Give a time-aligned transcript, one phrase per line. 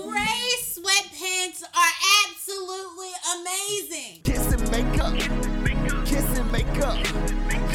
[0.00, 1.92] Gray sweatpants are
[2.24, 4.22] absolutely amazing.
[4.24, 6.06] Kiss and make up.
[6.06, 6.96] Kiss and make up.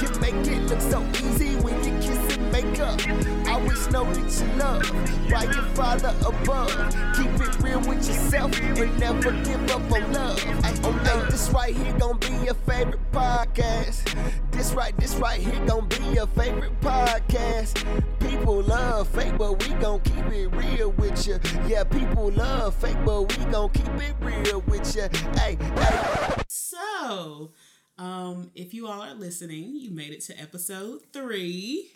[0.02, 3.00] You make it look so easy when you kiss and make up.
[3.48, 6.72] Always know that you love by your father above.
[7.16, 10.44] Keep it real with yourself and never give up on love.
[10.64, 14.47] Ay, oh, hey, this right here gonna be your favorite podcast.
[14.58, 17.78] This right, this right here gonna be your favorite podcast.
[18.20, 21.40] People love fake, but we gon' keep it real with you.
[21.68, 25.04] Yeah, people love fake, but we gon' keep it real with you.
[25.40, 26.42] Hey, hey.
[26.48, 27.52] So,
[28.00, 31.92] um, if you all are listening, you made it to episode three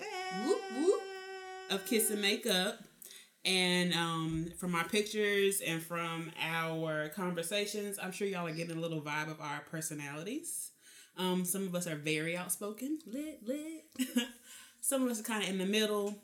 [0.46, 1.02] whoop, whoop,
[1.72, 2.78] of Kiss and Makeup.
[3.44, 8.80] And um, from our pictures and from our conversations, I'm sure y'all are getting a
[8.80, 10.71] little vibe of our personalities.
[11.18, 13.86] Um, some of us are very outspoken, lit, lit.
[14.82, 16.16] some of us are kind of in the middle.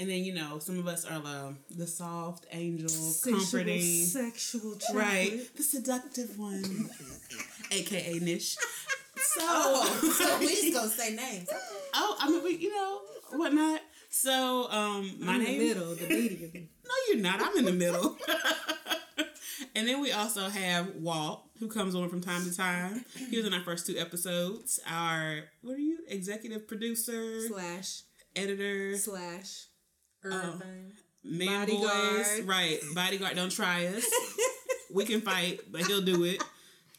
[0.00, 2.88] And then, you know, some of us are the, the soft angel,
[3.24, 3.80] comforting.
[4.04, 5.40] sexual Right.
[5.56, 6.88] The seductive one.
[7.72, 8.54] AKA Nish.
[9.16, 11.48] So, Oh, so we just gonna say names.
[11.94, 13.00] oh, I mean, we, you know,
[13.32, 13.80] whatnot.
[14.10, 15.48] So, um, my in name.
[15.48, 16.68] In the middle, the medium.
[16.84, 17.42] No, you're not.
[17.42, 18.16] I'm in the middle.
[19.74, 23.04] and then we also have Walt, who comes on from time to time.
[23.30, 24.78] He was in our first two episodes.
[24.88, 25.98] Our what are you?
[26.08, 28.02] Executive producer, slash
[28.36, 29.66] editor, slash
[30.24, 30.28] Oh.
[30.30, 30.92] urban.
[31.24, 32.16] man bodyguard.
[32.16, 32.40] voice.
[32.42, 33.36] Right, bodyguard.
[33.36, 34.04] Don't try us.
[34.92, 36.42] we can fight, but he'll do it.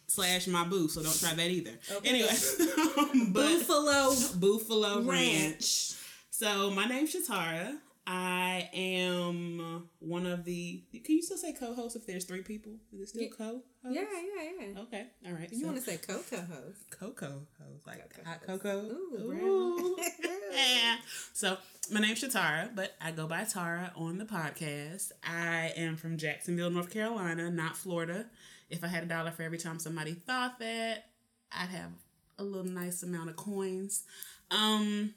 [0.07, 1.71] Slash my boo, so don't try that either.
[2.03, 2.29] Anyway,
[3.31, 5.07] but Buffalo Buffalo Ranch.
[5.07, 5.93] Ranch.
[6.31, 7.77] So my name's Shatara.
[8.11, 10.81] I am one of the.
[10.91, 12.71] Can you still say co-host if there's three people?
[12.91, 13.29] Is it still Yeah.
[13.37, 13.65] co-host?
[13.83, 14.79] Yeah, yeah, yeah.
[14.81, 15.05] Okay.
[15.27, 15.47] All right.
[15.51, 16.89] You so want to say Coco host?
[16.89, 18.81] Coco host like Coco hot cocoa.
[18.81, 19.97] Ooh, Ooh.
[20.51, 20.95] yeah.
[21.33, 21.57] So
[21.91, 25.11] my name's Shatara, but I go by Tara on the podcast.
[25.23, 28.25] I am from Jacksonville, North Carolina, not Florida.
[28.71, 31.09] If I had a dollar for every time somebody thought that,
[31.51, 31.91] I'd have
[32.39, 34.03] a little nice amount of coins.
[34.51, 35.13] Um,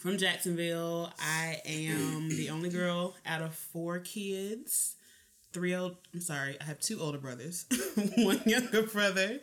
[0.00, 4.96] from Jacksonville, I am the only girl out of four kids.
[5.52, 7.66] Three old, I'm sorry, I have two older brothers,
[8.16, 9.40] one younger brother.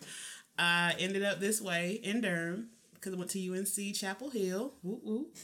[0.58, 4.72] I ended up this way in Durham because I went to UNC Chapel Hill.
[4.82, 5.36] Whoop.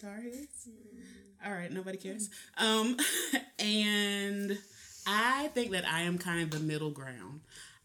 [0.00, 0.68] Tar Heels.
[1.44, 2.30] All right, nobody cares.
[2.56, 2.96] Um,
[3.58, 4.56] and
[5.04, 7.40] I think that I am kind of the middle ground.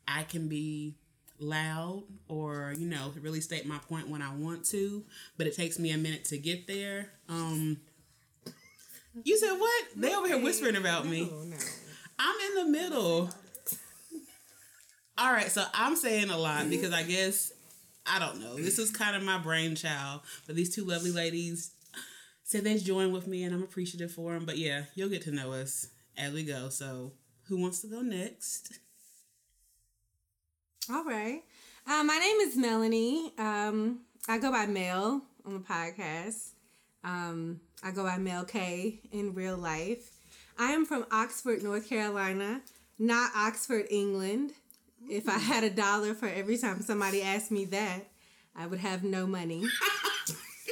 [0.07, 0.93] I can be
[1.39, 5.03] loud or you know really state my point when I want to,
[5.37, 7.11] but it takes me a minute to get there.
[7.29, 7.77] Um,
[9.23, 9.85] you said what?
[9.95, 11.31] They over here whispering about me.
[12.19, 13.29] I'm in the middle.
[15.17, 17.53] All right, so I'm saying a lot because I guess
[18.05, 18.55] I don't know.
[18.55, 21.71] This is kind of my brainchild, but these two lovely ladies
[22.43, 24.45] said they'd join with me, and I'm appreciative for them.
[24.45, 26.69] But yeah, you'll get to know us as we go.
[26.69, 27.13] So,
[27.47, 28.79] who wants to go next?
[30.87, 31.41] All right.
[31.87, 33.33] Uh, my name is Melanie.
[33.39, 36.49] Um, I go by Mel on the podcast.
[37.03, 40.11] Um, I go by Mel K in real life.
[40.59, 42.61] I am from Oxford, North Carolina,
[42.99, 44.51] not Oxford, England.
[45.09, 48.01] If I had a dollar for every time somebody asked me that,
[48.55, 49.63] I would have no money.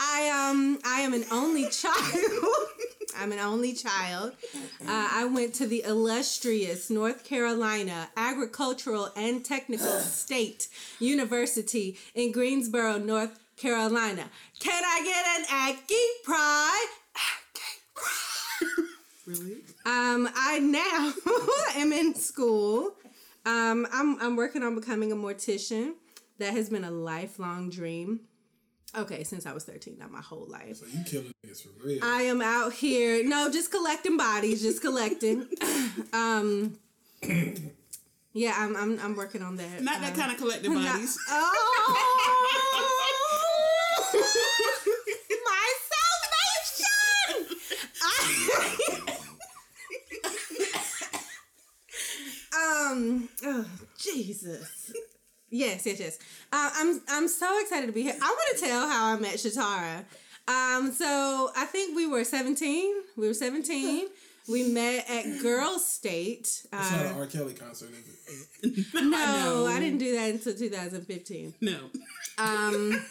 [0.00, 2.68] I um I am an only child.
[3.18, 4.32] I'm an only child.
[4.54, 10.68] Uh, I went to the illustrious North Carolina Agricultural and Technical State
[10.98, 14.24] University in Greensboro, North Carolina.
[14.58, 16.88] Can I get an Aggie Pride?
[17.16, 18.86] Aggie Pride.
[19.26, 19.52] Really?
[19.86, 21.12] Um, I now
[21.80, 22.94] am in school.
[23.44, 25.92] Um, I'm I'm working on becoming a mortician.
[26.38, 28.20] That has been a lifelong dream.
[28.94, 30.76] Okay, since I was 13, not my whole life.
[30.76, 32.00] So you killing niggas for real.
[32.02, 35.46] I am out here, no, just collecting bodies, just collecting.
[36.12, 36.78] um,
[38.34, 39.80] yeah, I'm, I'm I'm working on that.
[39.82, 41.18] Not that Uh, kind of collective not- bodies.
[41.30, 41.38] Oh,
[45.44, 47.56] my salvation!
[52.54, 53.64] um, oh,
[53.98, 54.92] Jesus.
[55.52, 56.18] Yes, yes, yes.
[56.50, 58.16] Uh, I'm I'm so excited to be here.
[58.20, 60.04] I want to tell how I met Shatara.
[60.48, 62.94] Um, so I think we were 17.
[63.16, 64.08] We were 17.
[64.48, 66.40] We met at Girls State.
[66.40, 67.26] It's not Uh, an R.
[67.26, 68.86] Kelly concert, is it?
[68.94, 69.66] no, know.
[69.66, 71.54] I didn't do that until 2015.
[71.60, 71.78] No.
[72.38, 73.04] Um,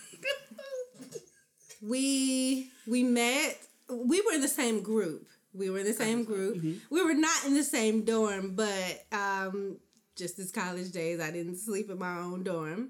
[1.81, 3.57] we we met.
[3.89, 5.27] We were in the same group.
[5.53, 6.61] We were in the same group.
[6.89, 9.77] We were not in the same dorm, but um,
[10.21, 12.89] just as college days, I didn't sleep in my own dorm.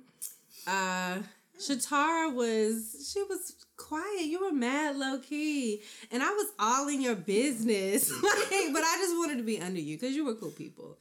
[0.68, 1.20] Uh,
[1.58, 4.26] Shatara was she was quiet.
[4.26, 5.82] You were mad low key,
[6.12, 8.12] and I was all in your business.
[8.24, 10.98] like, but I just wanted to be under you because you were cool people.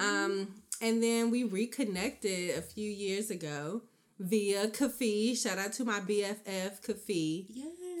[0.00, 0.48] Um,
[0.80, 3.82] and then we reconnected a few years ago
[4.18, 5.40] via Kafi.
[5.40, 7.46] Shout out to my BFF Kafi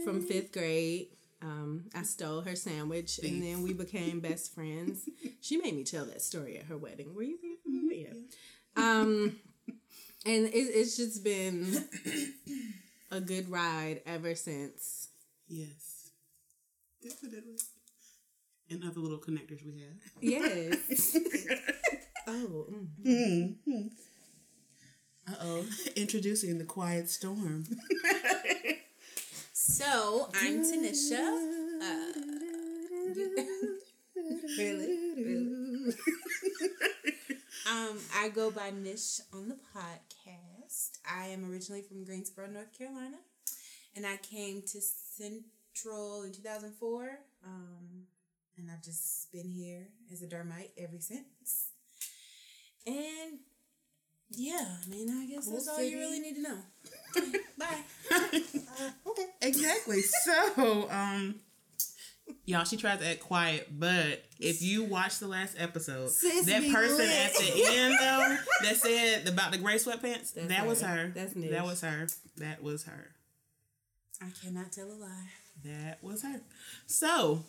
[0.04, 1.08] from fifth grade.
[1.40, 5.08] Um, I stole her sandwich, and then we became best friends.
[5.40, 7.14] She made me tell that story at her wedding.
[7.14, 7.47] Were you there?
[8.06, 8.12] Yeah.
[8.76, 9.36] Um,
[10.26, 11.84] and it, it's just been
[13.10, 15.08] a good ride ever since.
[15.48, 16.10] Yes.
[17.02, 17.58] Definitely.
[18.70, 19.96] And other little connectors we have.
[20.20, 21.16] Yes.
[22.26, 22.66] oh,
[23.04, 23.90] mm.
[25.26, 25.64] Uh oh.
[25.96, 27.64] Introducing the quiet storm.
[29.78, 31.22] So I'm Tanisha.
[31.82, 32.12] Uh,
[34.58, 35.14] really?
[35.16, 35.94] really?
[37.70, 40.90] Um, I go by Nish on the podcast.
[41.04, 43.18] I am originally from Greensboro, North Carolina,
[43.94, 47.10] and I came to Central in 2004.
[47.44, 48.04] Um,
[48.56, 51.68] and I've just been here as a Durhamite ever since.
[52.86, 53.40] And
[54.30, 56.58] yeah, I mean, I guess that's all you really need to know.
[57.58, 57.82] Bye.
[59.06, 59.26] Okay.
[59.42, 60.00] Exactly.
[60.02, 61.34] So, um,
[62.44, 66.62] y'all, she tries to act quiet, but if you watch the last episode, Sis that
[66.72, 67.08] person lit.
[67.10, 70.88] at the end though that said about the gray sweatpants, That's that was her.
[70.88, 71.12] her.
[71.14, 71.50] That's Nish.
[71.50, 72.06] That was her.
[72.38, 73.10] That was her.
[74.20, 75.28] I cannot tell a lie.
[75.64, 76.40] That was her.
[76.86, 77.44] So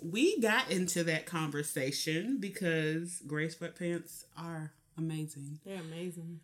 [0.00, 5.58] we got into that conversation because gray sweatpants are amazing.
[5.64, 6.40] they're amazing.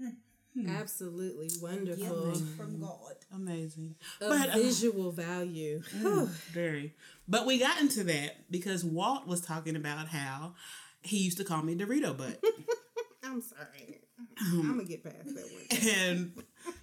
[0.00, 0.08] Hmm.
[0.54, 0.68] Hmm.
[0.68, 2.34] Absolutely wonderful.
[2.56, 3.14] From God.
[3.34, 3.96] Amazing.
[4.20, 5.82] Of But uh, visual value.
[5.96, 6.94] Hmm, very.
[7.26, 10.54] But we got into that because Walt was talking about how
[11.02, 12.40] he used to call me Dorito butt.
[13.24, 14.00] I'm sorry.
[14.40, 15.88] Um, I'm gonna get past that one.
[15.98, 16.32] and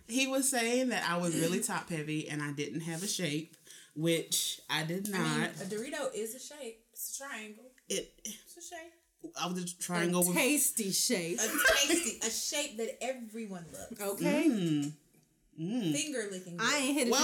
[0.07, 3.55] he was saying that I was really top heavy and I didn't have a shape,
[3.95, 5.21] which I did not.
[5.21, 6.83] I mean, a Dorito is a shape.
[6.91, 7.65] It's a triangle.
[7.89, 8.93] it It's a shape.
[9.39, 11.39] I was just trying over a Tasty shape.
[11.39, 11.47] A
[11.87, 14.01] tasty, a shape that everyone loves.
[14.01, 14.47] Okay.
[14.49, 15.91] Mm.
[15.93, 16.57] Finger licking.
[16.59, 17.17] I ain't hit a Whoa,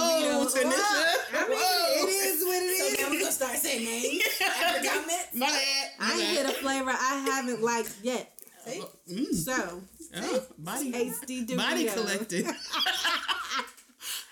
[0.44, 0.62] Dorito.
[0.62, 1.34] Tanisha.
[1.34, 2.06] I mean, Whoa.
[2.06, 3.00] it is what it So is.
[3.00, 5.28] now we're gonna start saying names after comments.
[5.34, 5.90] My bad.
[5.98, 8.32] My I ain't hit a flavor I haven't liked yet.
[8.64, 8.82] See?
[9.12, 9.34] Mm.
[9.34, 9.82] So,
[10.16, 11.56] Oh, body, tasty Dorito.
[11.56, 12.46] body collected.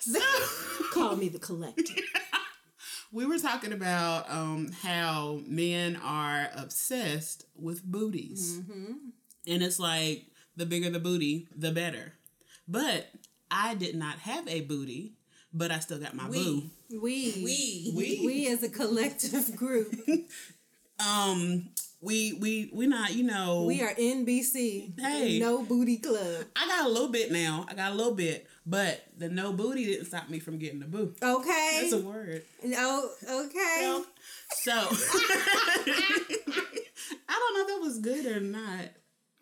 [0.93, 1.95] Call me the collector.
[3.13, 8.59] We were talking about um, how men are obsessed with booties.
[8.59, 8.93] Mm-hmm.
[9.49, 10.27] And it's like
[10.57, 12.15] the bigger the booty, the better.
[12.69, 13.09] But
[13.51, 15.15] I did not have a booty,
[15.53, 16.65] but I still got my boo.
[16.91, 17.03] We,
[17.45, 17.93] We.
[17.95, 18.23] We.
[18.27, 19.95] we as a collective group,
[20.99, 21.69] Um,
[22.07, 24.99] we we we not you know we are NBC.
[24.99, 25.39] Hey.
[25.41, 26.45] No booty club.
[26.55, 27.67] I got a little bit now.
[27.69, 30.87] I got a little bit, but the no booty didn't stop me from getting the
[30.87, 31.13] boo.
[31.21, 31.79] Okay.
[31.81, 32.43] That's a word.
[32.63, 33.11] no.
[33.29, 34.03] Okay.
[34.51, 34.87] So I
[37.29, 38.91] don't know if that was good or not.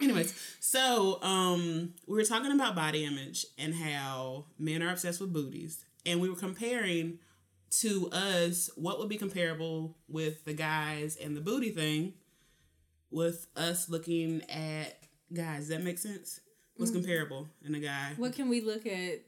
[0.00, 5.32] Anyways, so um we were talking about body image and how men are obsessed with
[5.32, 5.84] booties.
[6.06, 7.19] And we were comparing
[7.81, 12.14] to us what would be comparable with the guys and the booty thing
[13.14, 14.99] with us looking at
[15.32, 15.61] guys.
[15.61, 16.40] Does that make sense?
[16.76, 18.12] What's comparable in a guy?
[18.16, 19.20] What can we look at?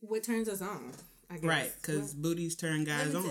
[0.00, 0.92] What turns us on?
[1.30, 1.44] I guess.
[1.44, 3.24] Right, because booties turn guys on.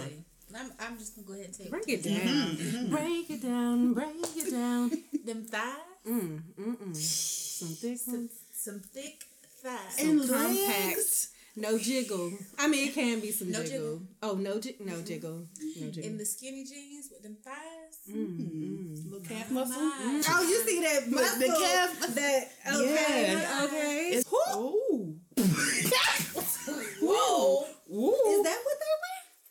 [0.56, 1.72] I'm, I'm just gonna go ahead and take you.
[1.72, 2.90] Break it down.
[2.90, 3.94] Break it down.
[3.94, 4.92] Break it down.
[5.26, 5.76] Them thighs,
[6.08, 6.96] Mm, mm, mm.
[6.96, 8.32] Some thick ones.
[8.54, 9.24] some thick
[9.62, 10.00] thighs.
[10.00, 10.54] And compact.
[10.54, 11.30] legs.
[11.56, 12.32] No jiggle.
[12.58, 13.98] I mean, it can be some No jiggle.
[14.00, 14.02] jiggle.
[14.24, 15.48] Oh, no, ji- no jiggle.
[15.80, 16.10] No jiggle.
[16.10, 18.00] in the skinny jeans with them thighs.
[18.08, 19.82] Little calf muscle.
[19.82, 20.22] My.
[20.30, 21.40] Oh, you see that muscle?
[21.40, 23.66] the calf- That okay, Yeah.
[23.66, 24.10] okay.
[24.14, 25.16] It's, oh.
[27.02, 27.66] Whoa!
[27.92, 28.30] Ooh.
[28.30, 28.78] Is that what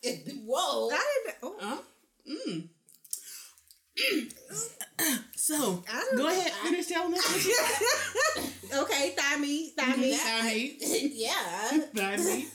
[0.03, 0.87] they Whoa!
[0.87, 0.97] wear?
[0.97, 1.37] I didn't.
[1.43, 1.81] Oh, Uh,
[2.31, 2.69] mm.
[5.49, 6.29] so, I don't go know.
[6.29, 7.43] ahead, finish telling us what
[8.73, 10.15] you okay, thigh meat, thigh meat.
[10.15, 10.77] Thigh meat.
[11.15, 11.33] yeah.
[11.95, 12.47] Thigh meat.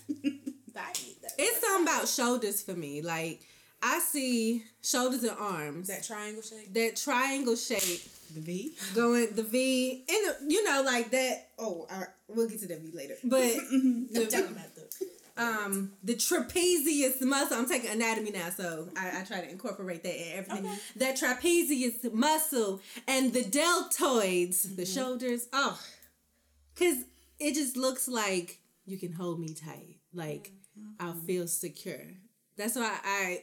[0.72, 1.16] Thigh meat.
[1.38, 3.02] It's something about shoulders for me.
[3.02, 3.40] Like
[3.82, 5.88] I see shoulders and arms.
[5.88, 6.72] that triangle shape.
[6.72, 8.02] that triangle shape
[8.34, 8.72] The V.
[8.94, 11.48] going the V and the, you know like that.
[11.58, 13.14] Oh, all right, we'll get to the V later.
[13.24, 14.73] But I'm talking about the.
[15.36, 17.58] Um the trapezius muscle.
[17.58, 20.66] I'm taking anatomy now, so I, I try to incorporate that in everything.
[20.66, 20.78] Okay.
[20.96, 25.48] That trapezius muscle and the deltoids, the shoulders.
[25.52, 25.80] Oh,
[26.74, 27.04] because
[27.38, 29.98] it just looks like you can hold me tight.
[30.12, 30.52] Like
[31.00, 32.12] I'll feel secure.
[32.56, 33.42] That's why I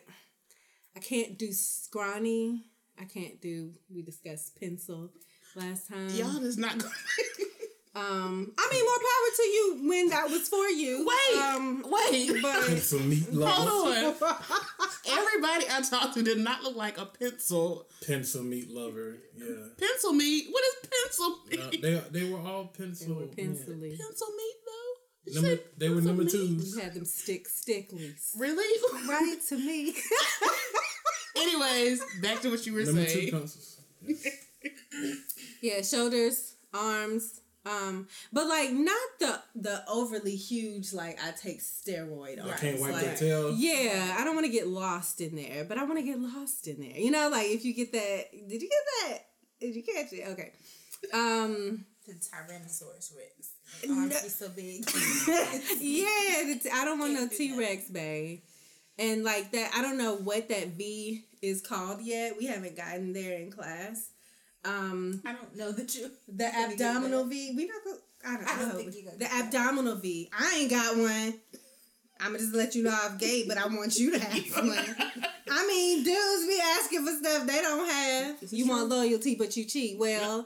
[0.96, 2.64] I can't do scrawny.
[3.00, 3.74] I can't do.
[3.94, 5.12] We discussed pencil
[5.56, 6.10] last time.
[6.10, 6.94] Y'all is not going
[7.94, 11.06] Um, I mean, more power to you when that was for you.
[11.06, 12.42] Wait, um, wait.
[12.42, 13.52] but Pencil meat lover.
[13.52, 14.38] Hold on.
[15.10, 17.88] Everybody I talked to did not look like a pencil.
[18.08, 19.18] Pencil meat lover.
[19.36, 19.48] Yeah.
[19.78, 20.46] Pencil meat?
[20.52, 21.82] What is pencil Uh, meat?
[21.82, 23.08] they they were all pencil.
[23.16, 23.98] they were pencily.
[23.98, 25.34] pencil meat though?
[25.34, 26.32] Number, said they were pencil number meat?
[26.32, 26.76] twos.
[26.76, 28.30] You had them stick sticklies.
[28.38, 29.08] Really?
[29.10, 29.94] Right to me.
[31.36, 33.32] Anyways, back to what you were Number two saying.
[33.32, 33.82] pencils.
[35.62, 37.41] yeah, shoulders, arms.
[37.64, 42.54] Um, but like not the the overly huge like I take steroid arms.
[42.54, 43.54] I can't wipe like, that tail.
[43.56, 46.68] Yeah, I don't want to get lost in there, but I want to get lost
[46.68, 46.98] in there.
[46.98, 49.20] You know, like if you get that, did you get that?
[49.60, 50.28] Did you catch it?
[50.30, 50.52] Okay.
[51.14, 53.52] Um, The Tyrannosaurus Rex.
[53.90, 54.84] Arms be so big.
[55.80, 58.42] yeah, the t- I don't want no T Rex, babe.
[58.98, 62.38] And like that, I don't know what that V is called yet.
[62.38, 64.10] We haven't gotten there in class.
[64.64, 66.12] Um, I don't know that you.
[66.28, 67.26] the Let me get abdominal.
[67.26, 67.54] V.
[67.56, 67.84] We not.
[67.84, 67.94] Go,
[68.26, 68.76] I don't, I don't know.
[68.76, 70.30] think you gonna the abdominal V.
[70.38, 71.34] I ain't got one.
[72.20, 74.96] I'ma just let you know I'm gay, but I want you to have one.
[75.50, 78.38] I mean, dudes be asking for stuff they don't have.
[78.52, 79.98] You want loyalty, but you cheat.
[79.98, 80.46] Well,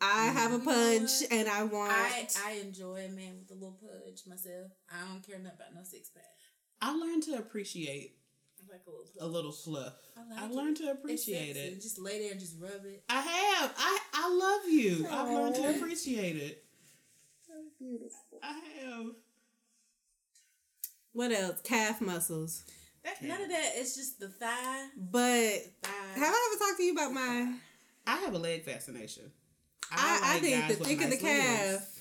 [0.00, 1.90] I have a punch, and I want.
[1.90, 4.70] I I enjoy a man with a little punch myself.
[4.92, 6.22] I don't care nothing about no six pack.
[6.80, 8.27] I learned to appreciate I
[8.70, 9.06] like a little.
[9.20, 9.94] a little fluff.
[10.16, 10.84] I I, learned it.
[10.84, 11.80] to appreciate it.
[11.80, 13.02] Just lay there and just rub it.
[13.08, 13.74] I have.
[13.76, 15.06] I I love you.
[15.10, 16.64] I've learned to appreciate it.
[17.48, 18.38] That's beautiful.
[18.42, 19.06] I have.
[21.12, 21.60] what else?
[21.62, 22.64] Calf muscles.
[23.04, 23.72] That, None of that.
[23.76, 24.86] It's just the thigh.
[24.96, 25.90] But thigh.
[26.14, 27.54] have I ever talked to you about my?
[28.06, 29.30] I have a leg fascination.
[29.90, 31.97] I, I, like think guys the with thicker the nice legs.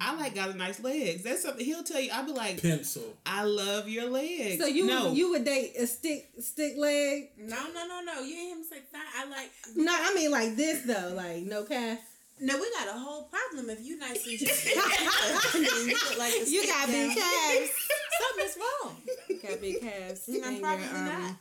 [0.00, 0.14] Calf.
[0.14, 1.22] I like guys with nice legs.
[1.22, 2.10] That's something he'll tell you.
[2.12, 3.02] I'll be like, Pencil.
[3.26, 4.58] I love your legs.
[4.60, 7.30] So you no, would, you would date a stick stick leg?
[7.38, 8.20] No, no, no, no.
[8.22, 8.98] You ain't him say thigh.
[9.18, 9.50] I like.
[9.76, 11.98] No, I mean like this though, like no calf.
[12.42, 14.66] No, we got a whole problem if you nice and just.
[15.54, 17.16] and you look like a You got big down.
[17.16, 17.70] calves.
[18.18, 18.96] Something's wrong.
[19.28, 20.24] You got big calves.
[20.26, 21.38] No, and probably your, um.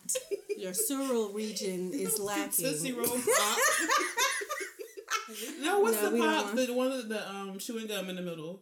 [0.57, 2.15] Your sural region is
[2.57, 2.99] Tootsie lacking.
[5.27, 5.55] Roll pop.
[5.61, 6.55] no, what's No, the we pop?
[6.55, 8.61] The one of the um chewing gum in the middle.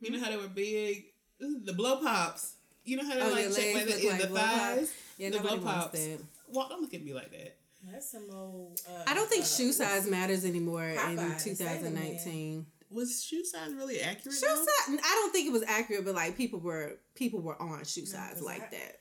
[0.00, 1.04] You know how they were big.
[1.38, 2.54] The blow pops.
[2.84, 4.92] You know how they Oh, like your check legs by the, in like the thighs.
[5.18, 6.06] Yeah, the nobody blow wants pops.
[6.06, 6.18] that.
[6.48, 7.56] Well, don't look at me like that.
[7.90, 8.80] That's some old.
[8.88, 11.92] Uh, I don't think uh, shoe size matters anymore in Popeye, say the man.
[11.92, 12.66] 2019.
[12.90, 14.34] Was shoe size really accurate?
[14.36, 14.54] Shoe though?
[14.54, 18.04] size, I don't think it was accurate, but like people were people were on shoe
[18.06, 18.98] size like I- that.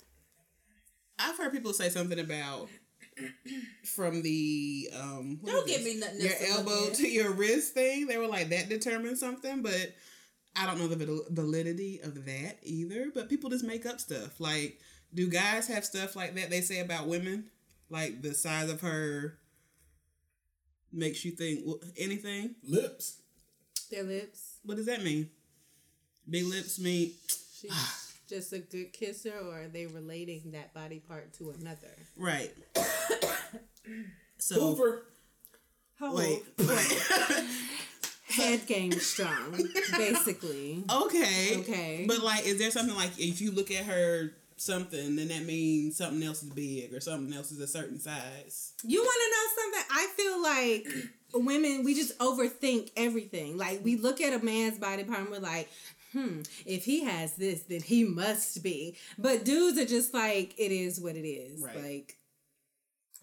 [1.19, 2.67] I've heard people say something about
[3.83, 5.39] from the um.
[5.41, 5.93] what Don't give this?
[5.93, 8.07] me nothing Your else to look elbow to your wrist thing.
[8.07, 9.93] They were like that determines something, but
[10.55, 13.11] I don't know the validity of that either.
[13.13, 14.39] But people just make up stuff.
[14.39, 14.79] Like,
[15.13, 17.45] do guys have stuff like that they say about women?
[17.89, 19.37] Like the size of her
[20.91, 22.55] makes you think wh- anything.
[22.63, 23.17] Lips.
[23.89, 24.57] Their lips.
[24.63, 25.29] What does that mean?
[26.29, 27.11] Big lips mean
[27.59, 27.71] She's
[28.31, 31.95] just a good kisser, or are they relating that body part to another?
[32.17, 32.51] right.
[34.37, 35.03] so Hoover.
[36.03, 37.45] Oh, wait, wait.
[38.31, 39.51] head game strong,
[39.97, 40.83] basically.
[40.89, 41.57] Okay.
[41.57, 42.05] Okay.
[42.07, 45.97] But like, is there something like if you look at her something, then that means
[45.97, 48.73] something else is big or something else is a certain size?
[48.83, 49.85] You want to know something?
[49.91, 53.57] I feel like women, we just overthink everything.
[53.57, 55.69] Like, we look at a man's body part and we're like,
[56.13, 58.97] hmm, if he has this, then he must be.
[59.17, 61.61] But dudes are just like, it is what it is.
[61.61, 61.83] Right.
[61.83, 62.17] Like,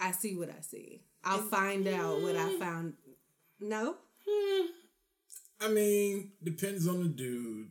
[0.00, 1.02] I see what I see.
[1.24, 2.94] I'll find out what I found.
[3.60, 3.96] No?
[5.60, 7.68] I mean, depends on the dude.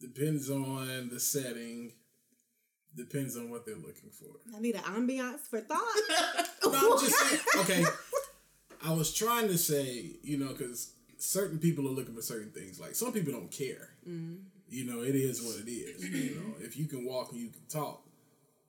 [0.00, 1.92] Depends on the setting.
[2.96, 4.28] Depends on what they're looking for.
[4.56, 5.82] I need an ambiance for thought.
[6.64, 7.40] No, I'm just saying.
[7.58, 7.84] Okay,
[8.82, 10.92] I was trying to say, you know, because
[11.24, 12.78] certain people are looking for certain things.
[12.80, 13.90] Like some people don't care.
[14.08, 14.34] Mm-hmm.
[14.68, 16.04] You know, it is what it is.
[16.04, 18.02] You know, if you can walk and you can talk,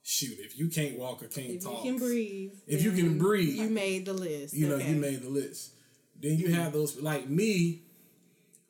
[0.04, 0.38] shoot.
[0.40, 1.80] If you can't walk or can't talk.
[1.80, 2.52] if you can breathe.
[2.68, 4.54] if you can breathe, You made the list.
[4.54, 4.92] you know, okay.
[4.92, 5.72] you made the list.
[6.20, 6.62] Then you mm-hmm.
[6.62, 7.82] have those like me.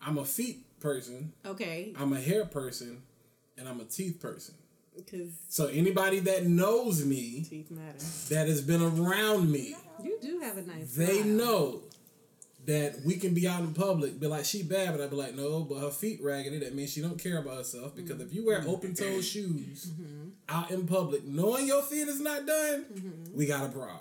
[0.01, 1.33] I'm a feet person.
[1.45, 1.93] Okay.
[1.97, 3.01] I'm a hair person,
[3.57, 4.55] and I'm a teeth person.
[4.95, 7.97] Because So anybody that knows me, teeth matter.
[8.29, 11.25] that has been around me, You do have a nice they smile.
[11.25, 11.81] know
[12.65, 15.35] that we can be out in public, be like she bad, but I'd be like,
[15.35, 16.59] no, but her feet raggedy.
[16.59, 17.95] That means she don't care about herself.
[17.95, 19.91] Because if you wear open toe shoes
[20.49, 22.85] out in public, knowing your feet is not done,
[23.35, 23.99] we got a problem.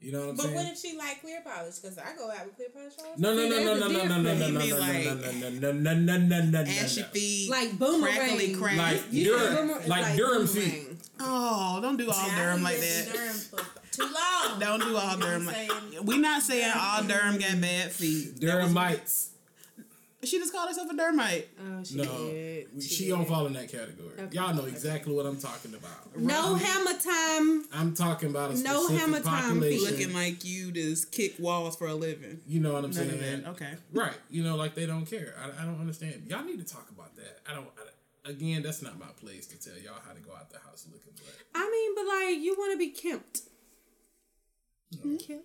[0.00, 0.54] You know what I'm But saying?
[0.56, 1.76] But what if she like clear polish?
[1.78, 3.18] Because I go out with clear polish on.
[3.20, 4.52] no, no, no, See, no, there's no, a no, no, no, no, difference.
[4.54, 7.06] no, He no, mean no, no, no, no, no, no, no, no, Ashy no.
[7.08, 8.14] feet, Like boomerang.
[8.16, 8.76] crackly crack.
[8.76, 10.70] Like You said Durham, boomer- like Durham boomerang.
[10.70, 10.88] feet.
[11.20, 13.64] oh, don't do all Durham like Yes, that.
[13.96, 14.60] Durham for Too long.
[14.60, 15.46] Don't do all Durham.
[15.46, 15.70] saying?
[16.04, 18.36] we not saying all Durham got bad feet.
[18.40, 19.28] Durhamites.
[20.22, 21.44] She just called herself a Durhamite.
[21.60, 22.82] Oh, she No, did.
[22.82, 24.14] she don't fall in that category.
[24.32, 26.16] Y'all know exactly what I'm talking about.
[26.16, 27.66] No hammer time.
[27.74, 29.86] I'm talking about a No specific hammer time population.
[29.86, 29.90] feet.
[29.98, 32.40] Looking like you just kick walls for a living.
[32.46, 33.44] You know what I'm None saying?
[33.44, 33.48] of.
[33.56, 33.74] Okay.
[33.92, 34.14] Right.
[34.30, 35.34] You know, like they don't care.
[35.38, 36.22] I, I don't understand.
[36.26, 37.40] Y'all need to talk about that.
[37.46, 37.66] I don't.
[38.24, 40.86] I, again, that's not my place to tell y'all how to go out the house
[40.90, 41.12] looking.
[41.16, 43.42] But I mean, but like, you want to be kempt.
[45.02, 45.44] Kempt.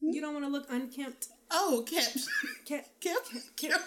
[0.00, 1.28] You don't want to look unkempt.
[1.50, 2.18] Oh, kept.
[2.66, 3.00] Kept.
[3.00, 3.30] Kept.
[3.56, 3.82] Kept.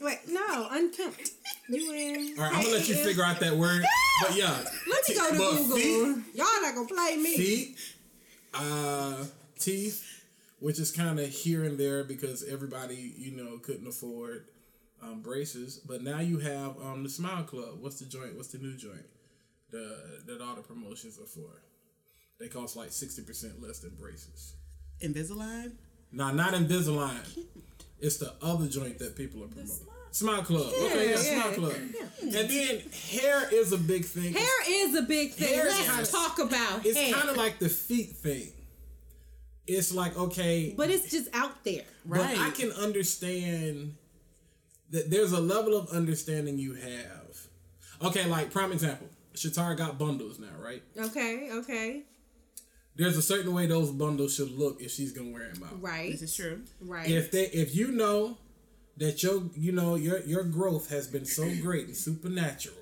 [0.00, 1.30] Wait, no, unkempt.
[1.68, 2.34] You in?
[2.38, 3.82] all right, I'm gonna let you figure out that word.
[4.20, 4.50] But yeah,
[4.88, 5.76] Let me go to But Google.
[5.76, 7.36] feet- Y'all not gonna play me.
[7.36, 7.78] feet,
[8.54, 9.24] uh,
[9.58, 10.24] teeth,
[10.60, 14.44] which is kind of here and there because everybody you know couldn't afford
[15.02, 15.78] um, braces.
[15.78, 17.78] But now you have um, the Smile Club.
[17.80, 18.36] What's the joint?
[18.36, 19.06] What's the new joint?
[19.70, 21.62] The that all the promotions are for.
[22.40, 24.54] They cost like sixty percent less than braces.
[25.00, 25.72] Invisalign.
[26.12, 27.44] Nah, not Invisalign.
[28.00, 29.86] It's the other joint that people are promoting.
[30.10, 30.66] Smile Club.
[30.66, 31.72] okay, yeah, yeah, Smile Club.
[31.94, 32.06] Yeah.
[32.38, 34.34] And then hair is a big thing.
[34.34, 35.54] Hair is a big thing.
[35.54, 37.14] Hair is Let's kinda- talk about It's hair.
[37.14, 38.52] kind of like the feet thing.
[39.66, 41.84] It's like okay, but it's just out there.
[42.04, 42.36] Right.
[42.36, 43.94] but I can understand
[44.90, 47.38] that there's a level of understanding you have.
[48.02, 50.82] Okay, like prime example, Shatara got bundles now, right?
[50.98, 52.02] Okay, okay,
[52.94, 55.80] There's a certain way those bundles should look if she's gonna wear them out.
[55.82, 56.60] right, This is true.
[56.80, 57.08] right.
[57.10, 58.36] if they if you know
[58.98, 62.76] that your you know your your growth has been so great and supernatural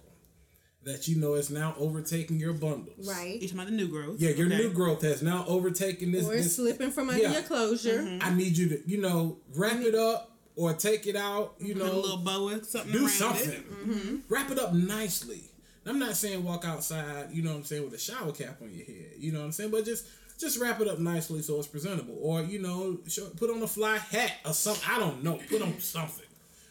[0.82, 3.06] that you know it's now overtaking your bundles.
[3.06, 3.34] right.
[3.40, 4.18] You talking about the new growth?
[4.18, 4.56] Yeah, your Okay.
[4.56, 6.26] new growth has now overtaken this.
[6.26, 7.32] Or it's this slipping from under yeah.
[7.34, 7.98] your closure.
[8.02, 8.24] Mm-hmm.
[8.26, 9.82] I need you to you know wrap mm-hmm.
[9.82, 11.54] it up or take it out.
[11.60, 13.50] You Put a know, little bow with something do around something.
[13.86, 14.20] It.
[14.28, 15.42] Wrap it up nicely.
[15.86, 17.28] I'm not saying walk outside.
[17.32, 19.12] You know what I'm saying with a shower cap on your head.
[19.18, 20.06] You know what I'm saying, but just.
[20.38, 23.66] Just wrap it up nicely so it's presentable, or you know, show, put on a
[23.66, 24.82] fly hat or something.
[24.90, 25.38] I don't know.
[25.50, 26.24] Put on something.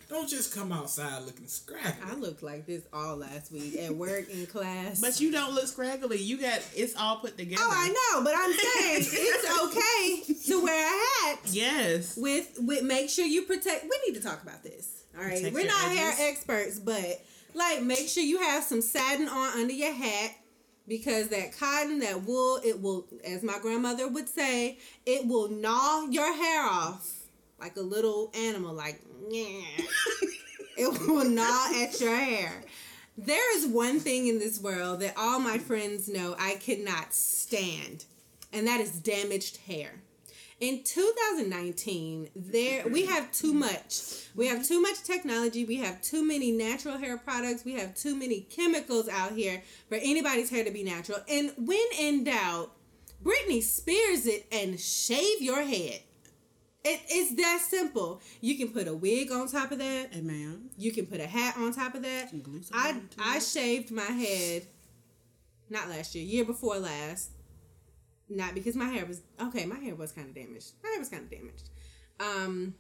[0.09, 1.99] Don't just come outside looking scrappy.
[2.03, 4.99] I looked like this all last week at work in class.
[4.99, 6.17] But you don't look scraggly.
[6.17, 7.61] You got it's all put together.
[7.63, 12.17] oh, I know, but I'm saying it's okay to wear a hat Yes.
[12.17, 13.83] with with make sure you protect.
[13.83, 15.03] We need to talk about this.
[15.15, 17.21] All right, Protect we're your not hair experts, but
[17.53, 20.35] like make sure you have some satin on under your hat
[20.87, 26.07] because that cotton, that wool, it will, as my grandmother would say, it will gnaw
[26.09, 27.19] your hair off
[27.59, 29.61] like a little animal, like yeah.
[30.77, 32.63] it will gnaw at your hair.
[33.17, 38.05] There is one thing in this world that all my friends know I cannot stand,
[38.51, 40.01] and that is damaged hair.
[40.59, 44.27] In 2019, there we have too much.
[44.35, 45.63] We have too much technology.
[45.63, 47.63] We have too many natural hair products.
[47.63, 51.19] We have too many chemicals out here for anybody's hair to be natural.
[51.29, 52.71] And when in doubt,
[53.23, 56.01] Britney Spears it and shave your head.
[56.83, 58.21] It, it's that simple.
[58.41, 60.23] You can put a wig on top of that.
[60.23, 60.69] Ma'am.
[60.77, 62.33] You can put a hat on top of that.
[62.73, 64.67] I I shaved my head
[65.69, 67.31] not last year, year before last.
[68.29, 70.73] Not because my hair was okay, my hair was kind of damaged.
[70.83, 71.69] My hair was kind of damaged.
[72.19, 72.75] Um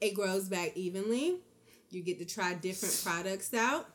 [0.00, 1.36] it grows back evenly.
[1.90, 3.86] You get to try different products out.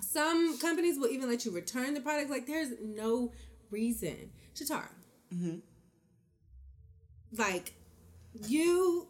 [0.00, 3.32] Some companies will even let you return the product like there's no
[3.70, 4.30] reason.
[4.54, 4.88] Shatara.
[5.34, 5.56] Mm-hmm.
[7.36, 7.74] Like
[8.46, 9.08] you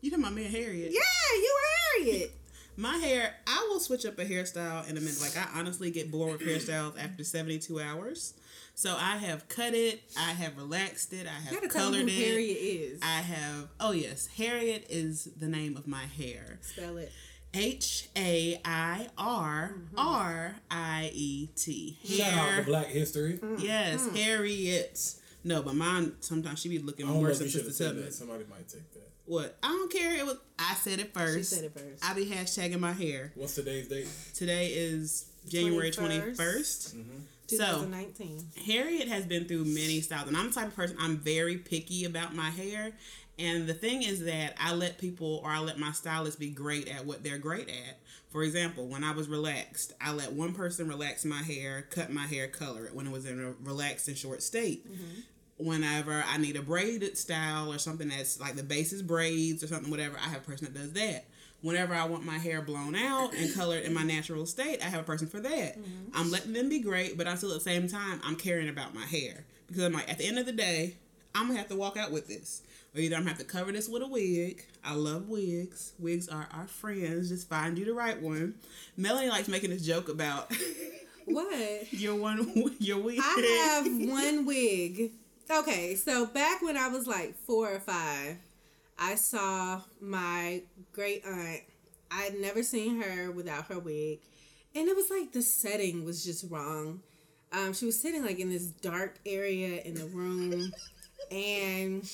[0.00, 0.92] You about me and Harriet?
[0.92, 1.56] yeah, you
[1.96, 2.32] Harriet.
[2.76, 5.20] My hair, I will switch up a hairstyle in a minute.
[5.20, 8.34] Like I honestly get bored with hairstyles after seventy two hours.
[8.74, 10.02] So I have cut it.
[10.18, 11.26] I have relaxed it.
[11.26, 12.12] I You have gotta tell colored who it.
[12.12, 13.00] Harriet is.
[13.02, 13.68] I have.
[13.80, 16.58] Oh yes, Harriet is the name of my hair.
[16.60, 17.10] Spell it.
[17.54, 21.96] H A I R R I E T.
[22.04, 23.38] Shout out to Black History.
[23.38, 23.64] Mm-hmm.
[23.64, 24.16] Yes, mm-hmm.
[24.16, 25.14] Harriet.
[25.42, 28.12] No, but mine sometimes she be looking I don't worse than Sister have Tubman.
[28.12, 29.05] Somebody might take that.
[29.26, 29.58] What?
[29.62, 30.16] I don't care.
[30.16, 30.36] It was.
[30.58, 31.36] I said it first.
[31.36, 32.04] She said it first.
[32.04, 33.32] I be hashtagging my hair.
[33.34, 34.08] What's today's date?
[34.34, 36.36] Today is January 21st.
[36.36, 36.94] 21st.
[36.94, 37.18] Mm-hmm.
[37.48, 38.44] So, 2019.
[38.66, 42.04] Harriet has been through many styles, and I'm the type of person I'm very picky
[42.04, 42.92] about my hair.
[43.38, 46.88] And the thing is that I let people or I let my stylist be great
[46.88, 47.98] at what they're great at.
[48.30, 52.26] For example, when I was relaxed, I let one person relax my hair, cut my
[52.26, 54.86] hair, color it when it was in a relaxed and short state.
[55.58, 59.68] Whenever I need a braided style or something that's like the base is braids or
[59.68, 61.24] something, whatever, I have a person that does that.
[61.62, 65.00] Whenever I want my hair blown out and colored in my natural state, I have
[65.00, 65.78] a person for that.
[65.78, 66.10] Mm-hmm.
[66.14, 68.94] I'm letting them be great, but I still at the same time I'm caring about
[68.94, 70.96] my hair because I'm like at the end of the day,
[71.34, 72.62] I'm gonna have to walk out with this,
[72.94, 74.64] or either I'm gonna have to cover this with a wig.
[74.84, 75.92] I love wigs.
[75.98, 77.30] Wigs are our friends.
[77.30, 78.54] Just find you the right one.
[78.96, 80.52] Melanie likes making this joke about
[81.26, 81.92] What?
[81.92, 83.20] your one your wig.
[83.22, 85.12] I have one wig
[85.48, 88.36] Okay, so back when I was like four or five,
[88.98, 91.60] I saw my great aunt.
[92.10, 94.18] I'd never seen her without her wig,
[94.74, 97.00] and it was like the setting was just wrong.
[97.52, 100.72] Um, she was sitting like in this dark area in the room,
[101.30, 102.08] and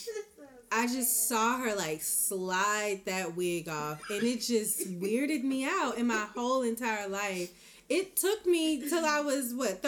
[0.70, 5.96] I just saw her like slide that wig off, and it just weirded me out
[5.96, 7.50] in my whole entire life.
[7.88, 9.80] It took me till I was what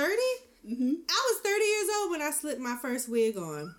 [0.65, 3.75] 30 I was thirty years old when I slipped my first wig on.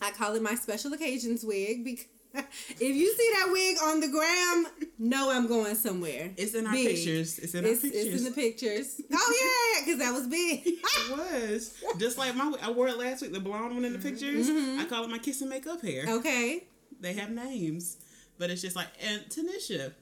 [0.00, 4.08] I call it my special occasions wig because if you see that wig on the
[4.08, 6.30] gram, know I'm going somewhere.
[6.36, 6.88] It's in our Big.
[6.88, 7.38] pictures.
[7.38, 7.92] It's in our pictures.
[7.92, 9.00] it's in the pictures.
[9.12, 10.62] Oh yeah, because that was big.
[11.10, 12.52] It was just like my.
[12.62, 13.32] I wore it last week.
[13.32, 14.08] The blonde one in the mm-hmm.
[14.08, 14.48] pictures.
[14.48, 14.80] Mm-hmm.
[14.80, 16.04] I call it my kiss and makeup hair.
[16.08, 16.64] okay,
[17.00, 17.96] They have names,
[18.38, 19.92] but it's just like and Tanisha.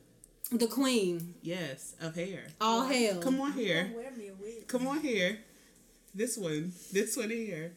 [0.52, 1.34] the queen.
[1.40, 2.44] Yes, of hair.
[2.60, 3.20] All hail.
[3.22, 3.90] Come on here.
[3.94, 4.68] Wear me a wig.
[4.68, 5.38] Come on here.
[6.14, 6.72] This one.
[6.92, 7.72] This one here.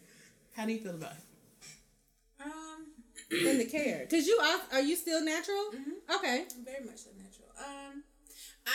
[0.56, 2.44] How do you feel about it?
[2.44, 2.88] Um,
[3.32, 4.08] in the care.
[4.10, 5.72] Cause you are, are you still natural?
[6.16, 6.46] Okay.
[6.66, 7.48] very much so natural.
[7.60, 8.04] Um,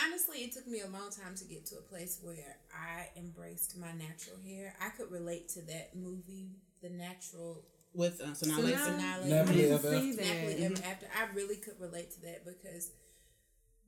[0.05, 3.77] honestly, it took me a long time to get to a place where I embraced
[3.77, 4.73] my natural hair.
[4.81, 7.63] I could relate to that movie, The Natural.
[7.93, 9.29] With uh, so now So let's now- Finale.
[9.31, 9.89] Nappily didn't FF.
[10.01, 10.25] see that.
[10.25, 11.07] Nappily Ever After.
[11.15, 12.91] I really could relate to that because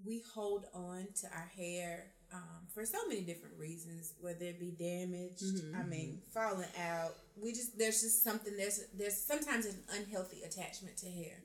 [0.06, 4.72] we hold on to our hair um, for so many different reasons, whether it be
[4.72, 5.44] damaged,
[5.76, 7.16] I mean, falling out.
[7.42, 11.38] We just there's just something there's there's sometimes an unhealthy attachment to hair,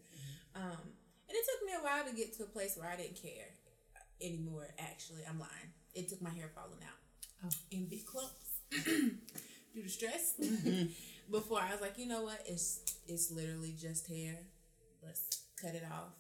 [0.55, 0.81] um,
[1.29, 3.49] and it took me a while to get to a place where I didn't care
[4.21, 4.69] anymore.
[4.79, 5.73] Actually, I'm lying.
[5.95, 7.05] It took my hair falling out
[7.71, 10.35] in big clumps due to stress.
[11.31, 12.43] Before I was like, you know what?
[12.47, 14.39] It's it's literally just hair.
[15.03, 16.13] Let's cut it off.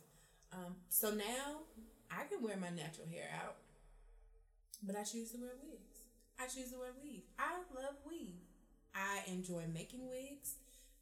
[0.52, 1.62] Um, so now
[2.10, 3.56] I can wear my natural hair out,
[4.82, 6.08] but I choose to wear wigs.
[6.38, 7.22] I choose to wear weave.
[7.38, 8.42] I love weave.
[8.94, 10.56] I enjoy making wigs.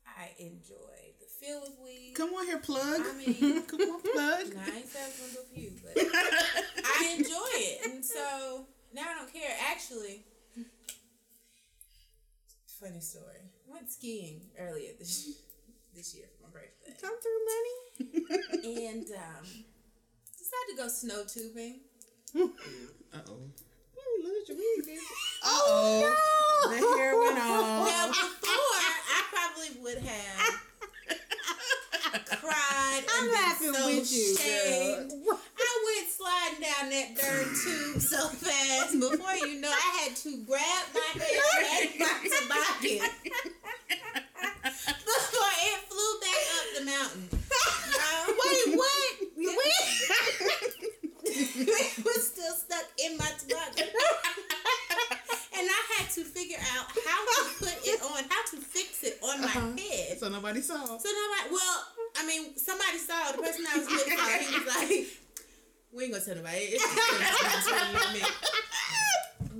[0.07, 2.15] I enjoy the feel of weave.
[2.15, 3.01] come on here, plug.
[3.01, 4.47] I mean, come on, plug.
[4.57, 5.93] I ain't saying I was gonna for you, but
[6.85, 9.51] I enjoy it, and so now I don't care.
[9.71, 10.25] Actually,
[12.81, 13.47] funny story.
[13.69, 15.39] I went skiing earlier this
[15.95, 18.87] this year for my birthday, Come through, money.
[18.89, 21.81] and um, decided to go snow tubing.
[22.35, 22.39] Uh
[23.29, 23.37] oh.
[23.95, 25.01] You lose your wig, you?
[25.45, 27.89] Oh, The hair went off.
[27.89, 30.61] Now, before I probably would have
[32.41, 33.03] cried.
[33.09, 35.13] I'm and been laughing so with you, shamed.
[35.13, 38.99] I went sliding down that darn tube so fast.
[38.99, 43.11] Before you know, I had to grab my hair and my toboggan
[45.05, 47.29] before it flew back up the mountain.
[47.93, 49.13] Um, Wait, what?
[49.37, 50.82] what?
[51.37, 53.89] It was still stuck in my toboggan.
[55.57, 59.19] and I had to figure out how to put it on, how to fix it
[59.23, 59.73] on my uh-huh.
[59.77, 60.19] head.
[60.19, 60.77] So nobody saw.
[60.77, 61.87] So nobody, well,
[62.19, 64.07] I mean, somebody saw the person I was with.
[64.07, 65.07] Saw, he was like,
[65.93, 68.23] "We ain't gonna tell nobody." It's just between you and me.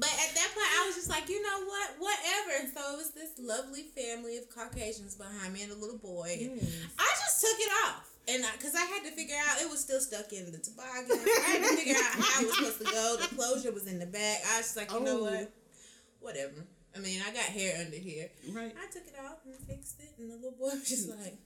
[0.03, 2.51] But at that point, I was just like, you know what, whatever.
[2.59, 6.39] And so it was this lovely family of Caucasians behind me and a little boy.
[6.41, 6.59] And
[6.99, 8.12] I just took it off.
[8.29, 11.11] And because I, had to figure out, it was still stuck in the toboggan.
[11.11, 13.17] I had to figure out how it was supposed to go.
[13.21, 14.39] The closure was in the back.
[14.53, 15.23] I was just like, you know Oh.
[15.25, 15.53] what?
[16.21, 16.65] Whatever.
[16.95, 18.29] I mean, I got hair under here.
[18.53, 18.75] Right.
[18.81, 21.39] I took it off and fixed it, and the little boy was just like,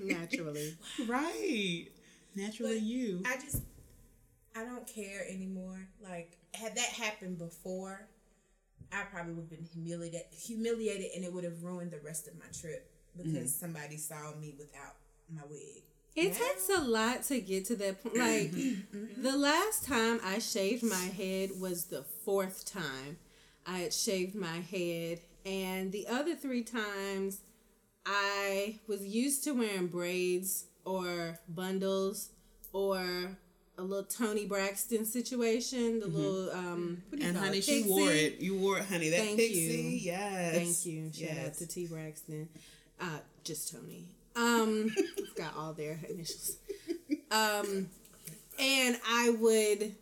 [0.00, 0.76] Naturally.
[1.06, 1.86] right.
[2.34, 3.22] Naturally, But you.
[3.24, 3.62] I just,
[4.56, 5.86] I don't care anymore.
[6.02, 8.08] Like, had that happened before,
[8.92, 12.34] I probably would have been humiliated, humiliated, and it would have ruined the rest of
[12.34, 13.46] my trip because mm-hmm.
[13.46, 14.96] somebody saw me without
[15.34, 15.60] my wig.
[16.14, 18.16] It takes a lot to get to that point.
[18.18, 18.52] Like
[19.16, 23.16] the last time I shaved my head was the fourth time
[23.66, 27.40] I had shaved my head, and the other three times
[28.04, 32.30] I was used to wearing braids or bundles
[32.72, 33.00] or
[33.78, 36.00] a little Toni Braxton situation.
[36.00, 37.64] The little um, what do you And honey, it?
[37.64, 38.38] she wore it.
[38.40, 39.08] You wore it, honey.
[39.10, 39.60] That Thank pixie.
[39.60, 40.12] you.
[40.12, 40.54] Yes.
[40.54, 41.10] Thank you.
[41.12, 42.48] Shout out to T Braxton.
[43.00, 44.04] Uh, just Toni.
[44.36, 46.56] Um, I've got all their initials.
[47.30, 47.88] Um,
[48.58, 49.94] and I would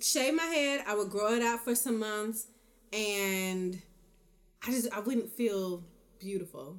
[0.00, 0.84] shave my head.
[0.86, 2.46] I would grow it out for some months,
[2.92, 3.80] and
[4.66, 5.82] I just I wouldn't feel
[6.18, 6.78] beautiful.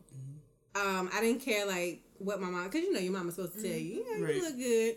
[0.76, 3.62] Um, I didn't care like what my mom, because you know your mama's supposed to
[3.62, 4.36] tell you, you know, Right.
[4.36, 4.95] you look good.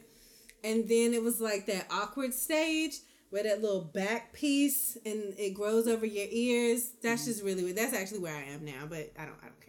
[0.62, 2.96] And then it was like that awkward stage
[3.30, 6.90] where that little back piece and it grows over your ears.
[7.02, 7.76] That's just really weird.
[7.76, 9.59] That's actually where I am now, but I don't I don't.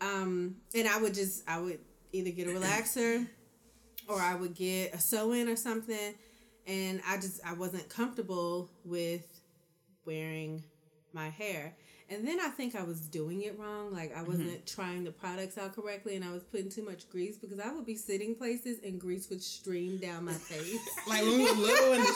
[0.00, 1.80] Um, and I would just I would
[2.12, 3.26] either get a relaxer
[4.08, 6.14] or I would get a sew in or something.
[6.66, 9.40] And I just I wasn't comfortable with
[10.04, 10.62] wearing
[11.12, 11.74] my hair.
[12.10, 13.92] And then I think I was doing it wrong.
[13.92, 17.36] Like I wasn't trying the products out correctly, and I was putting too much grease
[17.36, 20.78] because I would be sitting places and grease would stream down my face.
[21.06, 22.12] Like when we were little in the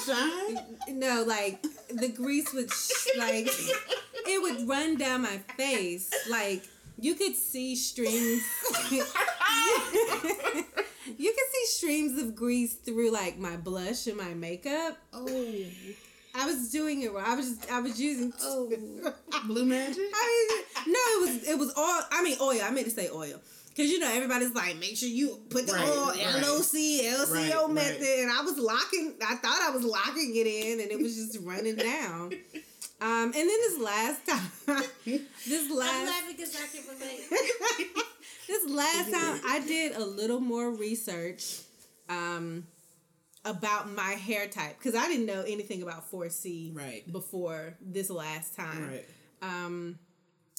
[0.86, 0.98] shine.
[0.98, 3.48] no, like the grease would sh- like
[4.26, 6.10] it would run down my face.
[6.30, 6.62] Like
[7.02, 8.42] you could see streams.
[8.90, 9.04] you
[11.32, 14.96] could see streams of grease through like my blush and my makeup.
[15.12, 15.64] Oh,
[16.34, 17.24] I was doing it wrong.
[17.26, 18.32] I was just, I was using.
[18.42, 18.70] oh,
[19.46, 19.98] blue magic.
[20.14, 22.00] I mean, no, it was it was all.
[22.10, 22.60] I mean oil.
[22.62, 23.40] I meant to say oil.
[23.74, 26.42] Cause you know everybody's like, make sure you put the Right, oil right.
[26.42, 27.70] LOC LCO Right, right.
[27.70, 29.14] method, and I was locking.
[29.26, 32.32] I thought I was locking it in, and it was just running down.
[33.02, 34.50] Um, and then this last time,
[35.04, 37.90] this I'm last laughing because I can relate.
[38.46, 41.62] this last time I did a little more research
[42.08, 42.64] um,
[43.44, 47.10] about my hair type because I didn't know anything about 4C Right.
[47.10, 48.88] before this last time.
[48.88, 49.04] Right.
[49.42, 49.98] Um,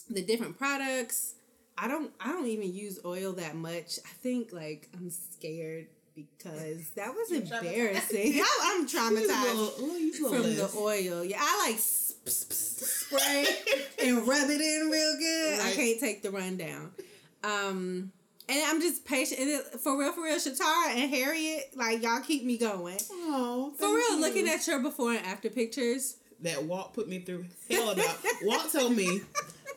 [0.09, 1.35] the different products.
[1.77, 2.11] I don't.
[2.19, 3.99] I don't even use oil that much.
[4.05, 8.33] I think like I'm scared because that was embarrassing.
[8.43, 11.23] I, I'm traumatized you a little from the oil.
[11.23, 11.79] Yeah, I like
[12.25, 13.45] spray
[14.03, 15.59] and rub it in real good.
[15.61, 16.91] I can't take the rundown.
[17.43, 18.11] Um,
[18.49, 19.39] and I'm just patient.
[19.41, 22.97] And it, for real, for real, Shatara and Harriet, like y'all keep me going.
[23.11, 26.17] Oh, For real, looking at your before and after pictures.
[26.41, 28.17] that Walt put me through hell about.
[28.43, 29.21] Walt told me,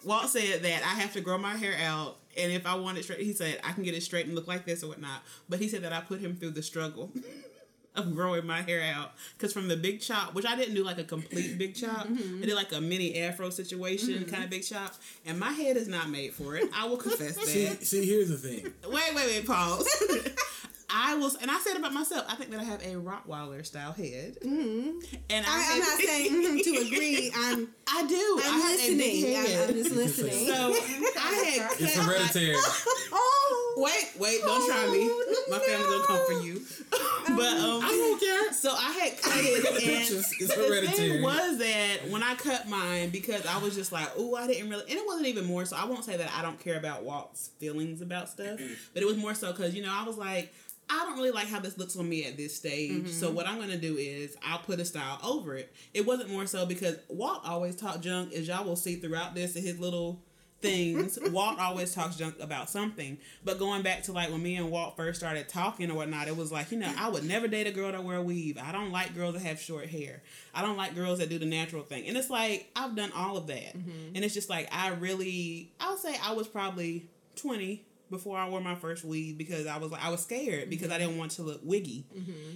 [0.05, 3.05] Walt said that I have to grow my hair out, and if I want it
[3.05, 5.23] straight, he said I can get it straight and look like this or whatnot.
[5.49, 7.11] But he said that I put him through the struggle
[7.97, 10.99] of growing my hair out because from the big chop, which I didn't do like
[10.99, 12.41] a complete big chop, I mm-hmm.
[12.43, 14.31] did like a mini afro situation mm-hmm.
[14.31, 16.69] kind of big chop, and my head is not made for it.
[16.75, 17.85] I will confess See, that.
[17.85, 18.73] see, here's the thing.
[18.85, 19.89] Wait, wait, wait, pause.
[20.89, 23.93] I was, and I said about myself, I think that I have a Rottweiler style
[23.93, 24.99] head, mm-hmm.
[25.31, 27.33] and I, I, I'm not saying mhm, to agree.
[27.37, 28.41] I'm I do.
[28.45, 29.37] I'm I have a big listening.
[29.37, 29.69] I'm.
[29.69, 30.47] I'm just listening.
[30.47, 30.55] So
[31.19, 32.57] I had It's cut my- hereditary.
[33.13, 35.05] oh, Wait, wait, don't try me.
[35.51, 36.63] My family gonna come for you.
[36.91, 38.53] But um, I don't care.
[38.55, 41.11] so I had cut it, and It's the hereditary.
[41.11, 44.71] thing was that when I cut mine, because I was just like, oh, I didn't
[44.71, 45.77] really, and it wasn't even more so.
[45.77, 48.59] I won't say that I don't care about Walt's feelings about stuff,
[48.95, 50.53] but it was more so because you know I was like.
[50.89, 53.09] I don't really like how this looks on me at this stage.
[53.09, 53.37] So mm-hmm.
[53.37, 55.73] what I'm gonna do is I'll put a style over it.
[55.93, 59.57] It wasn't more so because Walt always talked junk, as y'all will see throughout this
[59.57, 60.21] in his little
[60.61, 61.19] things.
[61.31, 63.19] Walt always talks junk about something.
[63.45, 66.37] But going back to like when me and Walt first started talking or whatnot, it
[66.37, 68.59] was like, you know, I would never date a girl that wear a weave.
[68.59, 70.23] I don't like girls that have short hair.
[70.55, 72.07] I don't like girls that do the natural thing.
[72.07, 73.77] And it's like I've done all of that.
[73.77, 74.15] Mm-hmm.
[74.15, 78.61] And it's just like I really I'll say I was probably twenty before I wore
[78.61, 81.07] my first weave because I was like I was scared because I mm-hmm.
[81.07, 82.05] didn't want to look wiggy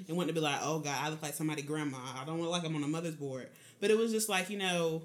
[0.09, 1.99] and want to be like, oh god, I look like somebody grandma.
[2.21, 3.49] I don't look like I'm on a mother's board.
[3.81, 5.03] But it was just like, you know,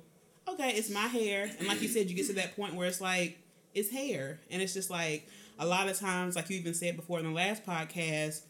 [0.47, 1.49] okay, it's my hair.
[1.59, 3.39] And like you said, you get to that point where it's like,
[3.73, 4.39] it's hair.
[4.51, 5.27] And it's just like,
[5.57, 8.41] a lot of times, like you even said before in the last podcast,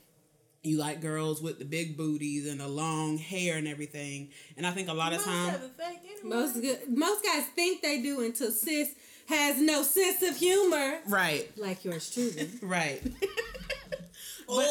[0.64, 4.30] you like girls with the big booties and the long hair and everything.
[4.58, 6.36] And I think a lot of Most times, have a fake anyway.
[6.36, 6.80] most good.
[6.90, 8.96] Most guys think they do until sis
[9.28, 12.50] has no sense of humor, right, like yours truly.
[12.62, 13.02] right.
[14.48, 14.62] or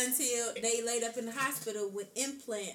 [0.00, 2.74] until they laid up in the hospital with implant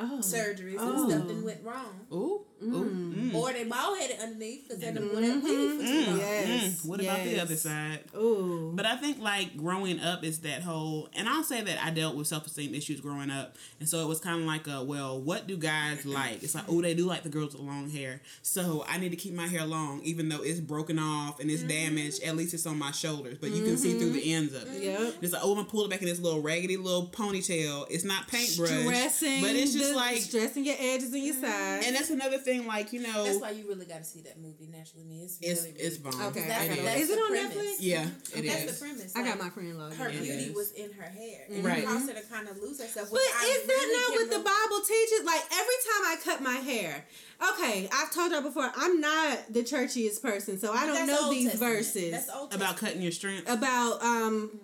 [0.00, 1.02] Oh, surgeries Oh.
[1.02, 2.06] and stuff that went wrong.
[2.12, 2.72] Ooh, mm.
[2.72, 3.34] ooh, mm.
[3.34, 6.06] Or they bald headed underneath because they done wore that weave for too mm.
[6.06, 6.18] long.
[6.18, 6.20] Mm.
[6.20, 6.62] yes.
[6.62, 6.86] Mm.
[6.86, 8.04] What about the other side?
[8.16, 8.72] Ooh.
[8.76, 12.14] But I think like growing up is that whole, and I'll say that I dealt
[12.14, 15.20] with self esteem issues growing up, and so it was kind of like a well,
[15.20, 16.44] what do guys like?
[16.44, 19.16] It's like oh, they do like the girls with long hair, so I need to
[19.16, 21.94] keep my hair long, even though it's broken off and it's mm-hmm.
[21.94, 22.22] damaged.
[22.22, 24.30] At least it's on my shoulders, but you can see through the mm-hmm.
[24.30, 24.80] ends of it.
[24.80, 25.14] Yep.
[25.22, 27.86] It's like oh, I'm gonna pull it back in this little raggedy little ponytail.
[27.90, 31.86] It's not paintbrush, Stressing, but it's just the- like, stressing your edges and your sides.
[31.86, 32.66] and that's another thing.
[32.66, 35.22] Like you know, That's why you really got to see that movie, Naturally Me.
[35.24, 36.26] It's it's really, it's really bomb.
[36.28, 37.10] Okay, It I That's, is.
[37.10, 37.54] it the on premise.
[37.56, 37.74] Netflix?
[37.80, 38.02] Yeah,
[38.36, 38.78] it That's is.
[38.78, 39.16] the premise.
[39.16, 40.16] I got my friend logged Her in.
[40.16, 40.54] It beauty is.
[40.56, 41.78] was in her hair, and Right.
[41.78, 43.08] it caused her to kind of lose herself.
[43.10, 45.24] But which I is that really not what the Bible teaches?
[45.24, 47.04] Like every time I cut my hair,
[47.52, 51.54] okay, I've told y'all before, I'm not the churchiest person, so I don't know these
[51.54, 53.48] verses About cutting your strength.
[53.50, 54.60] about um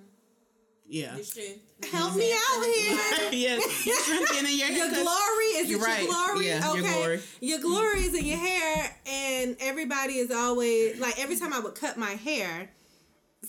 [0.95, 1.17] Yeah.
[1.17, 1.61] Your strength.
[1.93, 2.99] help me out here.
[3.33, 4.77] yes, your strength in your hair.
[4.77, 6.03] Your 'cause- glory is You're right.
[6.05, 6.47] your glory?
[6.47, 6.81] Yeah, okay.
[6.81, 7.21] your glory.
[7.41, 11.75] Your glory is in your hair, and everybody is always like every time I would
[11.75, 12.71] cut my hair,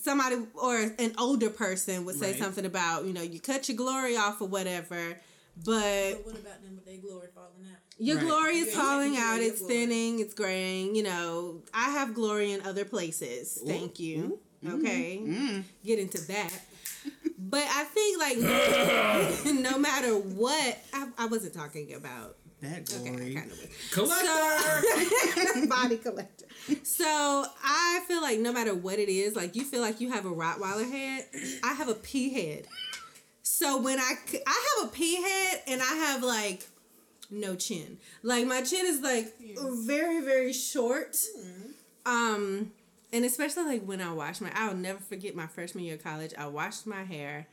[0.01, 2.39] somebody or an older person would say Right.
[2.41, 5.19] something about you know you cut your glory off or whatever,
[5.63, 7.77] but But what about them with their glory falling out?
[7.99, 8.25] your Right.
[8.25, 9.39] glory is Yeah, falling yeah, out.
[9.41, 10.19] It's thinning.
[10.19, 10.95] It's graying.
[10.95, 13.59] You know, I have glory in other places.
[13.65, 14.39] Thank you.
[14.67, 15.63] Okay, Mm.
[15.85, 16.51] get into that.
[17.37, 18.37] But I think like
[19.55, 23.37] no, matter what, I, I wasn't talking about that Okay, glory.
[23.37, 23.91] I kind of.
[23.91, 25.67] Collector.
[25.67, 26.45] body collector.
[26.83, 30.25] So I feel like no matter what it is, like you feel like you have
[30.25, 31.25] a Rottweiler head,
[31.63, 32.67] I have a pea head.
[33.43, 34.13] So when I
[34.47, 36.67] I have a pea head and I have like
[37.29, 39.33] no chin, like my chin is like
[39.85, 41.17] very very short.
[42.05, 42.71] Um,
[43.15, 46.33] and especially like when I wash my, I'll never forget my freshman year of college.
[46.37, 47.47] I washed my hair.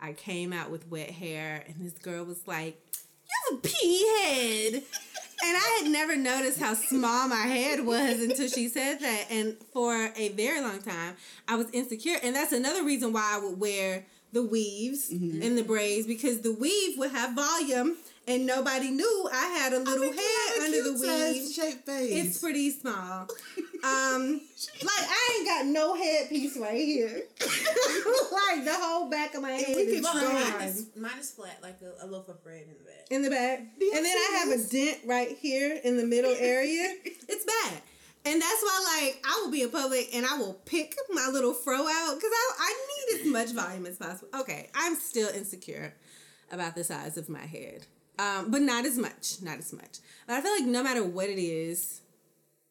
[0.00, 2.80] I came out with wet hair, and this girl was like,
[3.26, 4.82] "You have a pea head."
[5.40, 9.26] And I had never noticed how small my head was until she said that.
[9.30, 11.14] And for a very long time,
[11.46, 12.16] I was insecure.
[12.24, 15.40] And that's another reason why I would wear the weaves mm-hmm.
[15.40, 17.96] and the braids because the weave would have volume
[18.28, 21.52] and nobody knew I had a little head under the weave.
[21.52, 22.26] shape face.
[22.26, 23.28] It's pretty small.
[23.78, 24.40] Um,
[24.82, 27.22] like I ain't got no headpiece right here.
[27.40, 30.34] like the whole back of my head is Well, Strong.
[30.34, 33.06] mine is, mine is flat, like a, a loaf of bread in the back.
[33.10, 36.92] in the back, and then I have a dent right here in the middle area.
[37.28, 37.80] It's bad.
[38.24, 41.54] And that's why, like, I will be in public and I will pick my little
[41.54, 42.74] fro out because I, I
[43.14, 44.28] need as much volume as possible.
[44.40, 45.94] Okay, I'm still insecure
[46.50, 47.86] about the size of my head,
[48.18, 49.40] um, but not as much.
[49.42, 49.98] Not as much.
[50.26, 52.00] But I feel like no matter what it is,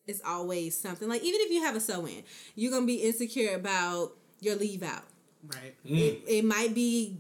[0.05, 1.07] it's always something.
[1.09, 2.23] Like, even if you have a sew in,
[2.55, 5.03] you're going to be insecure about your leave out
[5.47, 5.73] right.
[5.83, 7.17] it, it might be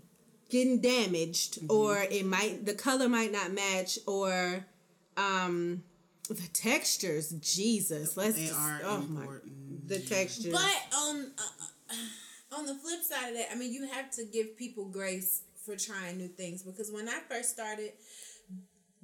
[0.49, 1.71] getting damaged Mm-hmm.
[1.71, 4.63] or it might the color might not match or
[5.17, 5.83] um
[6.29, 9.87] the textures jesus let's They just, are oh my important.
[9.87, 11.95] the textures But on uh,
[12.55, 15.75] on the flip side of that, I mean, you have to give people grace for
[15.75, 17.91] trying new things because when I first started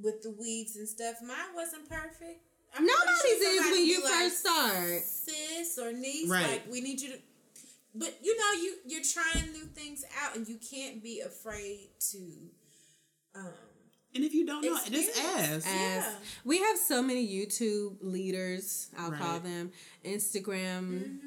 [0.01, 2.41] with the weaves and stuff, mine wasn't perfect.
[2.75, 6.49] I'm nobody's sure is when be you like, first start sis or niece, Right.
[6.49, 7.19] like we need you to.
[7.93, 12.17] But you know, you you're trying new things out, and you can't be afraid to.
[13.35, 13.53] Um,
[14.15, 15.65] And if you don't know, just Experience.
[15.67, 15.67] ask.
[15.67, 16.15] Yeah.
[16.43, 19.71] we have so many youtube leaders i'll call them
[20.05, 21.17] instagram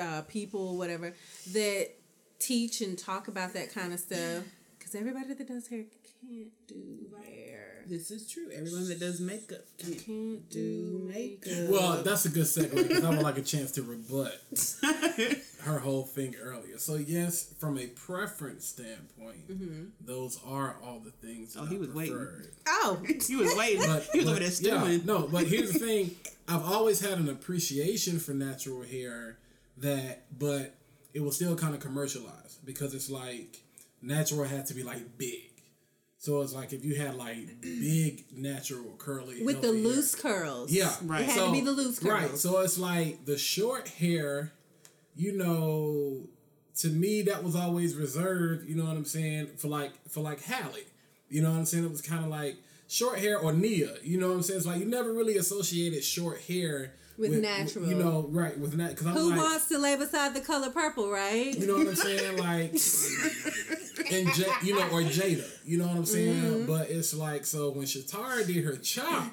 [0.00, 1.14] uh, people whatever
[1.52, 1.90] that
[2.38, 4.44] teach and talk about that kind of stuff
[4.78, 5.84] because everybody that does hair
[6.20, 8.48] can't do hair This is true.
[8.52, 11.70] Everyone that does makeup can't can't do do makeup.
[11.70, 14.40] Well, that's a good segue because I would like a chance to rebut
[15.62, 16.78] her whole thing earlier.
[16.78, 19.84] So yes, from a preference standpoint, mm-hmm.
[20.00, 21.56] those are all the things.
[21.58, 22.42] Oh, that Oh, he I was waiting.
[22.68, 23.86] oh he was waiting.
[23.86, 26.10] But, he was but- over there yeah, no, but here's the thing:
[26.48, 29.38] I've always had an appreciation for natural hair
[29.78, 30.74] that, but
[31.16, 33.62] it was still kind of commercialized because it's like
[34.02, 35.50] natural had to be like big.
[36.18, 40.70] So it's like if you had like big natural curly with the hair- loose curls.
[40.70, 41.22] yeah, Right.
[41.22, 42.12] It had to be the loose curls.
[42.12, 42.38] Right.
[42.38, 44.52] So it's like the short hair,
[45.14, 46.28] you know,
[46.80, 50.42] to me that was always reserved, you know what I'm saying, for like for like
[50.42, 50.84] Halle.
[51.30, 51.84] You know what I'm saying?
[51.84, 52.56] It was kind of like
[52.88, 53.94] short hair or Nia.
[54.02, 54.58] You know what I'm saying?
[54.58, 57.86] It's like you never really associated short hair With natural.
[57.86, 61.10] you know, right with that because Who like, wants to lay beside the color purple,
[61.10, 61.56] right?
[61.56, 62.36] you know what I'm saying?
[62.36, 62.72] Like,
[64.12, 66.42] and J, you know, or Jada, you know what I'm saying?
[66.42, 66.66] Mm-hmm.
[66.66, 69.32] But it's like, so when Shatara did her chop,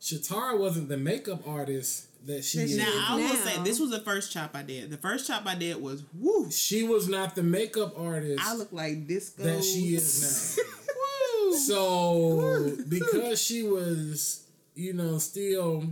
[0.00, 2.76] Shatara wasn't the makeup artist that she is.
[2.76, 4.90] Now is I will say this was the first chop I did.
[4.90, 6.50] The first chop I did was woo.
[6.50, 9.42] She was not the makeup artist I look like disco.
[9.42, 10.64] that she is now.
[11.50, 11.56] Woo.
[11.56, 15.84] So because she was, you know, still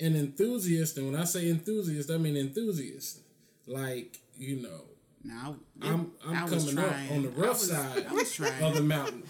[0.00, 3.20] an enthusiast, and when I say enthusiast, I mean enthusiast.
[3.66, 4.82] Like, you know,
[5.24, 8.40] Now I'm I I'm was coming up on the I rough was- side I was
[8.40, 9.24] of the mountain.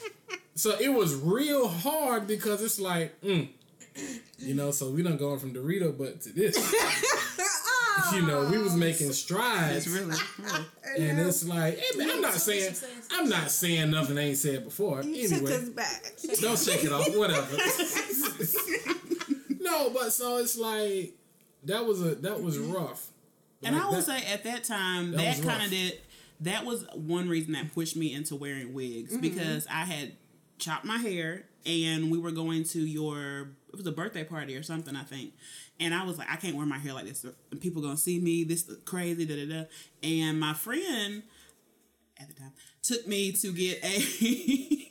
[0.55, 3.48] So it was real hard because it's like, mm,
[4.38, 6.57] you know, so we don't going from Dorito but to this.
[8.14, 9.87] you know, we was making strides.
[9.87, 10.64] It's really, really.
[11.11, 12.74] And it's like, hey, man, I'm not saying,
[13.12, 15.02] I'm not saying nothing I ain't said before.
[15.02, 15.68] Took Anyway,
[16.40, 17.57] don't shake it off, whatever.
[19.66, 21.14] no, but so it's like
[21.64, 23.11] that was a that was rough.
[23.62, 26.00] And Like I will that- say at that time that that, kind of did
[26.40, 29.20] that was one reason that pushed me into wearing wigs Mm-hmm.
[29.22, 30.12] because I had
[30.59, 34.62] chopped my hair and we were going to your it was a birthday party or
[34.62, 35.33] something I think.
[35.81, 37.24] And I was like, I can't wear my hair like this.
[37.61, 38.44] People gonna see me.
[38.44, 39.24] This look crazy.
[39.26, 39.64] Da da da.
[40.02, 41.22] And my friend
[42.18, 42.52] at the time
[42.83, 43.98] took me to get a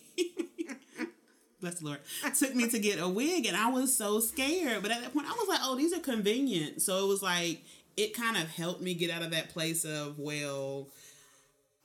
[1.65, 1.99] bless the Lord,
[2.37, 4.81] took me to get a wig, and I was so scared.
[4.81, 7.61] But at that point, I was like, "Oh, these are convenient." So it was like
[7.97, 10.87] it kind of helped me get out of that place of well.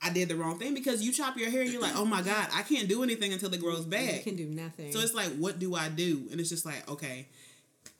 [0.03, 2.23] I did the wrong thing because you chop your hair and you're like, oh my
[2.23, 4.15] God, I can't do anything until it grows back.
[4.15, 4.91] You can do nothing.
[4.91, 6.27] So it's like, what do I do?
[6.31, 7.27] And it's just like, okay.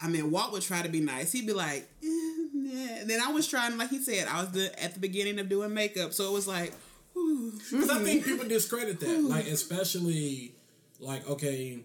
[0.02, 1.32] I mean, Walt would try to be nice.
[1.32, 2.08] He'd be like, eh,
[2.56, 3.06] nah.
[3.06, 5.76] Then I was trying, like he said, I was the, at the beginning of doing
[5.76, 6.14] makeup.
[6.14, 6.74] So it was like.
[7.14, 10.56] Because I think people discredit that, like especially
[11.02, 11.84] like okay,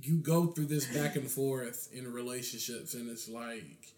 [0.00, 3.94] you go through this back and forth in relationships, and it's like,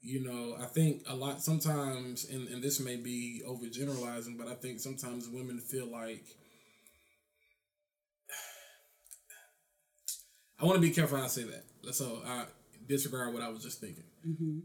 [0.00, 4.54] you know, I think a lot sometimes, and, and this may be overgeneralizing, but I
[4.54, 6.24] think sometimes women feel like.
[10.60, 11.94] I want to be careful how I say that.
[11.94, 12.46] So I
[12.88, 14.04] disregard what I was just thinking.
[14.26, 14.60] Mm-hmm.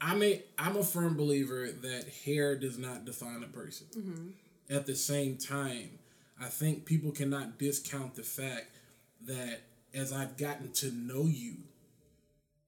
[0.00, 3.88] I'm a I'm a firm believer that hair does not define a person.
[3.96, 4.28] Mm-hmm.
[4.70, 5.98] At the same time,
[6.40, 8.66] I think people cannot discount the fact
[9.26, 9.60] that
[9.94, 11.56] as I've gotten to know you,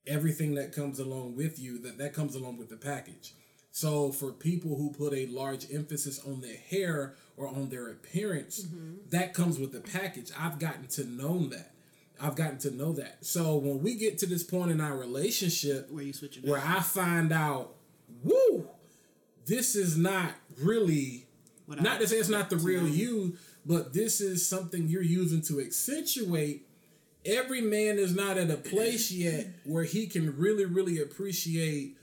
[0.06, 3.34] everything that comes along with you, that that comes along with the package.
[3.72, 8.64] So for people who put a large emphasis on their hair or on their appearance,
[8.64, 8.94] mm-hmm.
[9.10, 10.30] that comes with the package.
[10.38, 11.72] I've gotten to know that.
[12.20, 13.24] I've gotten to know that.
[13.24, 16.60] So when we get to this point in our relationship Where you switch it where.
[16.62, 17.76] I find out,
[18.22, 18.68] woo,
[19.46, 21.26] this is not really
[21.66, 23.36] What I- not to say it's not the real you,
[23.66, 26.66] but this is something you're using to accentuate.
[27.26, 31.96] Every man is not at a place yet where he can really, really appreciate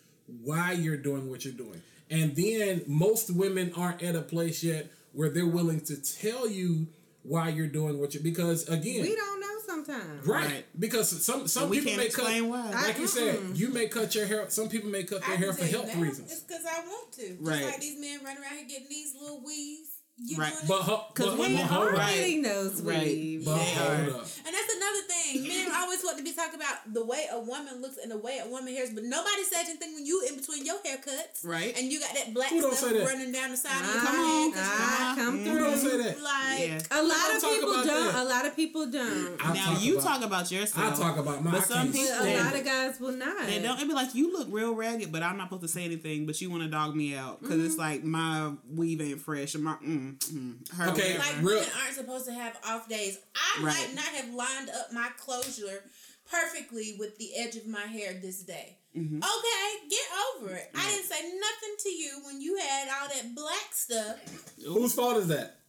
[0.44, 1.82] why you're doing what you're doing.
[2.10, 6.88] And then most women aren't at a place yet where they're willing to tell you
[7.24, 10.26] why you're doing what you're because again We don't know sometimes.
[10.26, 10.46] Right.
[10.46, 10.66] Right.
[10.80, 12.72] Because some some we people can't may explain cut why.
[12.72, 15.36] like I- you said, you may cut your hair some people may cut their I
[15.38, 16.32] hair can for health now, reasons.
[16.32, 17.28] It's because I want to.
[17.30, 17.66] Just Right.
[17.66, 19.90] like these men running around here getting these little weaves.
[20.20, 20.50] You Right.
[20.68, 22.16] know what But I 'Cause but, we but hold are right.
[22.16, 23.06] Getting those Right.
[23.06, 23.46] weaves.
[23.46, 24.18] But They hold are.
[24.18, 24.28] up.
[24.46, 25.48] And that's another thing.
[25.48, 28.40] Men always want to be talking about the way a woman looks and the way
[28.44, 31.44] a woman hairs, but nobody says anything when you in between your haircuts.
[31.44, 31.78] Right.
[31.78, 33.06] And you got that black Who stuff that?
[33.06, 34.54] running down the side of your Come on.
[34.56, 35.60] ah, come Who through.
[35.60, 36.22] don't say that?
[36.22, 36.82] Like, Yeah.
[37.00, 37.86] A lot of people don't.
[37.86, 38.16] that.
[38.16, 39.46] A lot of people don't.
[39.46, 40.94] I now talk you about- talk about yourself.
[40.94, 43.46] I talk about my But some people- a lot of guys will not.
[43.46, 43.76] They don't.
[43.78, 46.26] It'd be like you look real ragged, but I'm not supposed to say anything.
[46.26, 49.54] But you want to dog me out because it's like my weave ain't fresh.
[49.54, 53.18] Or my mm, mm, her Okay, like Real- women aren't supposed to have off days.
[53.36, 53.76] I Right.
[53.76, 55.84] might not have lined up my closure
[56.30, 58.78] perfectly with the edge of my hair this day.
[58.96, 59.18] Mm-hmm.
[59.18, 60.06] Okay, get
[60.36, 60.70] over it.
[60.76, 64.18] I didn't say nothing to you when you had all that black stuff.
[64.66, 65.60] Whose fault is that?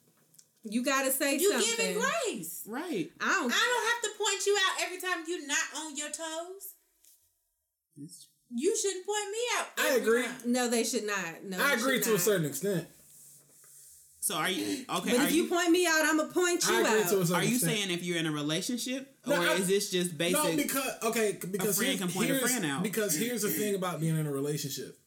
[0.64, 1.76] You gotta say You something.
[1.76, 2.62] giving grace.
[2.66, 3.10] right.
[3.20, 3.52] I don't.
[3.52, 6.74] I don't have to point you out every time you're not on your toes.
[8.50, 9.66] You shouldn't point me out.
[9.78, 10.22] I agree.
[10.24, 10.34] time.
[10.46, 11.44] No, they should not.
[11.44, 12.86] No, I agree should to a certain extent.
[14.28, 15.16] So are you okay?
[15.16, 17.08] But if you, point me out, I'm gonna point you I agree out.
[17.08, 17.72] to a are you extent.
[17.72, 20.34] saying if you're in a relationship, or No, I- is this just basic?
[20.36, 22.82] No, because okay, because a friend here's, can point a friend out.
[22.82, 24.98] Because here's the thing about being in a relationship.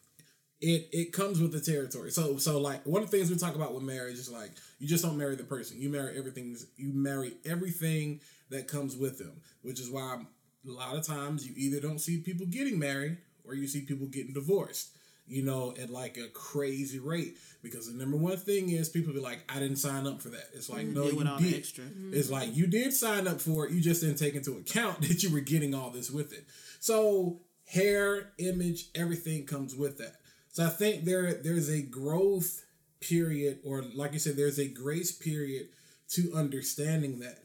[0.60, 2.10] It it comes with the territory.
[2.10, 4.88] So so like one of the things we talk about with marriage is like you
[4.88, 5.80] just don't marry the person.
[5.80, 6.58] You marry everything.
[6.76, 9.34] You marry everything that comes with them.
[9.62, 10.20] Which is why
[10.68, 14.08] a lot of times you either don't see people getting married or you see people
[14.08, 14.90] getting divorced.
[15.28, 17.38] You know, at like a crazy rate.
[17.64, 20.50] Because the number one thing is people be like, I didn't sign up for that.
[20.54, 21.60] It's like, mm, no, Deal you with all the did.
[21.60, 21.86] extra.
[22.12, 22.34] It's mm-hmm.
[22.34, 25.32] like you did sign up for it, you just didn't take into account that you
[25.32, 26.46] were getting all this with it.
[26.80, 30.16] So hair, image, everything comes with that.
[30.50, 32.66] So I think there there's a growth
[33.00, 35.70] period, or like you said, there's a grace period
[36.10, 37.40] to understanding that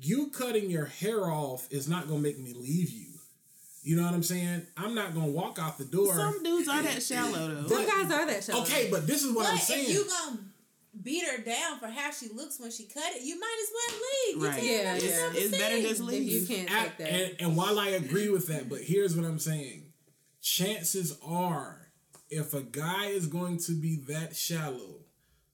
[0.00, 3.11] you cutting your hair off is not gonna make me leave you.
[3.82, 4.62] You know what I'm saying?
[4.76, 6.14] I'm not gonna walk out the door.
[6.14, 7.64] Some dudes are that eh, shallow though.
[7.64, 8.62] Eh, Some guys are that shallow.
[8.62, 9.86] okay, but this is what But I'm saying.
[9.90, 10.38] if you gonna
[11.02, 14.00] beat her down for how she looks when she cut it, you might as well
[14.00, 14.36] leave.
[14.42, 14.60] You Right.
[14.60, 14.94] can't Yeah, yeah.
[15.12, 15.82] yourself It's better sing.
[15.82, 16.22] just if leave.
[16.32, 17.08] you can't and, take that.
[17.12, 19.92] and, and while I agree with that, but here's what I'm saying.
[20.40, 21.90] Chances are,
[22.30, 25.00] if a guy is going to be that shallow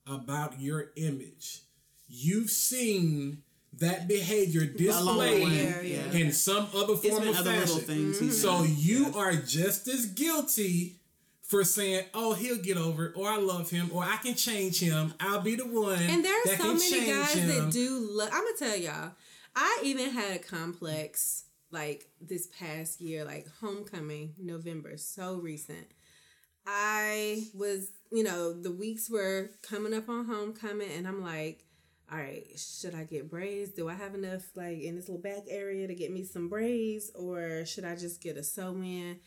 [0.06, 1.62] about your image,
[2.08, 3.42] you've seen
[3.74, 5.80] that behavior displayed way,
[6.12, 6.18] yeah.
[6.18, 7.80] in some other form of other little fashion.
[7.86, 8.18] things.
[8.18, 8.74] he's So done.
[8.76, 10.96] you are just as guilty
[11.42, 14.80] for saying, "Oh, he'll get over it," or "I love him," or "I can change
[14.80, 15.14] him.
[15.20, 17.48] I'll be the one." And there are that so can many guys him.
[17.48, 18.08] that do.
[18.10, 19.12] Lo- I'm gonna tell y'all.
[19.56, 25.86] I even had a complex like this past year, like homecoming, November, so recent.
[26.66, 31.64] I was, you know, the weeks were coming up on homecoming, and I'm like,
[32.10, 33.72] all right, should I get braids?
[33.72, 37.10] Do I have enough like in this little back area to get me some braids,
[37.14, 39.18] or should I just get a sew in?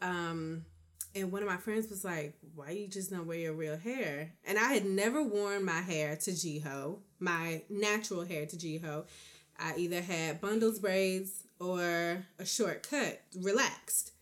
[0.00, 0.64] Um,
[1.14, 4.32] and one of my friends was like, "Why you just don't wear your real hair?"
[4.46, 9.04] And I had never worn my hair to GHOE, my natural hair to GHOE.
[9.58, 14.12] I either had bundles braids or a short cut, relaxed.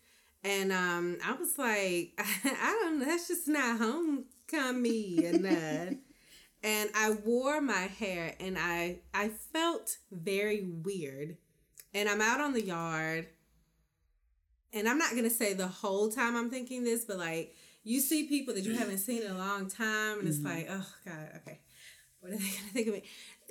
[0.43, 5.93] And um, I was like, I don't know, that's just not homecoming enough.
[6.63, 11.37] And I wore my hair, and I I felt very weird.
[11.93, 13.27] And I'm out on the yard,
[14.71, 17.53] and I'm not gonna say the whole time I'm thinking this, but like
[17.83, 20.47] you see people that you haven't seen in a long time, and it's mm-hmm.
[20.47, 21.59] like, oh god, okay,
[22.21, 23.03] what are they gonna think of me?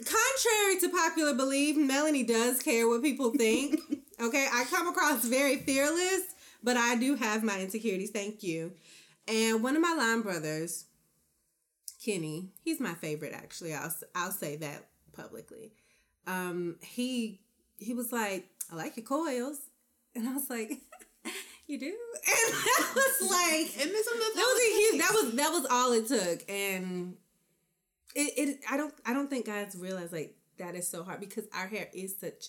[0.05, 3.81] contrary to popular belief, Melanie does care what people think.
[4.21, 6.23] okay, I come across very fearless,
[6.63, 8.11] but I do have my insecurities.
[8.11, 8.73] Thank you.
[9.29, 10.87] And one of my line brothers,
[12.05, 13.75] Kenny, he's my favorite actually.
[13.75, 15.73] I'll I'll say that publicly.
[16.27, 17.41] Um, he
[17.79, 19.59] he was like, "I like your coils,"
[20.15, 20.73] and I was like.
[21.67, 21.95] You do, and
[22.27, 25.01] I was like, And then some of the that was a huge.
[25.01, 27.15] That was that was all it took, and
[28.17, 28.59] it, it.
[28.69, 28.93] I don't.
[29.07, 32.49] I don't think guys realize like that is so hard because our hair is such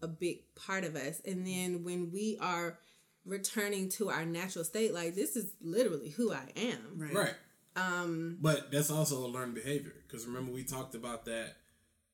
[0.00, 2.78] a big part of us, and then when we are
[3.26, 6.78] returning to our natural state, like this is literally who I am.
[6.96, 7.14] Right.
[7.14, 7.34] Right.
[7.76, 8.38] Um.
[8.40, 11.56] But that's also a learned behavior because remember we talked about that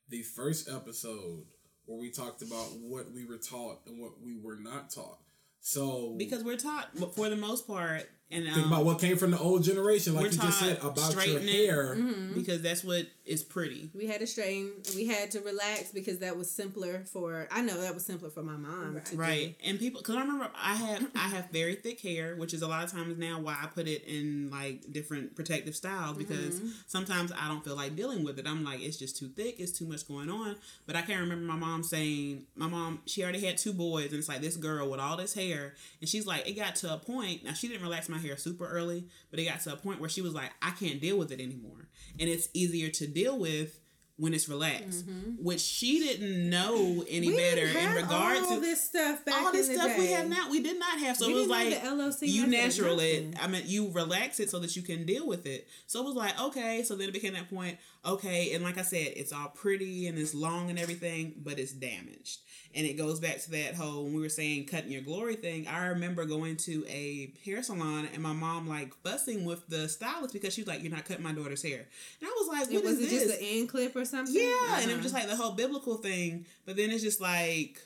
[0.09, 1.45] the first episode
[1.87, 5.19] where we talked about what we were taught and what we were not taught.
[5.61, 9.17] So Because we're taught, but for the most part, and um, think about what came
[9.17, 11.67] from the old generation, like you just said about your straighten it.
[11.67, 11.97] hair.
[12.35, 13.91] because that's what is pretty.
[13.95, 14.73] We had to straighten.
[14.95, 17.49] We had to relax because that was simpler for.
[17.51, 19.01] I know that was simpler for my mom.
[19.03, 19.17] To do.
[19.17, 22.61] Right, and people, because I remember I have I have very thick hair, which is
[22.63, 26.61] a lot of times now why I put it in like different protective styles because
[26.87, 28.47] sometimes I don't feel like dealing with it.
[28.47, 30.57] I'm like it's just too thick, it's too much going on.
[30.87, 34.19] But I can't remember my mom saying my mom she already had two boys, and
[34.19, 36.99] it's like this girl with all this hair, and she's like it got to a
[36.99, 37.45] point.
[37.45, 40.09] Now she didn't relax my hair super early, but it got to a point where
[40.09, 41.89] she was like I can't deal with it anymore,
[42.19, 43.81] and it's easier to deal with.
[44.21, 45.45] When it's relaxed, mm-hmm.
[45.45, 49.73] which she didn't know any We better in regard all to this stuff all this
[49.73, 50.13] stuff we day.
[50.15, 50.51] have now.
[50.51, 53.37] We did not have so We it was like LOC, you natural it.
[53.41, 55.69] i mean you relax it so that you can deal with it.
[55.87, 56.83] So it was like okay.
[56.83, 60.19] So then it became that point okay and like i said it's all pretty and
[60.19, 62.39] it's long and everything but it's damaged
[62.75, 65.67] and it goes back to that whole when we were saying cutting your glory thing
[65.69, 70.33] i remember going to a hair salon and my mom like fussing with the stylist
[70.35, 71.87] because she was like you're not cutting my daughter's hair
[72.21, 74.35] and i was like what was is it this just an end clip or something?
[74.35, 75.03] yeah, and it was Uh-huh.
[75.03, 76.45] just like the whole biblical thing.
[76.67, 77.81] But then it's just like,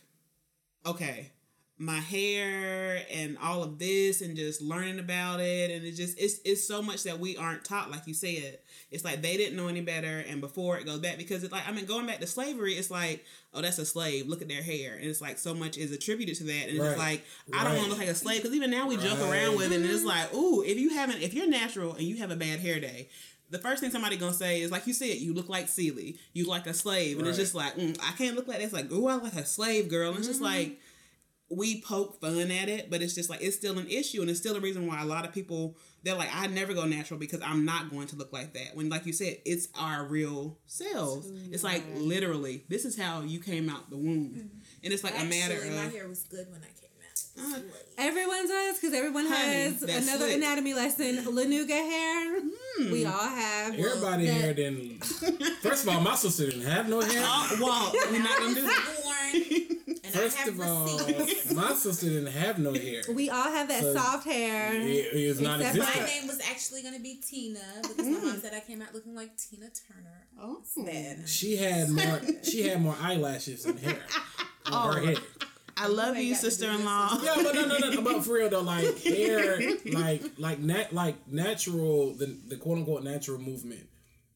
[0.84, 1.30] okay,
[1.78, 6.38] my hair and all of this, and just learning about it, and it just it's
[6.44, 7.90] it's so much that we aren't taught.
[7.90, 8.58] Like you said,
[8.90, 11.66] it's like they didn't know any better, and before it goes back because it's like
[11.68, 14.28] I mean going back to slavery, it's like oh that's a slave.
[14.28, 16.90] Look at their hair, and it's like so much is attributed to that, and Right.
[16.90, 19.18] it's like I don't want to look like a slave because even now we joke
[19.20, 22.16] around with it, and it's like ooh if you haven't if you're natural and you
[22.18, 23.08] have a bad hair day
[23.50, 26.46] the first thing somebody gonna say is like you said, you look like Celie, you
[26.46, 28.64] like a slave, and it's just like mm, I can't look like that.
[28.64, 30.08] It's like oh, I like a slave girl.
[30.10, 30.80] And it's just like
[31.56, 34.38] we poke fun at it, but it's just like it's still an issue, and it's
[34.38, 37.40] still a reason why a lot of people they're like I never go natural because
[37.42, 38.74] I'm not going to look like that.
[38.74, 41.30] When like you said, it's our real selves.
[41.50, 44.58] It's like literally this is how you came out the womb, mm-hmm.
[44.84, 45.64] and it's like a matter of.
[45.64, 47.54] Actually, my hair was good when I came out.
[47.54, 47.60] Uh,
[47.98, 50.36] Everyone does because everyone Honey, has another slick.
[50.36, 51.16] anatomy lesson.
[51.24, 52.90] Lanugo hair, hmm.
[52.90, 53.78] we all have.
[53.78, 55.04] Everybody That- hair didn't.
[55.62, 57.22] First of all, my sister didn't have no hair.
[57.24, 59.76] oh, well, we're not gonna do that.
[60.12, 63.02] Born, and First I have of all, my sister didn't have no hair.
[63.12, 64.72] We all have that So- soft hair.
[64.74, 68.40] It is not Except My name was actually gonna be Tina because my mom mm.
[68.40, 70.26] said I came out looking like Tina Turner.
[70.40, 70.62] Oh.
[70.76, 71.28] Instead.
[71.28, 72.20] She had more.
[72.42, 73.98] She had more eyelashes than hair
[74.66, 75.06] on her Oh.
[75.06, 75.18] head.
[75.74, 77.18] I love you, got to do sister in law.
[77.22, 78.02] Yeah, but no, no, no.
[78.02, 79.58] But for real though, like hair,
[79.92, 83.86] like like nat, like natural, the the quote unquote natural movement.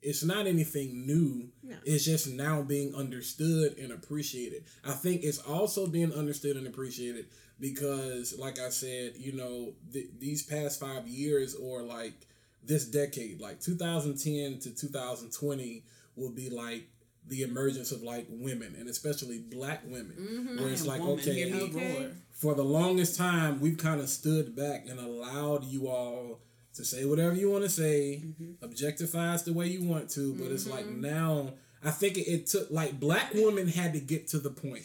[0.06, 1.48] It's not anything new.
[1.84, 4.64] It's just now being understood and appreciated.
[4.84, 7.26] I think it's also being understood and appreciated
[7.58, 12.14] because, like I said, you know, th- these past five years or like
[12.62, 15.82] this decade, like 2010 to 2020,
[16.14, 16.86] will be like
[17.26, 20.62] the emergence of like women and especially black women, mm-hmm.
[20.62, 22.10] where it's like Woman, okay, Okay.
[22.30, 26.40] for the longest time, we've kind of stood back and allowed you all
[26.76, 28.64] to say whatever you want to say, mm-hmm.
[28.64, 30.34] objectify us the way you want to.
[30.34, 31.00] But it's like mm-hmm.
[31.00, 31.54] now,
[31.84, 34.84] I think it, it took like black women had to get to the point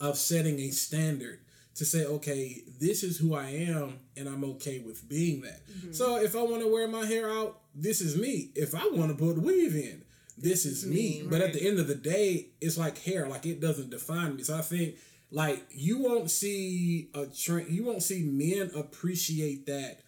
[0.00, 1.40] of setting a standard
[1.74, 5.60] to say, okay, this is who I am, and I'm okay with being that.
[5.68, 5.92] Mm-hmm.
[5.92, 8.50] So if I want to wear my hair out, this is me.
[8.56, 10.02] If I want to put weave in,
[10.36, 11.24] this is me.
[11.28, 14.42] But at the end of the day, it's like hair, like it doesn't define me.
[14.42, 14.96] So I think
[15.30, 20.00] like you won't see a trend, you won't see men appreciate that.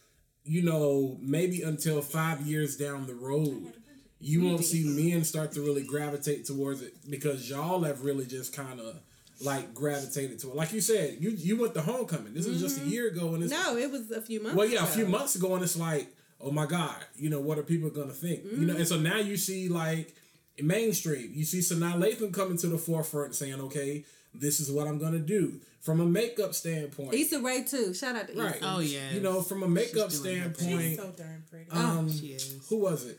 [0.45, 3.74] You know, maybe until five years down the road,
[4.20, 8.55] you won't see men start to really gravitate towards it because y'all have really just
[8.55, 9.01] kind of
[9.43, 10.57] like gravitated to it.
[10.57, 12.34] Like you said, you you went to homecoming.
[12.34, 12.91] This was just a mm-hmm.
[12.91, 14.57] year ago, and it's No, it was a few months.
[14.57, 16.09] well, yeah, a few months ago, and it's like,
[16.41, 18.45] oh my god, you know, what are people gonna think?
[18.45, 18.76] You know, mm-hmm.
[18.76, 20.14] and so now you see like
[20.62, 21.32] mainstream.
[21.34, 24.05] You see Sanaa Lathan coming to the forefront, saying, okay,
[24.35, 27.14] this is what I'm gonna do from a makeup standpoint.
[27.14, 27.95] Issa Rae too.
[27.95, 28.43] Shout out to Issa.
[28.43, 28.59] right.
[28.62, 29.12] Oh, yes.
[29.14, 30.55] You know, from a makeup She's doing her thing.
[30.55, 30.83] standpoint.
[30.91, 31.70] She's so darn pretty.
[31.70, 32.66] um, She is.
[32.68, 33.18] who was it?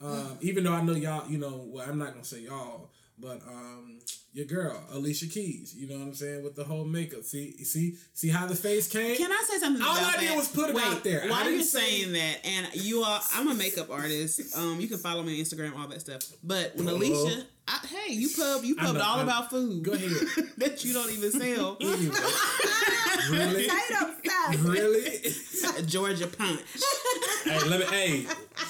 [0.00, 3.42] Um, even though I know y'all, you know, well, I'm not gonna say y'all, But
[3.46, 3.98] um,
[4.32, 7.22] your girl Alicia Keys, you know what I'm saying, with the whole makeup.
[7.24, 9.16] See, see, see how the face came.
[9.16, 9.82] Can I say something?
[9.82, 10.36] All about I did that?
[10.36, 11.28] was put it Wait, out there.
[11.28, 12.36] Why are you say- saying that?
[12.46, 13.20] And you are.
[13.34, 14.56] I'm a makeup artist.
[14.56, 16.22] Um, you can follow me on Instagram, all that stuff.
[16.42, 16.96] But when Uh-oh.
[16.96, 19.82] Alicia, I, hey, you pub, you I pubbed know, all I- about food.
[19.84, 20.10] Go ahead.
[20.58, 21.78] that you don't even sell.
[23.32, 23.68] Anyway, really,
[24.58, 25.32] really.
[25.86, 26.60] Georgia punch.
[27.44, 27.86] hey, let me.
[27.86, 28.26] Hey,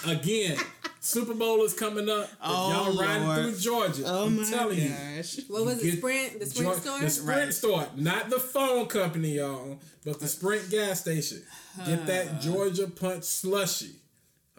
[0.07, 0.59] again,
[1.01, 2.29] Super Bowl is coming up.
[2.43, 4.89] Oh, y'all riding through Georgia, Oh I'm my telling you.
[4.89, 5.39] gosh.
[5.49, 5.99] What was it?
[5.99, 6.41] Sprint?
[6.41, 6.99] The Sprint Geor- store?
[6.99, 7.55] The Sprint Right.
[7.55, 11.43] store, not the phone company, y'all, but the uh, Sprint gas station.
[11.87, 13.95] Get that Georgia Punch slushy.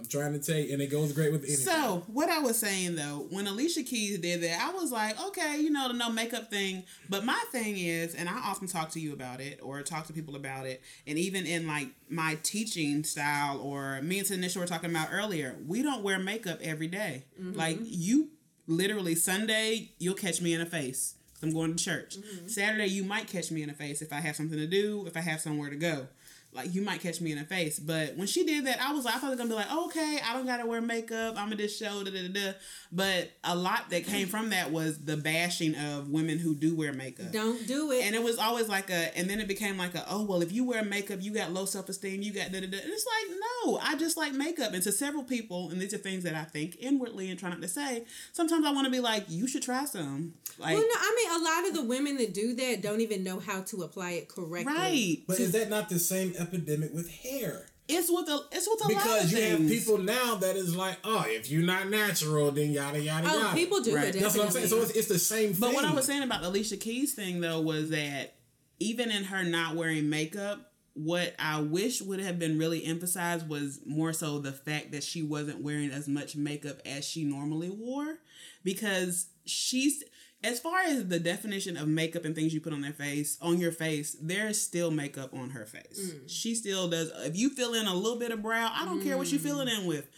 [0.02, 1.66] I'm trying to tell you, and it goes great with anything.
[1.66, 5.60] So what I was saying though, when Alicia Keys did that, I was like, okay,
[5.60, 6.84] you know, the no makeup thing.
[7.10, 10.14] But my thing is, and I often talk to you about it or talk to
[10.14, 14.66] people about it, and even in like my teaching style or me and Tanisha were
[14.66, 17.26] talking about earlier, we don't wear makeup every day.
[17.39, 17.58] Mm-hmm.
[17.58, 18.30] Like you
[18.68, 21.16] literally Sunday, you'll catch me in a face.
[21.34, 22.18] 'cause I'm going to church.
[22.18, 22.47] Mm-hmm.
[22.47, 25.18] Saturday, you might catch me in a face if I have something to do, if
[25.18, 26.08] I have somewhere to go
[26.54, 27.80] like you might catch me in the face.
[27.80, 29.72] But when she did that, I was like, I thought it was gonna be like,
[29.72, 31.36] okay, I don't gotta wear makeup.
[31.38, 32.34] I'm gonna just show da da da.
[32.34, 32.54] da.
[32.91, 36.91] But a lot that came from that was the bashing of women who do wear
[36.91, 37.32] makeup.
[37.32, 38.04] Don't do it.
[38.04, 40.52] And it was always like a, and then it became like a, oh well, if
[40.52, 42.78] you wear makeup, you got low self esteem, you got da da da.
[42.78, 44.74] And it's like, no, I just like makeup.
[44.74, 47.62] And to several people, and these are things that I think inwardly and try not
[47.62, 48.04] to say.
[48.34, 51.41] Sometimes I want to be like, you should try some, like, well, no, I mean,
[51.41, 54.28] a lot of the women that do that don't even know how to apply it
[54.28, 54.74] correctly.
[54.74, 55.18] right?
[55.28, 57.67] but is that not the same epidemic with hair?
[57.87, 60.75] It's with a, it's with a lot of Because you have people now that is
[60.75, 63.53] like, oh, if you're not natural, then yada yada Oh, yada.
[63.55, 64.15] people do Right.
[64.15, 64.21] it.
[64.21, 64.67] That's what I'm saying.
[64.67, 65.59] So it's, it's the same thing.
[65.59, 68.35] But what I was saying about Alicia Keys thing though was that
[68.79, 73.79] even in her not wearing makeup, what I wish would have been really emphasized was
[73.85, 78.19] more so the fact that she wasn't wearing as much makeup as she normally wore
[78.63, 80.03] because she's
[80.43, 83.59] as far as the definition of makeup and things you put on their face on
[83.59, 87.85] your face there's still makeup on her face she still does if you fill in
[87.87, 90.09] a little bit of brow i don't care what you fill it in with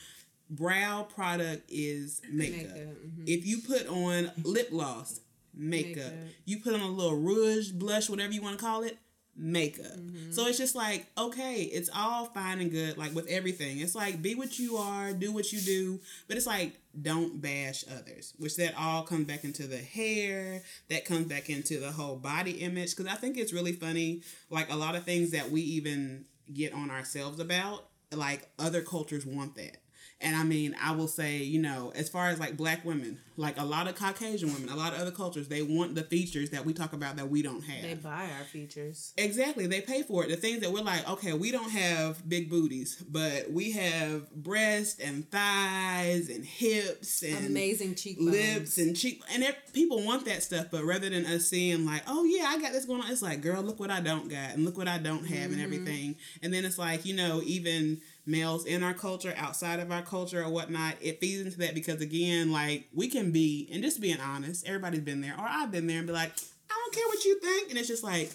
[0.49, 3.23] brow product is makeup, Makeup, mhm.
[3.27, 5.19] if you put on lip gloss
[5.53, 6.05] makeup.
[6.05, 6.13] Makeup.
[6.45, 8.97] you put on a little rouge blush whatever you want to call it
[9.35, 9.85] makeup.
[9.85, 10.31] Mm-hmm.
[10.31, 13.79] so it's just like okay it's all fine and good like with everything.
[13.79, 17.83] It's like be what you are do what you do but it's like don't bash
[17.91, 22.15] others which that all comes back into the hair that comes back into the whole
[22.15, 24.21] body image because i think it's really funny
[24.51, 29.25] like a lot of things that we even get on ourselves about like other cultures
[29.25, 29.77] want that
[30.23, 33.59] and I mean, I will say, you know, as far as like black women, like
[33.59, 36.65] a lot of Caucasian women, a lot of other cultures, they want the features that
[36.65, 37.81] we talk about that we don't have.
[37.81, 39.13] They buy our features.
[39.17, 39.67] Exactly.
[39.67, 40.29] They pay for it.
[40.29, 44.99] The things that we're like, okay, we don't have big booties, but we have breasts
[44.99, 48.31] and thighs and hips and Amazing cheekbones.
[48.31, 52.03] lips and cheek and it, people want that stuff but rather than us seeing like
[52.07, 54.51] oh yeah i got this going on it's like girl look what i don't got
[54.51, 55.63] and look what i don't have and mm-hmm.
[55.63, 60.01] everything and then it's like you know even males in our culture outside of our
[60.01, 63.99] culture or whatnot it feeds into that because again like we can be and just
[63.99, 66.31] being honest everybody's been there or i've been there and be like
[66.69, 68.31] i don't care what you think and it's just like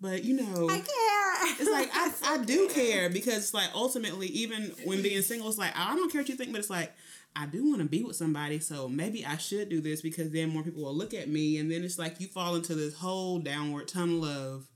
[0.00, 1.56] but you know I care.
[1.60, 5.58] it's like I, I do care because it's like ultimately even when being single it's
[5.58, 6.92] like I don't care what you think but it's like
[7.34, 10.50] I do want to be with somebody so maybe I should do this because then
[10.50, 13.38] more people will look at me and then it's like you fall into this whole
[13.38, 14.66] downward tunnel of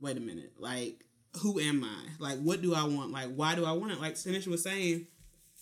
[0.00, 1.05] wait a minute like
[1.38, 4.14] who am I like what do I want like why do I want it like
[4.14, 5.06] Tanisha was saying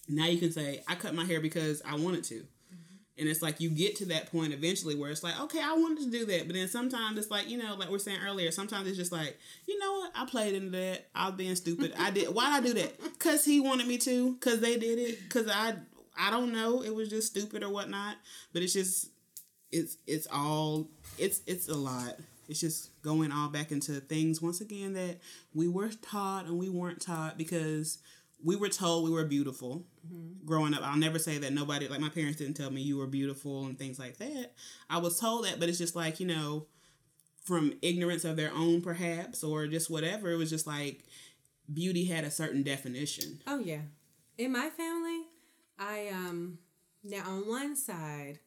[0.09, 2.95] now you can say I cut my hair because I wanted to mm-hmm.
[3.19, 6.05] and it's like you get to that point eventually where it's like, okay, I wanted
[6.05, 6.47] to do that.
[6.47, 9.13] But then sometimes it's like, you know, like we are saying earlier, sometimes it's just
[9.13, 10.13] like, you know what?
[10.15, 11.07] I played into that.
[11.15, 11.95] I was being stupid.
[11.99, 12.35] I did.
[12.35, 13.01] Why did I do that?
[13.25, 14.35] Because he wanted me to.
[14.35, 15.23] Because they did it.
[15.23, 15.77] Because I,
[16.19, 16.83] I don't know.
[16.83, 18.17] It was just stupid or whatnot.
[18.53, 19.09] But it's just,
[19.73, 22.17] it's, it's all, it's, it's a lot.
[22.49, 25.21] It's just going all back into things once again that
[25.55, 27.99] we were taught and we weren't taught because
[28.43, 29.87] we were told we were beautiful
[30.45, 30.83] growing up.
[30.83, 33.79] I'll never say that nobody, like my parents didn't tell me you were beautiful and
[33.79, 34.53] things like that.
[34.91, 36.67] I was told that, but it's just like, you know,
[37.45, 41.05] from ignorance of their own perhaps or just whatever, it was just like
[41.73, 43.41] beauty had a certain definition.
[43.47, 43.83] Oh yeah.
[44.37, 45.23] In my family,
[45.79, 46.59] I um
[47.03, 48.41] now on one side,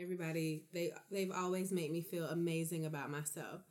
[0.00, 3.62] everybody they they've always made me feel amazing about myself.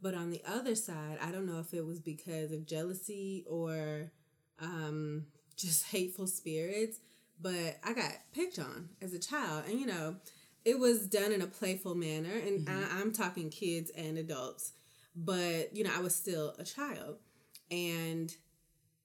[0.00, 4.12] But on the other side, I don't know if it was because of jealousy or
[4.60, 5.26] um
[5.56, 6.98] just hateful spirits,
[7.40, 9.64] but I got picked on as a child.
[9.68, 10.16] And you know,
[10.64, 14.72] it was done in a playful manner and I, I'm talking kids and adults.
[15.16, 17.16] But, you know, I was still a child.
[17.70, 18.34] And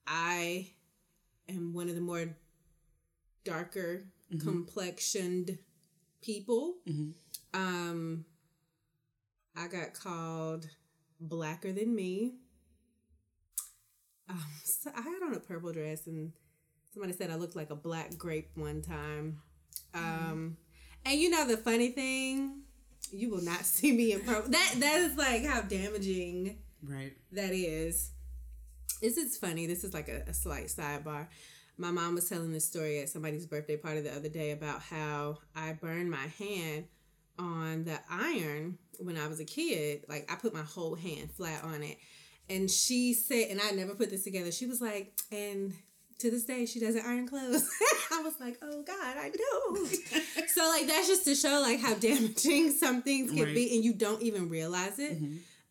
[0.05, 0.69] I
[1.49, 2.35] am one of the more
[3.43, 4.05] darker
[4.39, 5.57] complexioned
[6.23, 6.75] people.
[7.53, 8.25] Um,
[9.55, 10.67] I got called
[11.19, 12.33] blacker than me.
[14.29, 16.31] Um, so I had on a purple dress, and
[16.93, 19.41] somebody said I looked like a black grape one time.
[19.93, 20.57] Um,
[21.05, 22.61] and you know the funny thing,
[23.11, 24.49] you will not see me in purple.
[24.51, 27.13] That that is like how damaging Right.
[27.31, 28.11] that is.
[29.01, 29.67] This is funny.
[29.67, 31.27] This is like a, a slight sidebar.
[31.77, 35.39] My mom was telling this story at somebody's birthday party the other day about how
[35.55, 36.85] I burned my hand
[37.39, 40.05] on the iron when I was a kid.
[40.07, 41.97] Like I put my whole hand flat on it.
[42.49, 44.51] And she said, and I never put this together.
[44.51, 45.73] She was like, and
[46.19, 47.67] to this day she doesn't iron clothes.
[48.13, 49.87] I was like, oh God, I do.
[50.53, 53.55] so like that's just to show like how damaging some things can Right.
[53.55, 55.17] be and you don't even realize it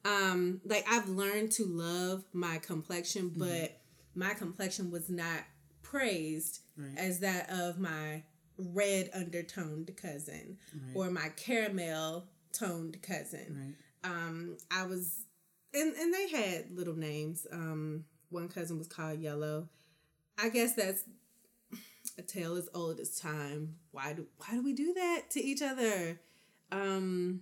[0.04, 3.78] um like i've learned to love my complexion but
[4.16, 5.38] my complexion was not
[5.92, 6.96] praised Right.
[6.96, 8.22] as that of my
[8.56, 10.96] red undertoned cousin Right.
[10.96, 14.10] or my caramel toned cousin Right.
[14.10, 15.24] um i was
[15.74, 19.68] and and they had little names um one cousin was called yellow
[20.38, 21.04] i guess that's
[22.18, 25.62] a tale as old as time why do why do we do that to each
[25.62, 26.18] other
[26.70, 27.40] um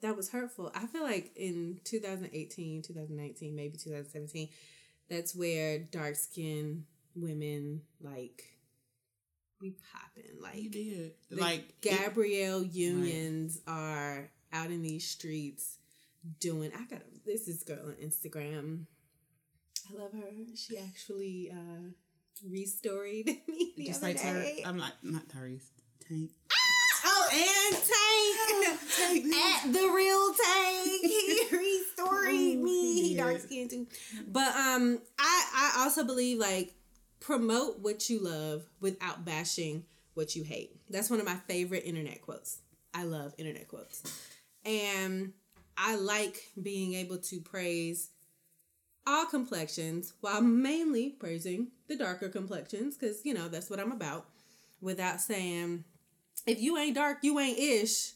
[0.00, 4.48] that was hurtful i feel like in 2018 2019 maybe 2017
[5.10, 6.84] that's where dark skinned
[7.20, 8.44] women like
[9.60, 11.12] we popping You like did.
[11.30, 15.78] the like it- Gabrielle Unions are out in these streets
[16.40, 16.70] doing.
[16.74, 18.84] I got this is girl on Instagram.
[19.90, 20.28] I love her.
[20.56, 21.90] She actually uh
[22.48, 24.62] restoried me the just like day.
[24.64, 25.70] I'm not not Tyrese.
[26.08, 26.30] Tank.
[27.04, 31.00] oh, and Tank at the real Tank.
[31.02, 33.02] He restoried Oh, me.
[33.08, 33.42] he dark did.
[33.42, 33.86] skinned too.
[34.28, 36.74] But um, I I also believe like
[37.20, 40.76] promote what you love without bashing what you hate.
[40.90, 42.58] That's one of my favorite internet quotes.
[42.94, 44.02] I love internet quotes.
[44.64, 45.32] And
[45.76, 48.10] I like being able to praise
[49.06, 54.26] all complexions while mainly praising the darker complexions because, you know, that's what I'm about
[54.80, 55.84] without saying,
[56.46, 58.12] if you ain't dark, you ain't ish.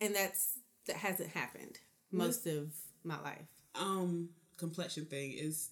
[0.00, 1.78] And that's, that hasn't happened
[2.12, 2.72] most of
[3.04, 3.46] my life.
[3.74, 5.70] um complexion thing is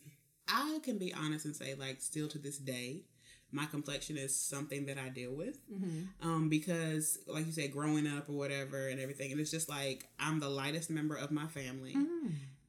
[0.48, 3.02] I can be honest and say like still to this day
[3.52, 5.58] my complexion is something that I deal with.
[6.22, 10.08] Um because like you said growing up or whatever and everything and it's just like
[10.18, 11.94] I'm the lightest member of my family.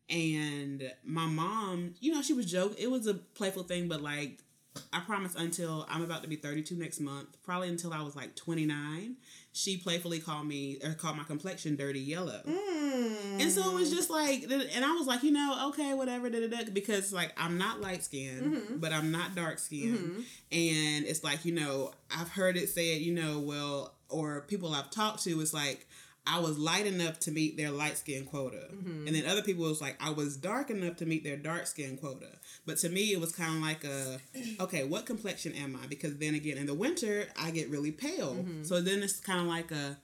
[0.09, 2.77] And my mom you know she was joking.
[2.79, 4.43] It was a playful thing but like
[4.91, 8.35] I promise until I'm about to be 32 next month, probably until I was like
[8.35, 9.15] 29,
[9.53, 12.41] she playfully called me or called my complexion dirty yellow.
[12.45, 13.41] Mm.
[13.41, 16.41] And so it was just like, and I was like, you know, okay, whatever, da,
[16.41, 18.77] da, da, because like I'm not light skinned, mm-hmm.
[18.77, 19.97] but I'm not dark skinned.
[19.97, 20.21] Mm-hmm.
[20.51, 24.91] And it's like, you know, I've heard it said, you know, well, or people I've
[24.91, 25.87] talked to, it's like,
[26.27, 28.67] I was light enough to meet their light skin quota.
[28.73, 29.07] Mm-hmm.
[29.07, 31.97] And then other people was like, I was dark enough to meet their dark skin
[31.97, 32.29] quota.
[32.65, 34.19] But to me, it was kind of like a,
[34.59, 35.87] okay, what complexion am I?
[35.87, 38.35] Because then again, in the winter, I get really pale.
[38.35, 38.63] Mm-hmm.
[38.63, 39.97] So then it's kind of like a,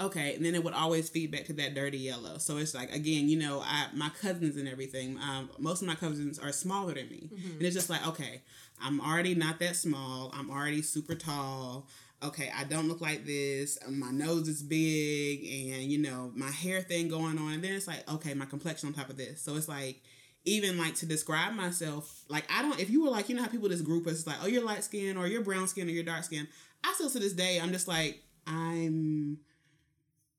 [0.00, 2.90] okay and then it would always feed back to that dirty yellow so it's like
[2.90, 6.94] again you know i my cousins and everything um, most of my cousins are smaller
[6.94, 7.52] than me mm-hmm.
[7.52, 8.40] and it's just like okay
[8.82, 11.86] i'm already not that small i'm already super tall
[12.22, 16.50] okay i don't look like this um, my nose is big and you know my
[16.50, 19.40] hair thing going on and then it's like okay my complexion on top of this
[19.42, 20.02] so it's like
[20.44, 22.78] even like to describe myself, like I don't.
[22.80, 24.64] If you were like, you know how people just group us, it's like, oh, you're
[24.64, 26.48] light skin or you're brown skin or you're dark skin.
[26.84, 29.38] I still to this day, I'm just like, I'm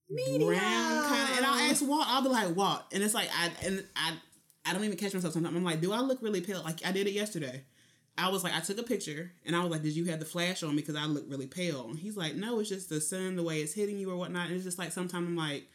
[0.09, 2.05] brown kind of, and I'll ask Walt.
[2.07, 4.13] I'll be like, Walt, and it's like I and I,
[4.65, 5.55] I don't even catch myself sometimes.
[5.55, 6.63] I'm like, do I look really pale?
[6.63, 7.63] Like I did it yesterday.
[8.17, 10.25] I was like, I took a picture and I was like, did you have the
[10.25, 11.87] flash on because I look really pale?
[11.89, 14.47] And he's like, no, it's just the sun, the way it's hitting you or whatnot.
[14.47, 15.67] And it's just like sometimes I'm like,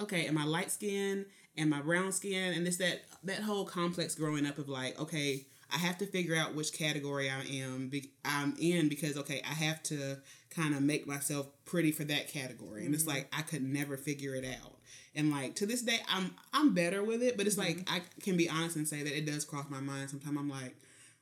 [0.00, 1.26] okay, am I light skin?
[1.56, 2.54] Am I brown skin?
[2.54, 6.36] And it's that that whole complex growing up of like, okay, I have to figure
[6.36, 10.18] out which category I am be, I'm in because okay, I have to
[10.50, 12.86] kind of make myself pretty for that category.
[12.86, 13.18] And it's mm-hmm.
[13.18, 14.76] like I could never figure it out.
[15.14, 17.94] And like to this day, I'm I'm better with it, but it's like mm-hmm.
[17.94, 20.10] I can be honest and say that it does cross my mind.
[20.10, 20.76] Sometimes I'm like,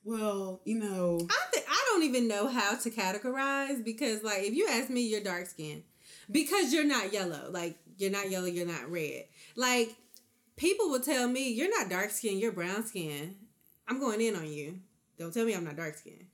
[0.07, 4.55] well, you know, I think I don't even know how to categorize because like if
[4.55, 5.83] you ask me you're dark skin
[6.31, 7.51] because you're not yellow.
[7.51, 9.25] Like you're not yellow you're not red.
[9.57, 9.95] Like
[10.57, 13.35] people will tell me you're not dark skin you're brown skin
[13.89, 14.79] I'm going in on you.
[15.19, 16.27] Don't tell me I'm not dark skin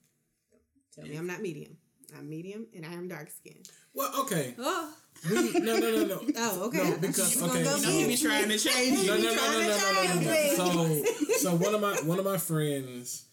[0.95, 1.77] tell me I'm not medium.
[2.17, 3.57] I'm medium and I am dark skin
[3.95, 4.55] Well, okay.
[4.59, 4.93] oh.
[5.31, 6.21] We, no, no, no, no.
[6.37, 6.91] oh okay.
[6.91, 7.65] No, because You okay.
[7.65, 10.87] go so- you be trying to change no, no, no, no, no, no, no, no,
[10.87, 11.05] no.
[11.05, 13.25] So, so one of my one of my friends,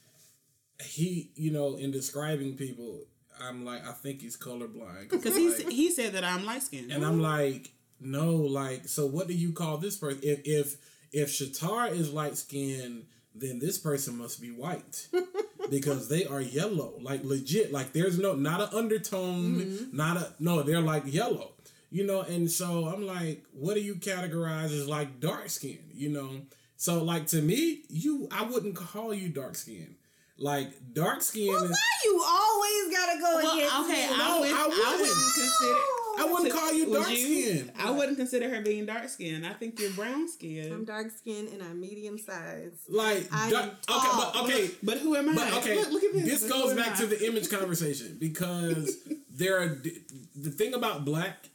[0.84, 3.02] he, you know, in describing people,
[3.42, 5.10] I'm like, I think he's colorblind.
[5.12, 6.92] Because he s- he said that I'm light skinned.
[6.92, 10.20] and I'm like, no, like, so what do you call this person?
[10.24, 10.78] If if
[11.12, 13.06] if Shatar is light skinned,
[13.36, 15.08] then this person must be white.
[15.70, 16.94] because they are yellow.
[17.02, 17.72] Like legit.
[17.72, 19.96] Like there's no not an undertone, mm-hmm.
[19.96, 21.54] not a no, they're like yellow.
[21.92, 25.80] You know, and so I'm like, what do you categorize as like dark skin?
[25.92, 26.42] You know?
[26.78, 29.96] So like to me, you I wouldn't call you dark skin.
[30.42, 34.14] Like dark skin Well, is, why you always gotta go well, against okay, me?
[34.14, 35.00] I, No, would, I I, wouldn't.
[35.02, 35.80] wouldn't consider.
[36.20, 37.72] I wouldn't call you Would dark skin.
[37.78, 39.46] I wouldn't consider her being dark skinned.
[39.46, 40.74] I think you're brown skinned.
[40.74, 42.90] I'm dark skinned and I'm medium sized.
[42.90, 45.36] Like I dark, okay, but okay, But who am I?
[45.36, 46.24] But okay, look, look at this.
[46.26, 47.02] This But goes back I?
[47.02, 48.96] to the image conversation because
[49.30, 49.68] there are
[50.36, 51.50] the thing about black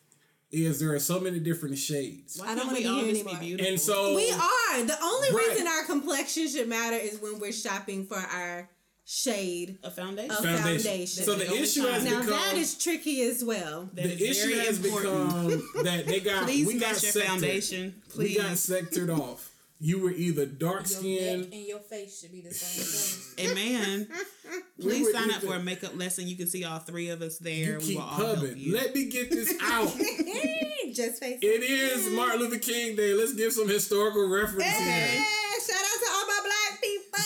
[0.54, 3.30] is there are so many different shades, Why I don't wanna all hear just be
[3.30, 3.40] anymore.
[3.40, 3.72] beautiful?
[3.72, 4.82] and so We are.
[4.84, 5.48] The only Right.
[5.50, 8.70] reason our complexion should matter is when we're shopping for our
[9.06, 10.30] shade a foundation.
[10.30, 10.62] of foundation.
[10.78, 11.24] foundation.
[11.24, 13.90] So the only issue has now become that is tricky as well.
[13.94, 15.28] That the is issue has important.
[15.50, 17.26] become that they got Please we got your sectored.
[17.26, 18.02] foundation.
[18.16, 18.66] We got Please.
[18.66, 19.50] sectored off.
[19.84, 21.40] You were either dark Your skinned.
[21.42, 23.50] neck and your face should be the same color.
[23.52, 24.08] Amen.
[24.80, 26.26] Please were sign up for a makeup lesson.
[26.26, 27.72] You can see all three of us there.
[27.72, 28.72] You we keep will all help you.
[28.74, 29.88] Let me get this out.
[30.94, 31.44] Just face it.
[31.44, 33.12] it is Martin Luther King Day.
[33.12, 34.72] Let's give some historical reference here.
[34.90, 35.24] Hey,
[35.66, 37.20] shout out to all my black people.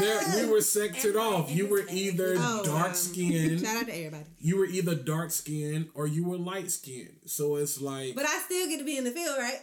[0.00, 1.50] There, we were sectored off.
[1.50, 2.92] You were either Oh, dark wow.
[2.92, 4.24] skinned Shout out to everybody.
[4.38, 7.16] you were either dark skinned or you were light skinned.
[7.26, 9.58] So it's like But I still get to be in the field, right?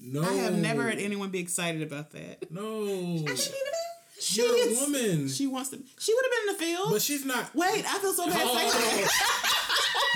[0.00, 0.22] No.
[0.22, 2.50] I have never heard anyone be excited about that.
[2.50, 3.72] No, I can be in the field.
[4.18, 5.78] She you're a woman, She wants to.
[5.98, 6.90] She would have been in the field.
[6.92, 7.54] but she's not.
[7.54, 8.40] Wait, I feel so bad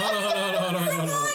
[0.01, 1.27] Hold on, hold on, hold on, hold on, hold on, hold on, hold on.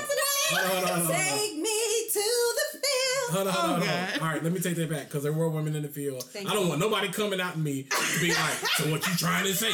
[0.48, 1.16] Hold on, hold on, hold on.
[1.16, 3.30] take me to the field.
[3.36, 4.20] Hold on, hold on, hold on.
[4.22, 6.24] All right, let me take that back because there were women in the field.
[6.24, 6.70] Thank I don't you.
[6.70, 9.72] want nobody coming out to me to be like, "So what you trying to say?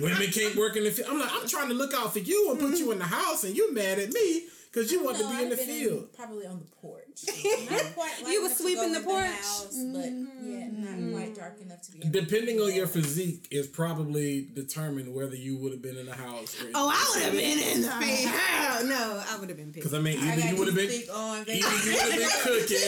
[0.00, 2.50] Women can't work in the field." I'm like, I'm trying to look out for you
[2.50, 4.44] and put you in the house, and you mad at me
[4.78, 6.12] because you want to No, be in the I've been field.
[6.14, 7.04] probably on the porch.
[7.70, 9.24] Not quite You were enough to sweeping the in porch?
[9.26, 10.52] house, but mm-hmm.
[10.52, 11.34] yeah, not quite mm-hmm.
[11.34, 12.02] dark enough to be.
[12.02, 16.06] in the Depending on your physique is probably determined whether you would have been in
[16.06, 16.54] the house.
[16.62, 18.30] Or Oh, I would have been in the field.
[18.34, 19.84] Hell no, I would have been pissed.
[19.90, 21.48] Because I mean, I either got you would have these been, big arms.
[21.48, 22.78] either you would have been cooking,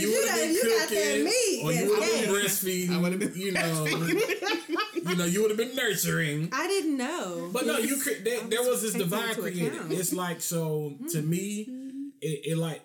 [0.00, 2.90] you would have been you got that cooking, meat, or you would have been breastfeeding.
[2.90, 3.84] I would've been you know,
[5.08, 6.48] you know, you would have been nurturing.
[6.52, 7.50] I didn't know.
[7.52, 9.92] But no, you cre- there, there was this divide created.
[9.92, 12.08] It's like so to me, mm-hmm.
[12.20, 12.82] it, it like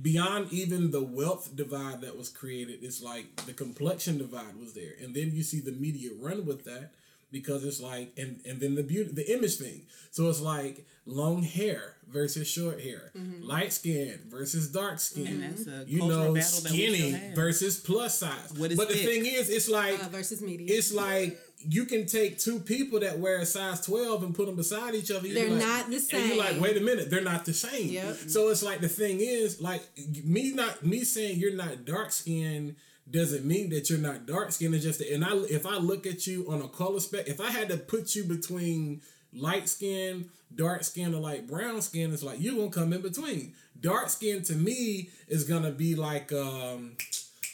[0.00, 2.78] beyond even the wealth divide that was created.
[2.82, 6.64] It's like the complexion divide was there, and then you see the media run with
[6.64, 6.92] that
[7.30, 9.82] because it's like and and then the beauty, the image thing.
[10.10, 13.42] So it's like long hair versus short hair, mm-hmm.
[13.42, 15.26] light skin versus dark skin.
[15.26, 15.42] Mm-hmm.
[15.42, 18.52] And that's a you know, battle that we still skinny versus plus size.
[18.56, 19.06] What is but the thick?
[19.06, 20.66] thing is, it's like Uh, versus media.
[20.70, 21.38] it's like
[21.68, 25.10] you can take two people that wear a size 12 and put them beside each
[25.10, 25.28] other.
[25.28, 27.90] They're like- not the And you're like, wait a minute, they're not the same.
[27.90, 28.16] Yep.
[28.28, 29.82] So it's like the thing is, like
[30.24, 32.76] me not me saying you're not dark skinned
[33.10, 34.74] doesn't mean that you're not dark skinned.
[34.74, 37.40] It's just that, and I if I look at you on a color spec, if
[37.40, 39.02] I had to put you between
[39.34, 43.54] light skin, dark skin, or like brown skin, it's like you gonna come in between.
[43.80, 46.92] Dark skin to me is gonna be like um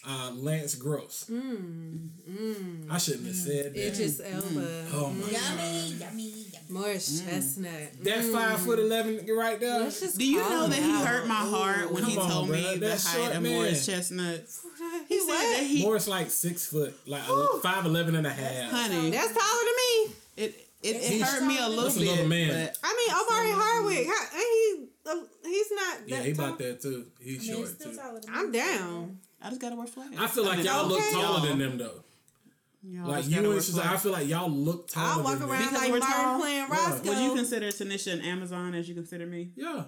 [0.06, 1.26] uh Lance Gross.
[1.30, 2.86] Mm, mm.
[2.90, 3.86] I shouldn't have said that.
[3.88, 4.86] Idris mm, Elba.
[4.94, 6.44] Oh my Yummy, yummy, yummy.
[6.70, 7.72] Morris Chestnut.
[8.04, 9.90] That five foot eleven right there.
[10.16, 11.06] Do you know him that he out.
[11.06, 12.80] hurt my heart when he Come on, told me bruh.
[12.80, 13.52] the height short of man.
[13.52, 14.44] Morris Chestnut?
[15.08, 15.56] He He said what?
[15.58, 18.70] that he, Morris like six foot, like uh, five eleven and a half.
[18.70, 19.74] honey, That's taller than
[20.06, 20.14] me.
[20.36, 22.08] it it, it He's- hurt me a little That's a bit.
[22.10, 22.48] little man.
[22.66, 24.06] But I mean, Omari Hardwick.
[24.06, 26.44] How, and he, uh, he's not that Yeah, he tall.
[26.46, 27.06] about that too.
[27.20, 28.20] He's I mean, short still too.
[28.32, 29.18] I'm down.
[29.42, 30.14] I just gotta wear flats.
[30.18, 32.04] I feel like mean, y'all look taller y'all- than them though.
[32.82, 35.38] y'all Like you gotta and wear Shazam, I feel like y'all look taller I walk
[35.38, 35.68] than around them.
[35.68, 36.38] Because like we're Martin tall?
[36.40, 36.68] playing Yeah.
[36.90, 37.08] Roscoe.
[37.08, 39.50] Would you consider Tanisha and Amazon as you consider me?
[39.56, 39.84] Yeah.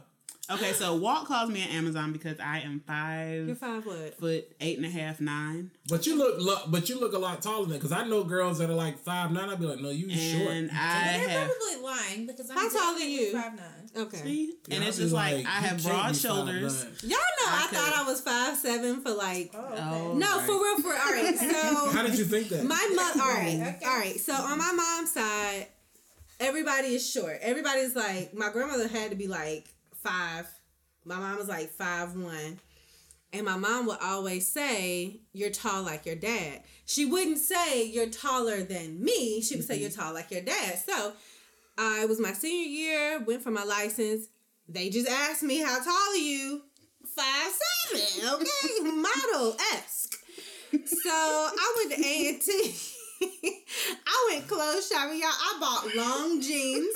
[0.50, 4.18] Okay, so Walt calls me an Amazon because I am 5 You're five five foot.
[4.18, 7.40] foot eight and a half nine, But you look, lo- but you look a lot
[7.40, 9.48] taller than because I know girls that are like five nine.
[9.48, 10.52] I'd be like, no, you short.
[10.52, 13.32] and I They're have probably lying because I'm How tall are definitely you?
[13.32, 13.90] Five nine.
[13.96, 14.16] Okay.
[14.18, 16.84] see, and I'd it's just like, I have broad shoulders.
[16.84, 17.02] 5'9".
[17.02, 19.52] Y'all know I, I thought I was five seven for like.
[19.54, 19.82] Oh, okay.
[19.82, 20.46] Oh, No, right.
[20.46, 20.78] for real.
[20.80, 21.36] For all right.
[21.38, 22.64] So How did you think that?
[22.64, 23.20] my mom.
[23.20, 23.60] All right.
[23.76, 23.86] Okay.
[23.86, 24.18] All right.
[24.18, 25.68] So on my mom's side,
[26.38, 27.38] everybody is short.
[27.40, 29.66] Everybody's like my grandmother had to be like
[30.02, 30.46] five.
[31.04, 32.58] My mom was like five one.
[33.32, 36.62] And my mom would always say, You're tall like your dad.
[36.84, 39.40] She wouldn't say, You're taller than me.
[39.40, 40.78] She would say, You're tall like your dad.
[40.78, 41.12] So
[41.78, 44.26] uh, it was my senior year, went for my license.
[44.68, 46.62] They just asked me, How tall are you?
[47.06, 47.52] Five
[47.88, 48.90] seven, okay?
[48.90, 50.16] Model esque.
[50.70, 52.74] So I went to A&T.
[54.06, 55.30] I went clothes shopping, y'all.
[55.30, 56.94] I bought long jeans.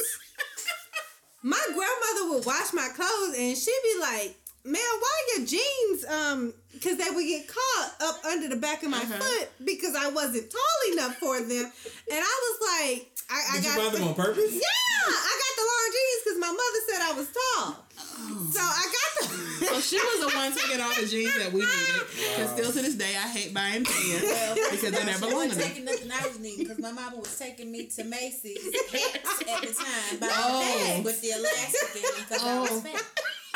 [1.45, 4.35] My grandmother would wash my clothes and she'd be like,
[4.67, 6.07] Man, why your jeans?
[6.09, 9.19] Um, because they would get caught up under the back of my Uh-huh.
[9.21, 11.71] foot because I wasn't tall enough for them.
[12.11, 14.53] And I was like, I, I Did you got buy them on purpose?
[14.55, 17.85] Yeah, I got the long jeans because my mother said I was tall.
[18.17, 18.51] Oh.
[18.53, 21.61] So I got the So she was the one taking all the jeans that we
[21.67, 22.07] needed.
[22.37, 25.53] Because still to this day, I hate buying pants because they never She belong wasn't
[25.53, 25.65] to me.
[25.65, 28.59] taking nothing I was needing because my mama was taking me to Macy's
[28.93, 30.59] hats at the time by Oh.
[30.61, 33.03] the bag with the elastic in them because I was fat.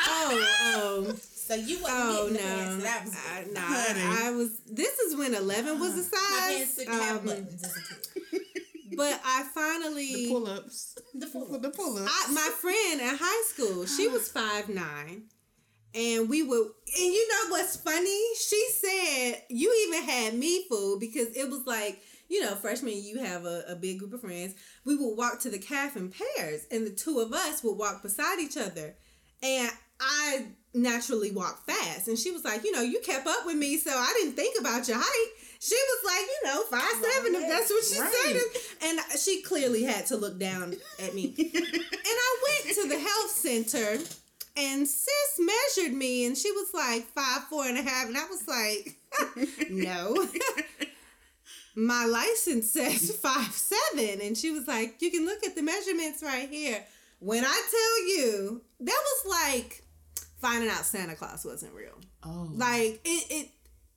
[0.00, 1.14] oh oh.
[1.48, 2.46] So you wasn't Oh getting the no!
[2.48, 3.54] pants that I was I, getting.
[3.54, 4.00] no, Honey.
[4.02, 4.58] I, I was.
[4.70, 6.76] This is when eleven was the My pants size.
[6.76, 8.42] didn't have Um, buttons as a kid.
[8.96, 10.98] But I finally, The pull ups.
[11.14, 11.26] The.
[11.60, 12.30] The pull ups.
[12.32, 15.24] My friend in high school, she was five nine,
[15.94, 16.60] and we would.
[16.60, 18.22] And you know what's funny?
[18.36, 22.00] She said you even had me fooled because it was like.
[22.30, 24.54] You know, freshman, you have a, a big group of friends.
[24.84, 28.02] We would walk to the calf in pairs, and the two of us would walk
[28.02, 28.94] beside each other.
[29.42, 32.06] And I naturally walk fast.
[32.06, 34.60] And she was like, you know, you kept up with me, so I didn't think
[34.60, 35.30] about your height.
[35.60, 38.12] She was like, you know, five seven, if that's what she Right.
[38.80, 38.88] said.
[38.88, 41.34] And she clearly had to look down at me.
[41.38, 41.50] and
[42.04, 43.98] I went to the health center
[44.56, 48.06] and sis measured me and she was like five, four and a half.
[48.06, 48.96] And I was like,
[49.70, 50.26] no.
[51.74, 54.20] My license says five seven.
[54.20, 56.84] And she was like, you can look at the measurements right here.
[57.20, 59.82] When I tell you, that was like
[60.40, 61.98] finding out Santa Claus wasn't real.
[62.24, 62.48] Oh.
[62.52, 63.48] Like it, it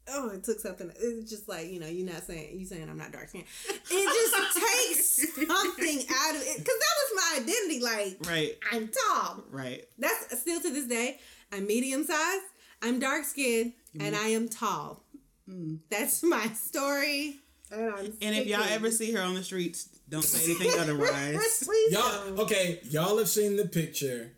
[0.09, 0.91] oh, it took something.
[0.99, 3.45] It's just like you know, you're not saying you saying I'm not dark skinned.
[3.69, 4.57] It just
[5.27, 7.79] takes something out of it because that was my identity.
[7.81, 8.57] Like Right.
[8.71, 9.43] I'm tall.
[9.51, 9.83] Right.
[9.99, 11.19] That's still to this day.
[11.51, 12.39] I'm medium size.
[12.81, 15.03] I'm dark skinned and I am tall.
[15.49, 15.79] Mm.
[15.89, 17.37] That's my story.
[17.71, 21.63] And, And if y'all ever see her on the streets, don't say anything otherwise.
[21.63, 22.39] please Y'all don't.
[22.39, 22.79] okay?
[22.89, 24.31] Y'all have seen the picture.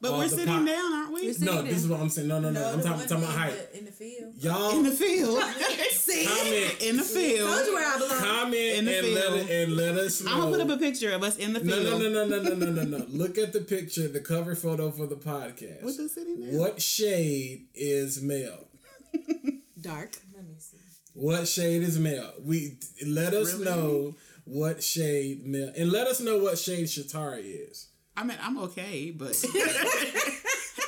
[0.00, 1.22] But of we're sitting pop- down, aren't we?
[1.26, 2.28] We're sitting No, this is what I'm saying.
[2.28, 2.60] No, no, no.
[2.60, 3.72] No, I'm talking, talking about height.
[3.72, 4.34] the- in the field.
[4.36, 5.42] Y'all In the field.
[5.90, 7.50] See, comment, In the field.
[7.52, 8.18] told you where I belong.
[8.18, 9.38] comment, In the and let field.
[9.40, 10.32] it, and let us know.
[10.32, 11.82] I'm gonna put up a picture of us in the field.
[11.84, 13.04] no, no, no, no, no, no, no, no.
[13.08, 15.82] Look at the picture, the cover photo for the podcast.
[15.82, 16.58] With us sitting there.
[16.60, 18.68] What shade is male?
[19.80, 20.16] Dark.
[20.34, 20.76] Let me see.
[21.14, 22.32] What shade is male?
[22.44, 23.64] We let us Really?
[23.64, 27.87] know what shade male, and let us know what shade Shatara is.
[28.18, 29.30] I mean, I'm okay, but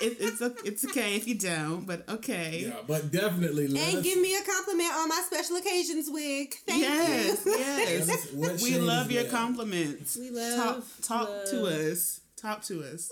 [0.02, 1.86] it, it's it's okay if you don't.
[1.86, 2.64] But okay.
[2.66, 4.02] Yeah, but definitely let And us.
[4.02, 6.54] give me a compliment on my special occasions wig.
[6.66, 7.52] Thank yes, you.
[7.52, 8.32] let yes.
[8.64, 9.32] we love is your male?
[9.32, 10.16] compliments.
[10.16, 11.72] We talk love, talk to love.
[11.72, 12.20] us.
[12.36, 13.08] Talk to us.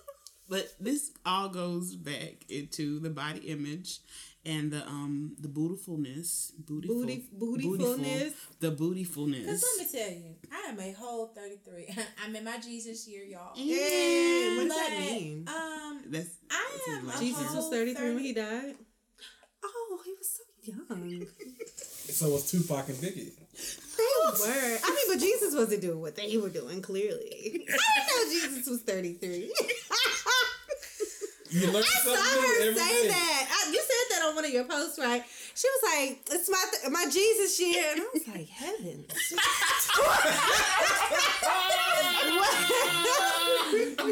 [0.50, 4.00] but this all goes back into the body image
[4.44, 8.32] and the um the bootifulness, bootiful, Booty- bootiful, bootifulness.
[8.60, 9.46] the Cause bootifulness.
[9.46, 11.94] let me tell you, I am a whole 33.
[12.24, 13.54] I'm in my Jesus year, y'all.
[13.54, 15.44] Hey, what does that mean?
[15.48, 18.74] Um, That's I am a Jesus whole was 33 when he died.
[19.64, 20.42] Oh, he was so
[20.88, 21.26] young.
[22.12, 23.30] So was Tupac and Biggie.
[23.96, 24.78] They were.
[24.84, 27.66] I mean, but Jesus wasn't doing what they were doing, clearly.
[27.70, 29.50] I didn't know Jesus was 33.
[31.52, 33.08] You learn I something saw her every say day.
[33.08, 33.48] that.
[33.52, 35.22] I, you said that on one of your posts, right?
[35.54, 39.06] She was like, "It's my th- my Jesus year," and I was like, "Heavens,
[40.00, 40.22] what,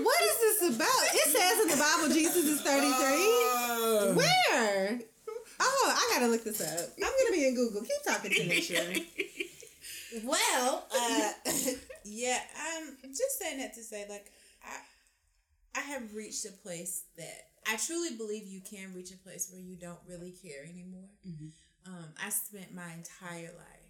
[0.04, 3.28] what is this about?" It says in the Bible Jesus is thirty three.
[3.56, 5.00] Uh, Where?
[5.62, 6.90] Oh, I gotta look this up.
[6.96, 7.82] I'm gonna be in Google.
[7.82, 9.06] Keep talking to me, Sherry.
[10.24, 11.32] Well, uh,
[12.04, 14.30] yeah, I'm just saying that to say, like,
[14.64, 17.04] I, I have reached a place
[17.86, 21.08] truly believe you can reach a place where you don't really care anymore.
[21.86, 23.80] Um, I spent my entire life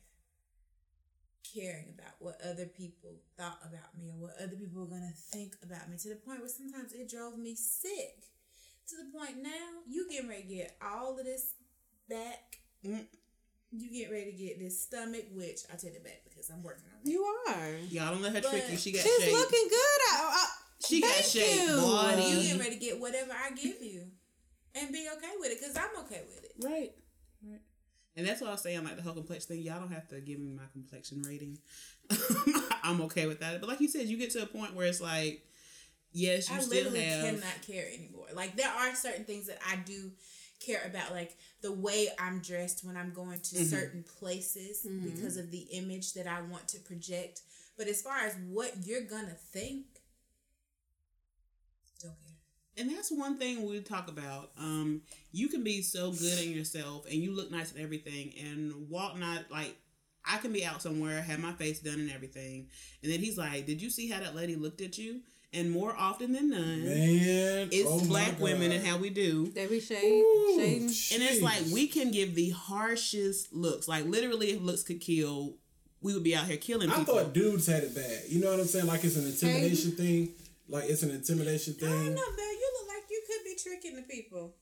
[1.55, 5.55] caring about what other people thought about me or what other people were gonna think
[5.63, 8.27] about me to the point where sometimes it drove me sick.
[8.89, 11.55] To the point now, you getting ready to get all of this
[12.09, 12.59] back.
[12.85, 13.07] Mm.
[13.73, 16.85] You get ready to get this stomach, which I take it back because I'm working
[16.91, 17.11] on it.
[17.11, 17.71] You are.
[17.89, 18.77] Y'all don't let her trick you.
[18.77, 19.33] She got She's shape.
[19.33, 20.01] looking good.
[20.11, 20.47] I, I,
[20.91, 21.69] she got thank shape.
[21.69, 21.77] you.
[21.77, 22.23] Body.
[22.23, 24.03] You get ready to get whatever I give you,
[24.75, 26.53] and be okay with it because I'm okay with it.
[26.63, 26.93] Right.
[27.43, 27.61] Right.
[28.17, 29.65] And that's why I was saying like the whole complexion thing.
[29.65, 31.59] Y'all don't have to give me my complexion rating.
[32.83, 33.61] I'm okay with that.
[33.61, 35.47] But like you said, you get to a point where it's like,
[36.13, 37.25] yes, you I still literally have.
[37.25, 38.27] cannot care anymore.
[38.35, 40.11] Like there are certain things that I do
[40.59, 43.65] care about, like the way I'm dressed when I'm going to mm-hmm.
[43.65, 45.09] certain places mm-hmm.
[45.09, 47.43] because of the image that I want to project.
[47.79, 49.90] But as far as what you're gonna think, don't care.
[52.81, 54.53] And that's one thing we talk about.
[54.59, 55.03] Um,
[55.33, 59.19] you can be so good in yourself and you look nice and everything, and walk
[59.19, 59.77] not like
[60.25, 62.69] I can be out somewhere, have my face done and everything,
[63.03, 65.21] and then he's like, "Did you see how that lady looked at you?"
[65.53, 69.49] And more often than none, Man, it's oh black women and how we do.
[69.49, 70.25] They be shade,
[70.57, 70.83] shading.
[70.85, 73.89] And it's like we can give the harshest looks.
[73.89, 75.57] Like literally, if looks could kill,
[76.01, 77.17] we would be out here killing I people.
[77.17, 78.23] thought dudes had it bad.
[78.29, 78.87] You know what I'm saying?
[78.87, 80.29] Like it's an intimidation thing.
[80.69, 82.15] Like it's an intimidation I don't thing.
[82.15, 82.47] know, Belle.
[82.47, 84.55] You look like you could be tricking the people.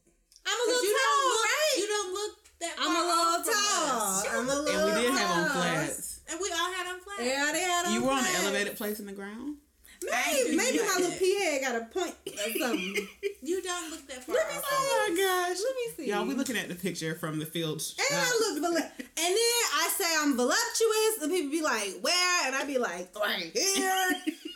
[0.47, 1.75] I'm a little you tall, don't look, right?
[1.79, 4.09] You don't look that I'm a little off from tall.
[4.11, 4.27] us.
[4.31, 5.63] I'm a little and we did have on tall.
[5.63, 6.21] flats.
[6.31, 7.23] And we all had on flats.
[7.23, 9.57] Yeah, they had on You were on an elevated place in the ground.
[10.01, 11.43] Maybe, maybe you my like little that.
[11.43, 13.09] head got a point or something.
[13.43, 14.63] You don't look that far Let me off.
[14.63, 14.69] see.
[14.71, 15.59] Oh my gosh!
[15.65, 16.11] Let me see.
[16.13, 17.83] Y'all, we looking at the picture from the field.
[17.99, 19.37] And Uh, I look volu- and then
[19.75, 24.15] I say I'm voluptuous, and people be like, "Where?" And I be like, "Right here."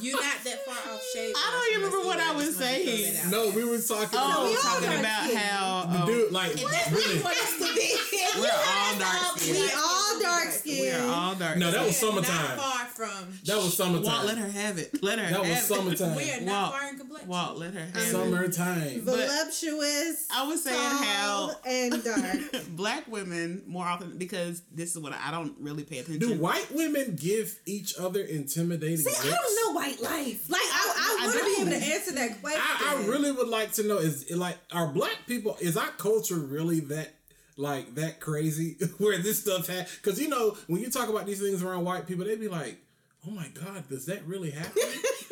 [0.00, 1.32] You're not that far off shade.
[1.36, 3.30] I don't even remember what I was saying.
[3.30, 5.36] No, we were talking oh, we about talking about skin.
[5.36, 6.32] how the um, dude.
[6.32, 9.72] Like really, we're all dark we skinned.
[9.76, 11.00] all dark We skin.
[11.00, 11.58] are all dark.
[11.58, 12.56] No, that was summertime.
[12.56, 13.38] Not far from.
[13.44, 15.02] that was Walt, let her have it.
[15.02, 15.24] Let her.
[15.26, 15.34] Have it.
[15.34, 16.16] That was have summertime.
[16.22, 17.28] We are not Walt, far in complexion.
[17.28, 18.02] Walt, let her have.
[18.02, 19.00] Summertime.
[19.02, 20.26] voluptuous.
[20.34, 22.66] I was saying tall, how and dark.
[22.76, 26.20] black women more often because this is what I, I don't really pay attention.
[26.20, 29.26] Do white women give each other intimidating See, looks?
[29.26, 30.50] I don't know white life.
[30.50, 32.62] Like I, I, I want to be able to answer that question.
[32.62, 36.36] I, I really would like to know is like are black people is our culture
[36.36, 37.14] really that
[37.56, 41.40] like that crazy where this stuff had because you know when you talk about these
[41.40, 42.78] things around white people they be like
[43.26, 44.82] oh my god does that really happen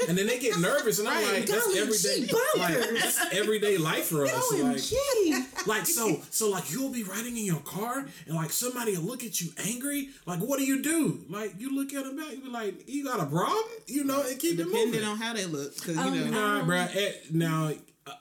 [0.09, 4.24] and then they get nervous and I'm like that's everyday like that's everyday life for
[4.24, 5.66] us like OMG.
[5.66, 9.24] like so so like you'll be riding in your car and like somebody will look
[9.24, 12.43] at you angry like what do you do like you look at them back you
[12.43, 15.32] be like you got a problem you know and keep it Depending moving on how
[15.34, 16.30] they look, because Oh, you know.
[16.61, 16.95] Nah, bruh.
[16.97, 17.72] eh, now,
[18.07, 18.12] uh,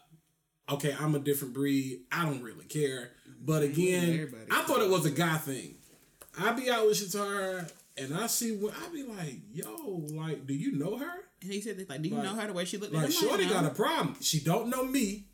[0.73, 2.01] okay, I'm a different breed.
[2.11, 3.11] I don't really care.
[3.41, 5.75] But again, Everybody I thought it was a guy thing.
[6.39, 10.53] I be out with Shatara and I see what I be like, yo, like, do
[10.53, 11.11] you know her?
[11.41, 12.93] And he said, this, like, do you Like- know her the way she looked?
[12.93, 14.15] Like, I'm Shorty got a problem.
[14.21, 15.25] She don't know me.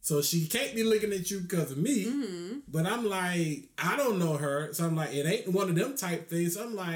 [0.00, 2.04] So she can't be looking at you because of me.
[2.04, 2.58] Mm-hmm.
[2.68, 4.70] But I'm like, I don't know her.
[4.74, 6.56] So I'm like, it ain't one of them type things.
[6.58, 6.92] I'm like,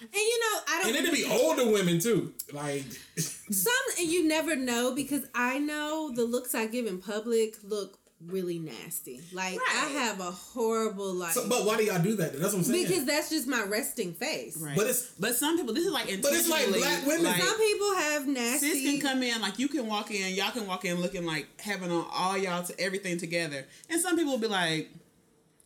[0.00, 0.86] And you know, I don't.
[0.86, 2.32] and it'd be older women too.
[2.52, 2.84] Like,
[3.16, 7.98] Some and you never know because I know the looks I give in public look
[8.26, 9.20] really nasty.
[9.32, 12.32] Like I have a horrible like so, but why do y'all do that?
[12.38, 12.86] That's what I'm saying.
[12.86, 14.56] because that's just my resting face.
[14.56, 14.76] Right.
[14.76, 17.24] But it's- but some people this is like But it's like black women.
[17.24, 18.70] like, Some people have nasty.
[18.70, 21.46] sis can come in like you can walk in, y'all can walk in looking like
[21.60, 24.90] having on all y'all to everything together, and some people will be like.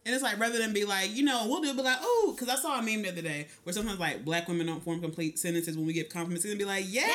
[0.05, 2.33] And it's like rather than be like, you know, we'll do it, be like, oh,
[2.33, 5.01] because I saw a meme the other day where sometimes like black women don't form
[5.01, 6.45] complete sentences when we give compliments.
[6.45, 7.11] It's gonna be like, yes,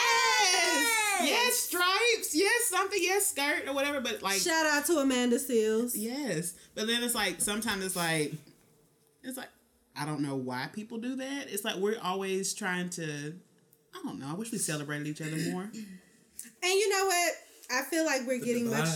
[1.25, 4.01] yes, stripes, yes, something, yes, skirt or whatever.
[4.01, 5.93] But like, Shout out to Amanda Seales.
[5.95, 8.33] Yes, but then it's like sometimes it's like
[9.23, 9.49] it's like
[9.95, 11.47] I don't know why people do that.
[11.49, 13.33] It's like we're always trying to.
[13.93, 14.27] I don't know.
[14.29, 15.69] I wish we celebrated each other more.
[16.63, 17.33] And you know what?
[17.71, 18.87] I feel like we're getting much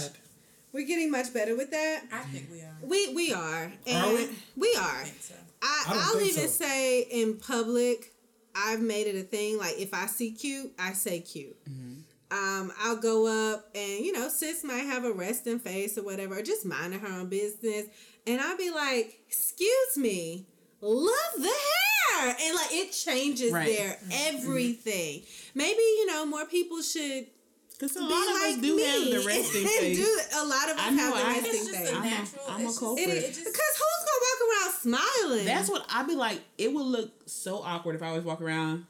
[0.75, 2.03] we're getting much better with that.
[2.11, 2.75] I think we are.
[2.81, 3.71] We we are.
[3.87, 4.27] And Are we?
[4.57, 5.01] we are.
[5.01, 5.35] I think so.
[5.61, 6.65] I, I don't I'll think even so.
[6.65, 8.11] say in public,
[8.53, 9.57] I've made it a thing.
[9.57, 11.55] Like if I see cute, I say cute.
[11.63, 11.94] Mm-hmm.
[12.31, 16.37] Um, I'll go up and you know, sis might have a resting face or whatever,
[16.39, 17.85] or just minding her own business,
[18.25, 20.47] and I'll be like, "Excuse me,
[20.81, 23.77] love the hair," and like it changes Right.
[23.77, 25.21] their everything.
[25.53, 27.27] Maybe you know more people should
[27.71, 29.97] Because a be lot of like us do me have the resting and face.
[29.97, 31.89] do a lot of us I know, have the I- resting It's just face.
[31.89, 32.43] a I'm a- natural.
[32.47, 33.07] I'm a it's just- culprit.
[33.07, 33.37] It It is.
[33.37, 35.45] Because who's gonna walk around smiling?
[35.45, 36.41] That's what I'd be like.
[36.57, 38.85] It would look so awkward if I was walking around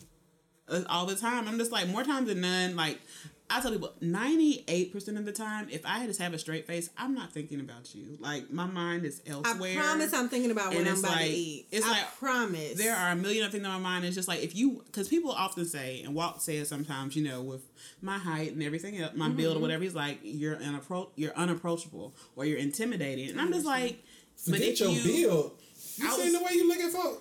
[0.90, 1.48] all the time.
[1.48, 2.76] I'm just like more times than none.
[2.76, 3.00] Like
[3.48, 6.66] I tell people, ninety eight percent of the time, if I just have a straight
[6.66, 8.18] face, I'm not thinking about you.
[8.20, 9.74] Like my mind is elsewhere.
[9.78, 11.68] I promise I'm thinking about what I'm about like- to eat.
[11.72, 12.74] it's I like, promise.
[12.74, 14.06] there are a million other things on my mind.
[14.06, 17.42] It's just like if you, because people often say, and Walt says sometimes, you know,
[17.44, 17.62] with
[18.02, 19.38] my height and everything else, my Mm-hmm.
[19.38, 23.66] build or whatever, he's like, you're unappro- you're unapproachable or you're intimidating, and I'm just
[23.66, 24.04] like,
[24.48, 25.52] but Forget if your you, build.
[25.98, 27.18] You I seen the way you looking for?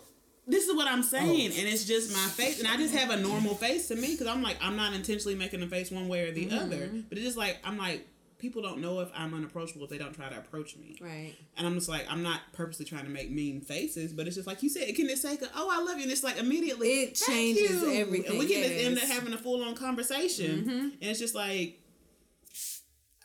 [0.46, 1.02] This is what I'm oh.
[1.02, 1.58] saying, Oh.
[1.58, 4.26] and it's just my face, and I just have a normal face to me because
[4.26, 6.58] I'm like, I'm not intentionally making a face one way or the mm-hmm.
[6.58, 8.08] other, but it's just like I'm like.
[8.36, 10.98] People don't know if I'm unapproachable if they don't try to approach me.
[11.00, 11.32] right.
[11.56, 14.46] And I'm just like, I'm not purposely trying to make mean faces, but it's just
[14.46, 16.02] like you said, it can just say, oh, I love you.
[16.02, 18.84] And it's like immediately, It changes you." everything, And we can just yes.
[18.84, 20.58] end up having a full on conversation.
[20.60, 20.70] Mm-hmm.
[20.70, 21.80] And it's just like,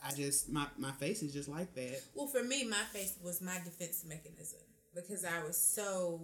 [0.06, 2.02] I just, my, my face is just like that.
[2.16, 4.60] Well, for me, my face was my defense mechanism
[4.96, 6.22] because I was so.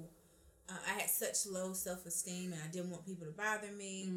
[0.68, 4.10] Uh, I had such low self esteem and I didn't want people to bother me.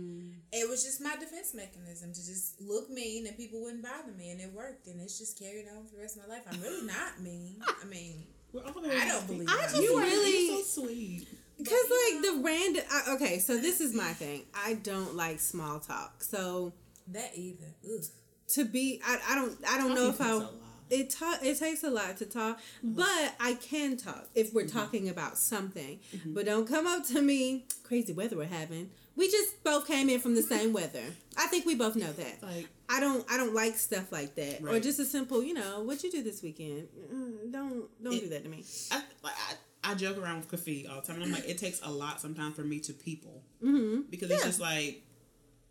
[0.51, 4.31] It was just my defense mechanism to just look mean and people wouldn't bother me,
[4.31, 4.87] and it worked.
[4.87, 6.45] And it's just carried on for the rest of my life.
[6.51, 7.61] I'm really not mean.
[7.83, 8.73] I mean, We're I
[9.09, 9.83] don't believe I I'm just mean.
[9.85, 11.27] You are really- you're so sweet.
[11.61, 12.83] a random.
[12.91, 14.45] I, okay, so this is my thing.
[14.55, 16.23] I don't like small talk.
[16.23, 16.73] So
[17.09, 17.75] That either.
[17.85, 18.05] Ugh.
[18.55, 20.68] to be, I, I don't, I don't know if Talking I.
[20.91, 21.39] takes a lot.
[21.41, 25.09] It ta- it takes a lot to talk, but I can talk if we're talking
[25.09, 26.01] about something.
[26.27, 27.65] But don't come up to me.
[27.83, 28.91] Crazy weather we're having.
[29.17, 31.03] We just both came in from the same weather.
[31.37, 32.43] I think we both know that.
[32.43, 34.63] Like- I don't I don't like stuff like that.
[34.63, 36.89] Or just a simple, you know, what you do this weekend?
[37.13, 38.65] Mm, Don't don't It- do that to me.
[38.91, 39.55] I, I,
[39.85, 42.21] I joke around with Kafi all the time, and I'm like, it takes a lot
[42.21, 44.03] sometimes for me to people mm-hmm.
[44.11, 45.03] because it's just like,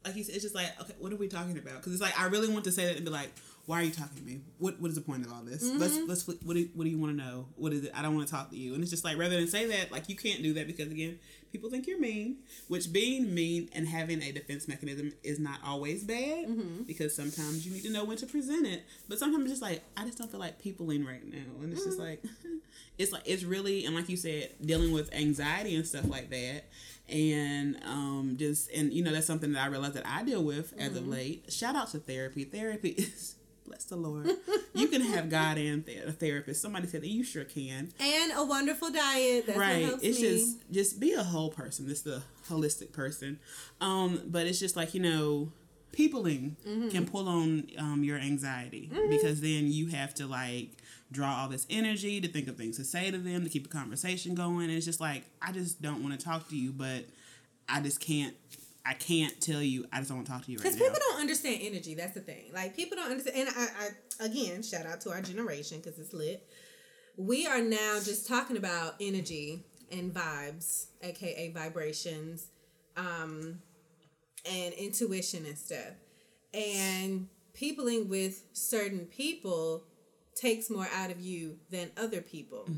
[0.05, 1.75] like you said, it's just like, okay, what are we talking about?
[1.75, 3.31] Because it's like I really want to say that and be like,
[3.67, 4.39] why are you talking to me?
[4.59, 5.61] What What is the point of all this?
[5.61, 6.07] Let's mm-hmm.
[6.07, 7.47] Let's what do What do you want to know?
[7.57, 7.91] What is it?
[7.93, 8.73] I don't want to talk to you.
[8.73, 11.19] And it's just like rather than say that, like you can't do that because again,
[11.51, 12.37] people think you're mean.
[12.69, 16.83] Which being mean and having a defense mechanism is not always bad mm-hmm.
[16.83, 18.85] because sometimes you need to know when to present it.
[19.09, 21.83] But sometimes it's just like I just don't feel like peopling right now, and it's
[21.83, 22.05] just mm.
[22.05, 22.23] like
[22.97, 26.63] it's like it's really and like you said, dealing with anxiety and stuff like that.
[27.09, 30.73] And um, just and you know that's something that I realize that I deal with
[30.79, 31.11] as of mm-hmm.
[31.11, 31.45] late.
[31.51, 32.45] Shout out to therapy.
[32.45, 33.36] Therapy is
[33.67, 34.29] bless the Lord.
[34.73, 36.61] you can have God and th- a therapist.
[36.61, 37.91] Somebody said that you sure can.
[37.99, 39.45] And a wonderful diet.
[39.47, 39.93] That's right.
[40.01, 40.29] It's me.
[40.29, 41.89] just just be a whole person.
[41.89, 43.39] It's the holistic person.
[43.81, 45.51] Um, but it's just like you know,
[45.91, 46.89] peopling Mm-hmm.
[46.89, 50.69] can pull on um, your anxiety because then you have to like
[51.11, 53.69] draw all this energy to think of things to say to them to keep a
[53.69, 54.65] conversation going.
[54.65, 57.05] And it's just like I just don't want to talk to you, but
[57.69, 58.33] I just can't.
[58.87, 59.85] I can't tell you.
[59.91, 60.71] I just don't want to talk to you right now.
[60.71, 61.93] Because people don't understand energy.
[61.93, 62.51] That's the thing.
[62.53, 63.49] Like people don't understand.
[63.49, 63.67] And I,
[64.21, 66.47] I again, shout out to our generation because it's lit.
[67.17, 72.47] We are now just talking about energy and vibes, aka vibrations,
[72.95, 73.59] um,
[74.49, 75.93] and intuition and stuff.
[76.53, 79.83] And peopling with certain people
[80.35, 82.69] takes more out of you than other people.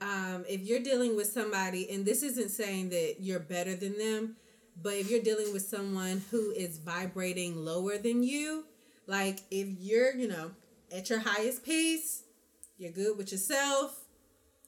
[0.00, 4.36] Um, if you're dealing with somebody, and this isn't saying that you're better than them,
[4.80, 8.64] but if you're dealing with someone who is vibrating lower than you,
[9.06, 10.50] like if you're, you know,
[10.94, 12.24] at your highest peace,
[12.78, 14.04] you're good with yourself,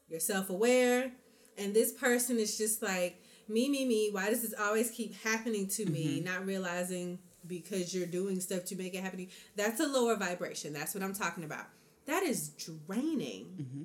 [0.09, 1.13] you're self aware,
[1.59, 5.69] and this person is just like, me, me, me, why does this always keep happening
[5.69, 6.19] to me?
[6.19, 6.25] Mm-hmm.
[6.25, 9.27] Not realizing because you're doing stuff to make it happen.
[9.57, 10.73] That's a lower vibration.
[10.73, 11.67] That's what I'm talking about.
[12.07, 13.47] That is draining.
[13.61, 13.83] Mm-hmm.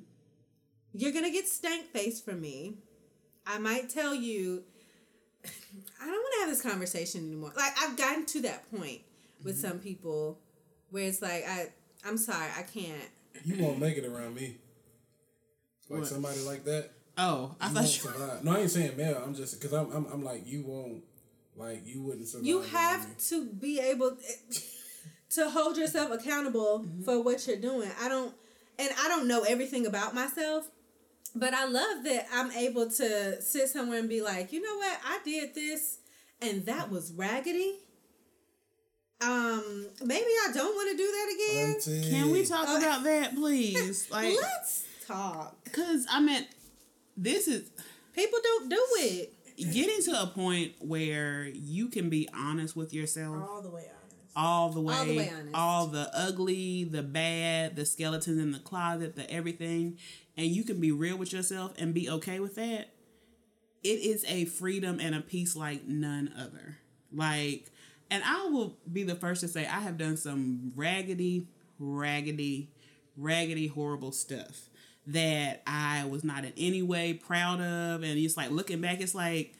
[0.94, 2.78] You're gonna get stank face from me.
[3.46, 4.64] I might tell you,
[6.00, 7.52] I don't want to have this conversation anymore.
[7.56, 9.00] Like I've gotten to that point
[9.42, 10.38] with some people
[10.90, 11.68] where it's like I,
[12.06, 13.08] I'm sorry, I can't.
[13.44, 14.56] You won't make it around me.
[15.88, 16.08] Like What?
[16.08, 16.90] somebody like that.
[17.18, 18.10] oh, I You won't thought you.
[18.12, 18.44] survive.
[18.44, 19.22] No, I ain't saying male.
[19.24, 21.02] I'm just because I'm, I'm I'm like you won't
[21.56, 22.46] like you wouldn't survive.
[22.46, 24.16] You have to be able
[25.30, 27.02] to hold yourself accountable Mm-hmm.
[27.02, 27.90] for what you're doing.
[28.00, 28.34] I don't,
[28.78, 30.68] and I don't know everything about myself,
[31.34, 34.98] but I love that I'm able to sit somewhere and be like, you know what,
[35.04, 35.98] I did this,
[36.40, 37.78] and that was raggedy.
[39.20, 41.74] Um, maybe I don't want to do that again.
[41.74, 42.10] Auntie.
[42.10, 44.08] Can we talk about that, please?
[44.10, 45.56] Like, Let's talk.
[45.72, 46.44] cause I mean,
[47.16, 47.70] this is
[48.14, 49.32] People don't do it.
[49.72, 54.36] getting to a point where you can be honest with yourself All the way honest.
[54.36, 55.54] all the way, All the way honest.
[55.54, 59.96] all the ugly, the bad, the skeletons in the closet, the everything,
[60.36, 62.90] and you can be real with yourself and be okay with that.
[63.82, 66.78] It is a freedom and a peace like none other.
[67.12, 67.70] Like,
[68.10, 71.48] and I will be the first to say I have done some raggedy,
[71.78, 72.70] raggedy,
[73.16, 74.68] raggedy, horrible stuff
[75.06, 79.14] that I was not in any way proud of, and it's like looking back, it's
[79.14, 79.54] like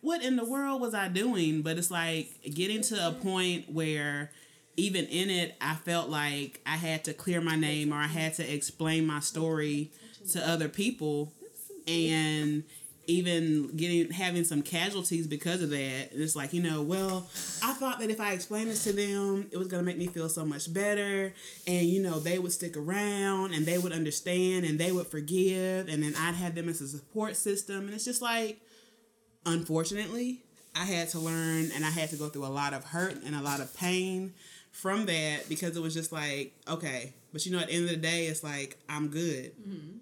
[0.00, 1.62] what in the world was I doing?
[1.62, 4.30] But it's like getting to a point where
[4.76, 8.34] even in it, I felt like I had to clear my name or I had
[8.34, 9.90] to explain my story
[10.32, 11.32] to other people
[11.86, 12.64] and
[13.08, 16.08] even getting having some casualties because of that.
[16.12, 17.28] It's like, you know, well,
[17.62, 20.28] I thought that if I explained this to them, it was gonna make me feel
[20.28, 21.32] so much better
[21.66, 25.88] and you know, they would stick around and they would understand and they would forgive
[25.88, 27.86] and then I'd have them as a support system.
[27.86, 28.60] And it's just like
[29.44, 30.42] unfortunately,
[30.74, 33.34] I had to learn and I had to go through a lot of hurt and
[33.34, 34.34] a lot of pain
[34.72, 37.90] from that because it was just like, okay, but you know, at the end of
[37.90, 39.52] the day, it's like, I'm good.
[39.56, 39.98] Mm-hmm.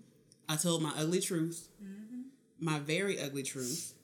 [0.48, 2.22] I told my ugly truth, mm-hmm.
[2.60, 3.94] my very ugly truth.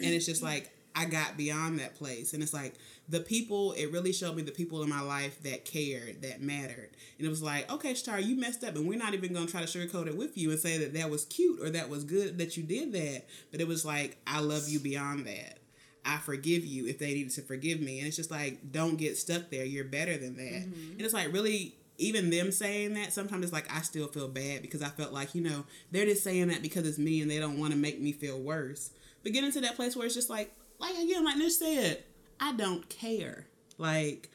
[0.00, 2.32] And it's just like, I got beyond that place.
[2.32, 2.74] And it's like,
[3.08, 6.90] the people, it really showed me the people in my life that cared, that mattered.
[7.18, 8.74] And it was like, okay, Star, you messed up.
[8.74, 10.94] And we're not even going to try to sugarcoat it with you and say that
[10.94, 13.26] that was cute or that was good that you did that.
[13.52, 15.58] But it was like, I love you beyond that.
[16.04, 17.98] I forgive you if they needed to forgive me.
[17.98, 19.64] And it's just like, don't get stuck there.
[19.64, 20.62] You're better than that.
[20.62, 20.92] Mm-hmm.
[20.92, 24.62] And it's like, really, even them saying that, sometimes it's like, I still feel bad
[24.62, 27.38] because I felt like, you know, they're just saying that because it's me and they
[27.38, 28.90] don't want to make me feel worse.
[29.22, 32.04] But getting to that place where it's just like, like again, like Nish said,
[32.38, 33.46] I don't care.
[33.78, 34.30] Like,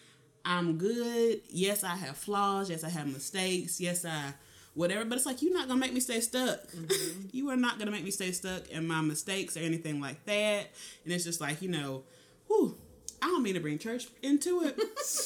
[0.45, 1.41] I'm good.
[1.49, 2.69] Yes, I have flaws.
[2.69, 3.79] Yes, I have mistakes.
[3.79, 4.33] Yes, I
[4.73, 5.05] whatever.
[5.05, 6.67] But it's like you're not gonna make me stay stuck.
[6.67, 7.27] Mm-hmm.
[7.31, 10.71] you are not gonna make me stay stuck in my mistakes or anything like that.
[11.03, 12.03] And it's just like you know,
[12.47, 12.77] whew,
[13.21, 14.79] I don't mean to bring church into it,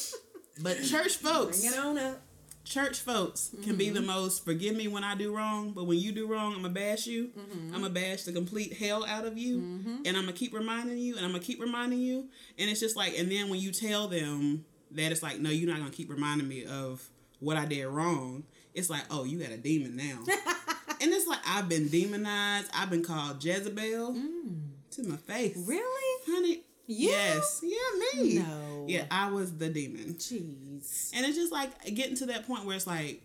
[0.62, 2.22] but church folks, Bring it on up.
[2.66, 4.08] Church folks can be the mm-hmm.
[4.08, 7.06] most forgive me when I do wrong, but when you do wrong, I'm gonna bash
[7.06, 7.28] you.
[7.28, 7.74] Mm-hmm.
[7.74, 9.96] I'm gonna bash the complete hell out of you, mm-hmm.
[10.04, 12.28] and I'm gonna keep reminding you, and I'm gonna keep reminding you,
[12.58, 15.70] and it's just like, and then when you tell them that it's like, no, you're
[15.70, 18.44] not gonna keep reminding me of what I did wrong.
[18.74, 20.18] It's like, oh, you got a demon now,
[21.00, 22.68] and it's like I've been demonized.
[22.74, 24.60] I've been called Jezebel mm.
[24.90, 25.56] to my face.
[25.56, 26.06] Really?
[26.26, 26.65] honey?
[26.86, 28.38] Yes, yeah, me.
[28.38, 28.84] No.
[28.86, 30.14] Yeah, I was the demon.
[30.14, 31.10] Jeez.
[31.14, 33.22] And it's just like getting to that point where it's like,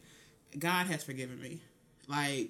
[0.57, 1.61] God has forgiven me.
[2.07, 2.49] Like,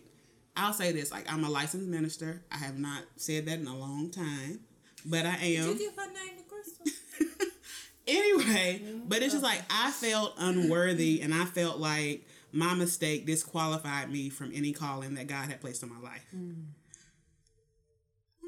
[0.55, 2.41] I'll say this: like, I'm a licensed minister.
[2.51, 4.61] I have not said that in a long time,
[5.05, 5.67] but I Did am.
[5.69, 7.47] you give her name to Crystal?
[8.07, 9.07] anyway, mm-hmm.
[9.07, 14.29] but it's just like I felt unworthy, and I felt like my mistake disqualified me
[14.29, 16.25] from any calling that God had placed on my life.
[16.35, 16.65] Mm.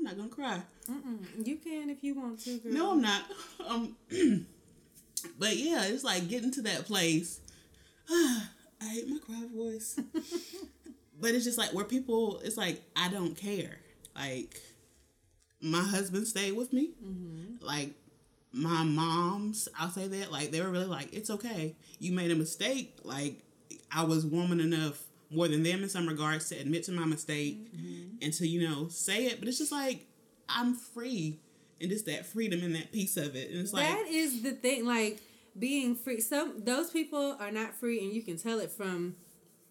[0.03, 0.61] I'm not gonna cry.
[1.45, 2.73] You can if you want to, girl.
[2.73, 3.23] No, I'm not.
[3.65, 3.95] Um,
[5.39, 7.39] but yeah, it's like getting to that place.
[8.09, 8.43] I
[8.81, 9.97] hate my cry voice.
[11.21, 13.77] but it's just like where people, it's like I don't care.
[14.13, 14.59] Like
[15.61, 16.91] my husband stayed with me.
[17.61, 17.91] Like
[18.51, 20.30] my moms, I'll say that.
[20.30, 21.77] Like they were really like, it's okay.
[21.99, 22.97] You made a mistake.
[23.05, 23.38] Like
[23.89, 25.01] I was woman enough
[25.34, 27.68] more than them in some regards to admit to my mistake
[28.22, 29.39] and to you know say it.
[29.39, 30.07] But it's just like
[30.49, 31.39] I'm free
[31.81, 33.51] and just that freedom and that piece of it.
[33.51, 34.85] And it's like that is the thing.
[34.85, 35.19] Like
[35.57, 36.22] being free.
[36.22, 39.15] Some those people are not free, and you can tell it from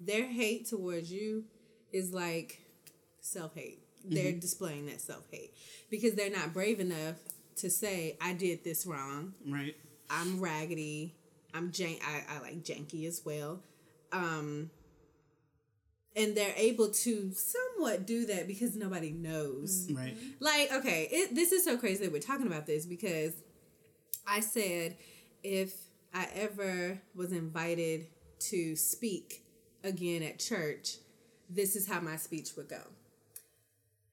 [0.01, 1.45] their hate towards you
[1.93, 2.61] is like
[3.21, 3.81] self hate.
[4.05, 5.55] They're displaying that self hate
[5.91, 7.17] because they're not brave enough
[7.57, 9.35] to say, "I did this wrong.
[9.49, 9.77] right.
[10.11, 11.15] I'm raggedy.
[11.55, 12.01] I'm jank.
[12.03, 13.61] I, I like janky as well."
[14.13, 14.71] Um,
[16.15, 19.87] and they're able to somewhat do that because nobody knows.
[19.87, 19.97] Mm-hmm.
[19.97, 20.17] Right.
[20.41, 23.33] Like, okay, it, this is so crazy that we're talking about this because
[24.27, 24.97] I said
[25.43, 25.75] if
[26.15, 28.07] I ever was invited
[28.51, 29.45] to speak
[29.83, 30.97] again at church,
[31.49, 32.83] this is how my speech would go.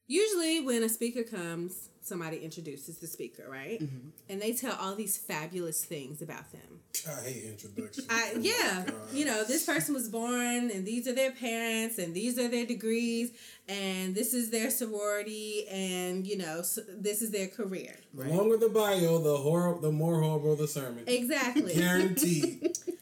[0.08, 3.80] Usually, when a speaker comes, somebody introduces the speaker, right?
[3.82, 4.10] Mm-hmm.
[4.28, 6.80] And they tell all these fabulous things about them.
[7.08, 8.08] I hate introductions.
[8.10, 12.14] I, oh yeah, you know, this person was born, and these are their parents, and
[12.14, 13.32] these are their degrees,
[13.68, 17.96] and this is their sorority, and you know, s this is their career.
[18.14, 21.04] The longer the bio, the hor- the more horrible the sermon.
[21.08, 21.76] Exactly.
[21.76, 22.78] Guaranteed.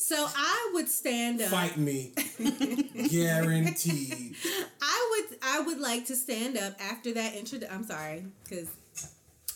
[0.00, 1.50] So I would stand up.
[1.50, 2.14] Fight me.
[3.10, 4.34] Guaranteed.
[4.80, 7.58] I would I would like to stand up after that intro.
[7.70, 8.68] I'm sorry, because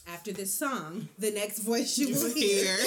[0.06, 2.76] after this song, the next voice you will hear.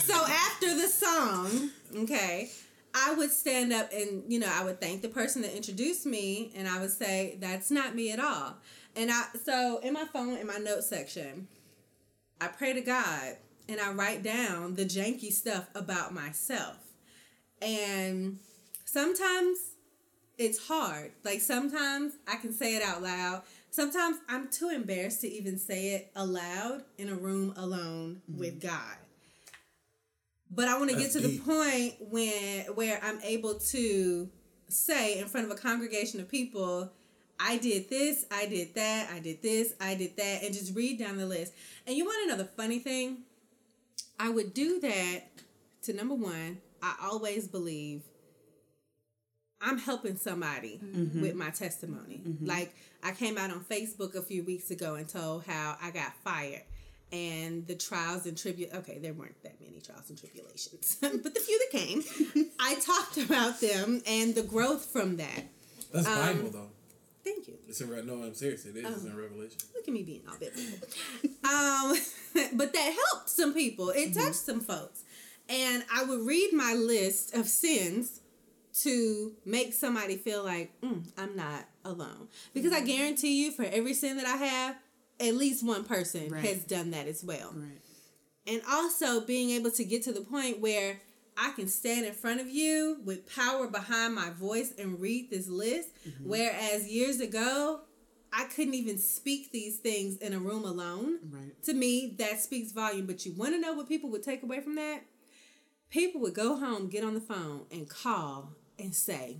[0.00, 2.50] So after the song, okay,
[2.92, 6.52] I would stand up and you know I would thank the person that introduced me,
[6.56, 8.56] and I would say that's not me at all.
[8.96, 11.46] And I so in my phone in my notes section,
[12.40, 13.36] I pray to God
[13.68, 16.76] and I write down the janky stuff about myself.
[17.60, 18.38] And
[18.84, 19.58] sometimes
[20.38, 21.12] it's hard.
[21.24, 23.42] Like sometimes I can say it out loud.
[23.70, 28.40] Sometimes I'm too embarrassed to even say it aloud in a room alone mm-hmm.
[28.40, 28.96] with God.
[30.50, 34.30] But I want to get to the point when where I'm able to
[34.68, 36.90] say in front of a congregation of people,
[37.38, 40.98] I did this, I did that, I did this, I did that, and just read
[40.98, 41.52] down the list.
[41.86, 43.18] And you want to know the funny thing?
[44.18, 45.20] I would do that
[45.82, 48.02] to number one, I always believe
[49.60, 50.80] I'm helping somebody
[51.14, 52.22] with my testimony.
[52.42, 56.12] Like I came out on Facebook a few weeks ago and told how I got
[56.22, 56.62] fired
[57.10, 61.40] and the trials and tribute okay, there weren't that many trials and tribulations, but the
[61.40, 62.02] few that came,
[62.60, 65.44] I talked about them and the growth from that.
[65.92, 66.70] That's Um, Bible though.
[67.34, 67.54] Thank you.
[67.68, 68.64] It's in no, I'm serious.
[68.64, 68.84] It is.
[68.84, 69.08] It's Oh.
[69.08, 69.58] in Revelation.
[69.74, 70.88] Look at me being all biblical.
[71.44, 71.96] um,
[72.58, 73.90] but that helped some people.
[73.90, 75.04] It touched some folks.
[75.48, 78.20] And I would read my list of sins
[78.82, 82.28] to make somebody feel like mm, I'm not alone.
[82.54, 84.76] Because I guarantee you, for every sin that I have,
[85.20, 86.44] at least one person Right.
[86.44, 87.52] has done that as well.
[87.54, 87.80] Right.
[88.46, 91.00] And also being able to get to the point where
[91.40, 95.48] I can stand in front of you with power behind my voice and read this
[95.48, 95.90] list.
[96.06, 96.28] Mm-hmm.
[96.28, 97.80] Whereas years ago,
[98.32, 101.18] I couldn't even speak these things in a room alone.
[101.30, 101.62] Right.
[101.64, 103.06] To me, that speaks volume.
[103.06, 105.02] But you want to know what people would take away from that?
[105.90, 109.38] People would go home, get on the phone, and call and say,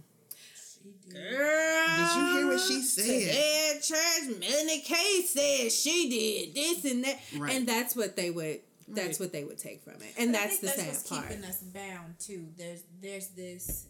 [1.09, 1.15] did.
[1.15, 3.77] Girl, Did you hear what she said?
[3.77, 7.55] At church, Melanie K said she did this and that, Right.
[7.55, 8.61] and that's what they would.
[8.91, 9.21] That's Right.
[9.21, 11.29] what they would take from it, and But that's the sad what's part.
[11.29, 12.47] keeping us bound too.
[12.57, 13.87] There's there's this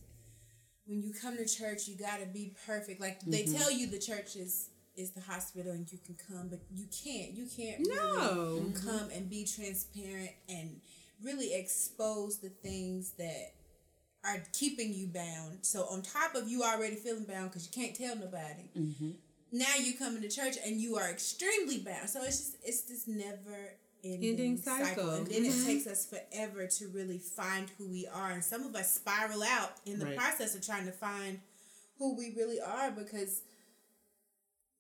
[0.87, 3.01] when you come to church, you got to be perfect.
[3.01, 3.57] Like they Mm-hmm.
[3.59, 7.33] tell you, the church is is the hospital and you can come, but you can't.
[7.33, 8.55] You can't No.
[8.57, 10.81] really come and be transparent and
[11.23, 13.53] really expose the things that
[14.25, 15.59] are keeping you bound.
[15.63, 18.71] So on top of you already feeling bound because you can't tell nobody.
[19.53, 22.11] Now you come into church and you are extremely bound.
[22.11, 24.85] So it's just it's this never ending, Ending cycle.
[24.87, 25.11] cycle.
[25.11, 25.63] And then Mhm.
[25.63, 28.31] it takes us forever to really find who we are.
[28.31, 30.17] And some of us spiral out in the Right.
[30.17, 31.41] process of trying to find
[31.99, 33.43] who we really are because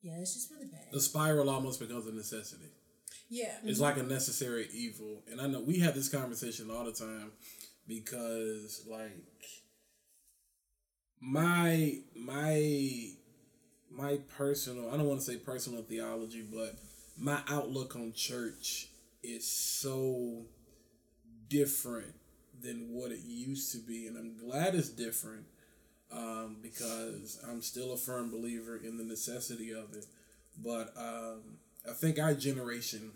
[0.00, 0.86] yeah, it's just really bad.
[0.92, 2.70] The spiral almost becomes a necessity.
[3.28, 3.58] Yeah.
[3.64, 5.24] It's like a necessary evil.
[5.28, 7.32] And I know we have this conversation all the time
[7.86, 9.12] because like
[11.20, 13.10] my my
[13.90, 16.78] my personal I don't want to say personal theology, but
[17.16, 18.87] my outlook on church
[19.22, 20.46] is so
[21.48, 22.14] different
[22.60, 25.44] than what it used to be and I'm glad it's different
[26.10, 30.06] um, because I'm still a firm believer in the necessity of it.
[30.62, 31.58] But um,
[31.88, 33.12] I think our generation,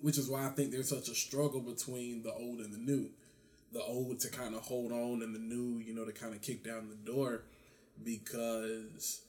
[0.00, 3.10] which is why I think there's such a struggle between the old and the new.
[3.72, 6.40] The old to kind of hold on, and the new, you know, to kind of
[6.40, 7.42] kick down the door,
[8.02, 9.22] because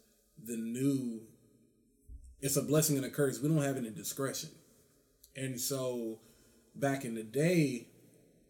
[0.46, 1.22] the new,
[2.40, 3.42] it's a blessing and a curse.
[3.42, 4.50] We don't have any discretion,
[5.38, 6.20] and so
[6.76, 7.88] back in the day,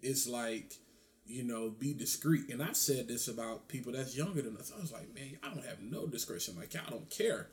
[0.01, 0.73] it's like
[1.27, 2.49] you know, be discreet.
[2.49, 4.71] And I've said this about people that's younger than us.
[4.75, 6.55] I was like, man, I don't have no discretion.
[6.57, 7.47] Like, I don't care.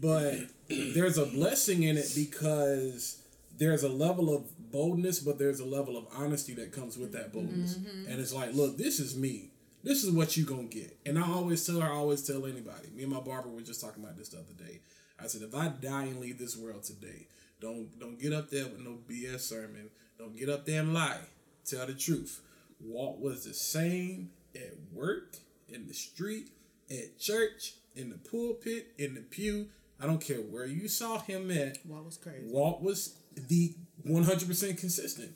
[0.00, 0.34] But
[0.68, 3.22] there's a blessing in it because
[3.56, 7.32] there's a level of boldness, but there's a level of honesty that comes with that
[7.32, 7.76] boldness.
[7.76, 8.10] Mm-hmm.
[8.10, 9.50] And it's like, look, this is me.
[9.82, 10.98] This is what you gonna get.
[11.06, 12.88] And I always tell her, I always tell anybody.
[12.94, 14.80] Me and my barber were just talking about this the other day.
[15.20, 17.26] I said, if I die and leave this world today,
[17.60, 19.90] don't don't get up there with no BS sermon.
[20.18, 21.20] Don't get up there and lie.
[21.64, 22.40] Tell the truth.
[22.80, 25.36] Walt was the same at work,
[25.68, 26.50] in the street,
[26.90, 29.68] at church, in the pulpit, in the pew.
[30.00, 31.78] I don't care where you saw him at.
[31.84, 32.46] Walt was crazy.
[32.46, 33.74] Walt was the
[34.06, 35.32] 100% consistent.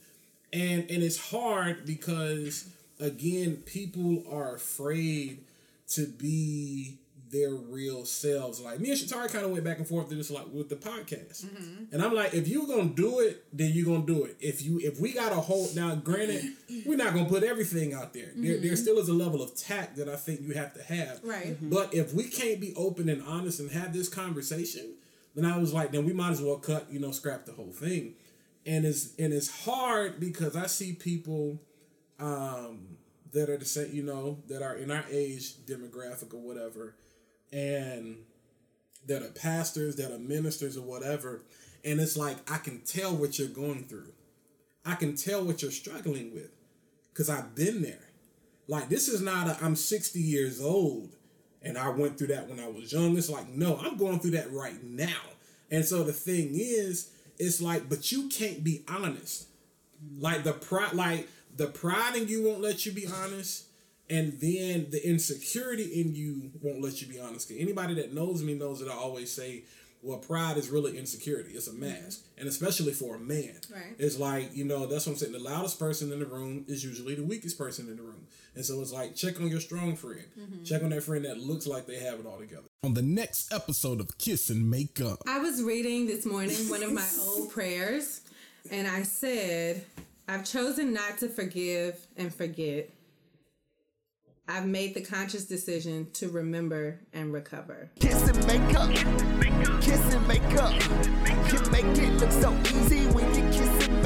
[0.52, 2.68] And and it's hard because
[3.00, 5.44] again, people are afraid
[5.88, 6.98] to be
[7.32, 8.60] their real selves.
[8.60, 10.76] Like me and Shatara kind of went back and forth to this like with the
[10.76, 11.46] podcast.
[11.46, 11.84] Mm-hmm.
[11.92, 14.36] And I'm like, if you're gonna do it, then you're gonna do it.
[14.38, 16.44] If you if we got a hold now, granted,
[16.86, 18.30] we're not gonna put everything out there.
[18.36, 18.74] There there mm-hmm.
[18.76, 21.20] still is a level of tact that I think you have to have.
[21.24, 21.46] Right.
[21.46, 21.70] Mm-hmm.
[21.70, 24.94] But if we can't be open and honest and have this conversation,
[25.34, 27.72] then I was like, then we might as well cut, you know, scrap the whole
[27.72, 28.14] thing.
[28.66, 31.62] And it's and it's hard because I see people
[32.20, 32.98] um
[33.32, 36.94] that are the same, you know, that are in our age demographic or whatever,
[37.52, 38.16] and
[39.06, 41.42] that are pastors, that are ministers or whatever,
[41.84, 44.12] and it's like I can tell what you're going through.
[44.84, 46.50] I can tell what you're struggling with
[47.12, 48.08] because I've been there.
[48.68, 51.16] Like this is not a I'm 60 years old
[51.62, 53.16] and I went through that when I was young.
[53.16, 55.20] It's like no, I'm going through that right now.
[55.70, 59.48] And so the thing is, it's like, but you can't be honest.
[60.18, 63.66] Like the pride, like the pride in you won't let you be honest,
[64.12, 67.50] and then the insecurity in you won't let you be honest.
[67.50, 69.64] anybody that knows me knows that I always say,
[70.02, 71.52] well, pride is really insecurity.
[71.52, 71.80] It's a mm-hmm.
[71.80, 73.94] mask, and especially for a man, Right.
[73.98, 75.32] it's like you know that's what I'm saying.
[75.32, 78.64] The loudest person in the room is usually the weakest person in the room, and
[78.64, 80.64] so it's like check on your strong friend, mm-hmm.
[80.64, 82.66] check on that friend that looks like they have it all together.
[82.82, 85.22] On the next episode of Kiss and Make Up.
[85.26, 88.22] I was reading this morning one of my old prayers,
[88.70, 89.86] and I said,
[90.28, 92.90] I've chosen not to forgive and forget.
[94.48, 97.90] I've made the conscious decision to remember and recover.
[98.00, 98.90] Kiss and make up.
[99.80, 100.72] Kiss and make up.
[101.52, 103.51] You make it look so easy when you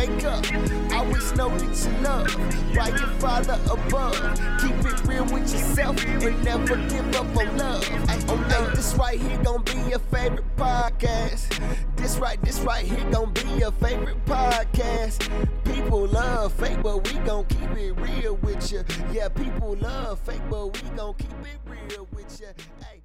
[0.09, 0.45] make up.
[0.93, 4.15] Always know that you love by your father above.
[4.61, 7.85] Keep it real with yourself and never give up on love.
[7.85, 11.61] Hey, hey, this right here gonna be your favorite podcast.
[11.97, 15.29] This right, this right here gonna be your favorite podcast.
[15.65, 18.85] People love fake, but we gon' keep it real with you.
[19.13, 22.49] Yeah, people love fake, but we gon' keep it real with you.
[22.81, 22.96] Hey.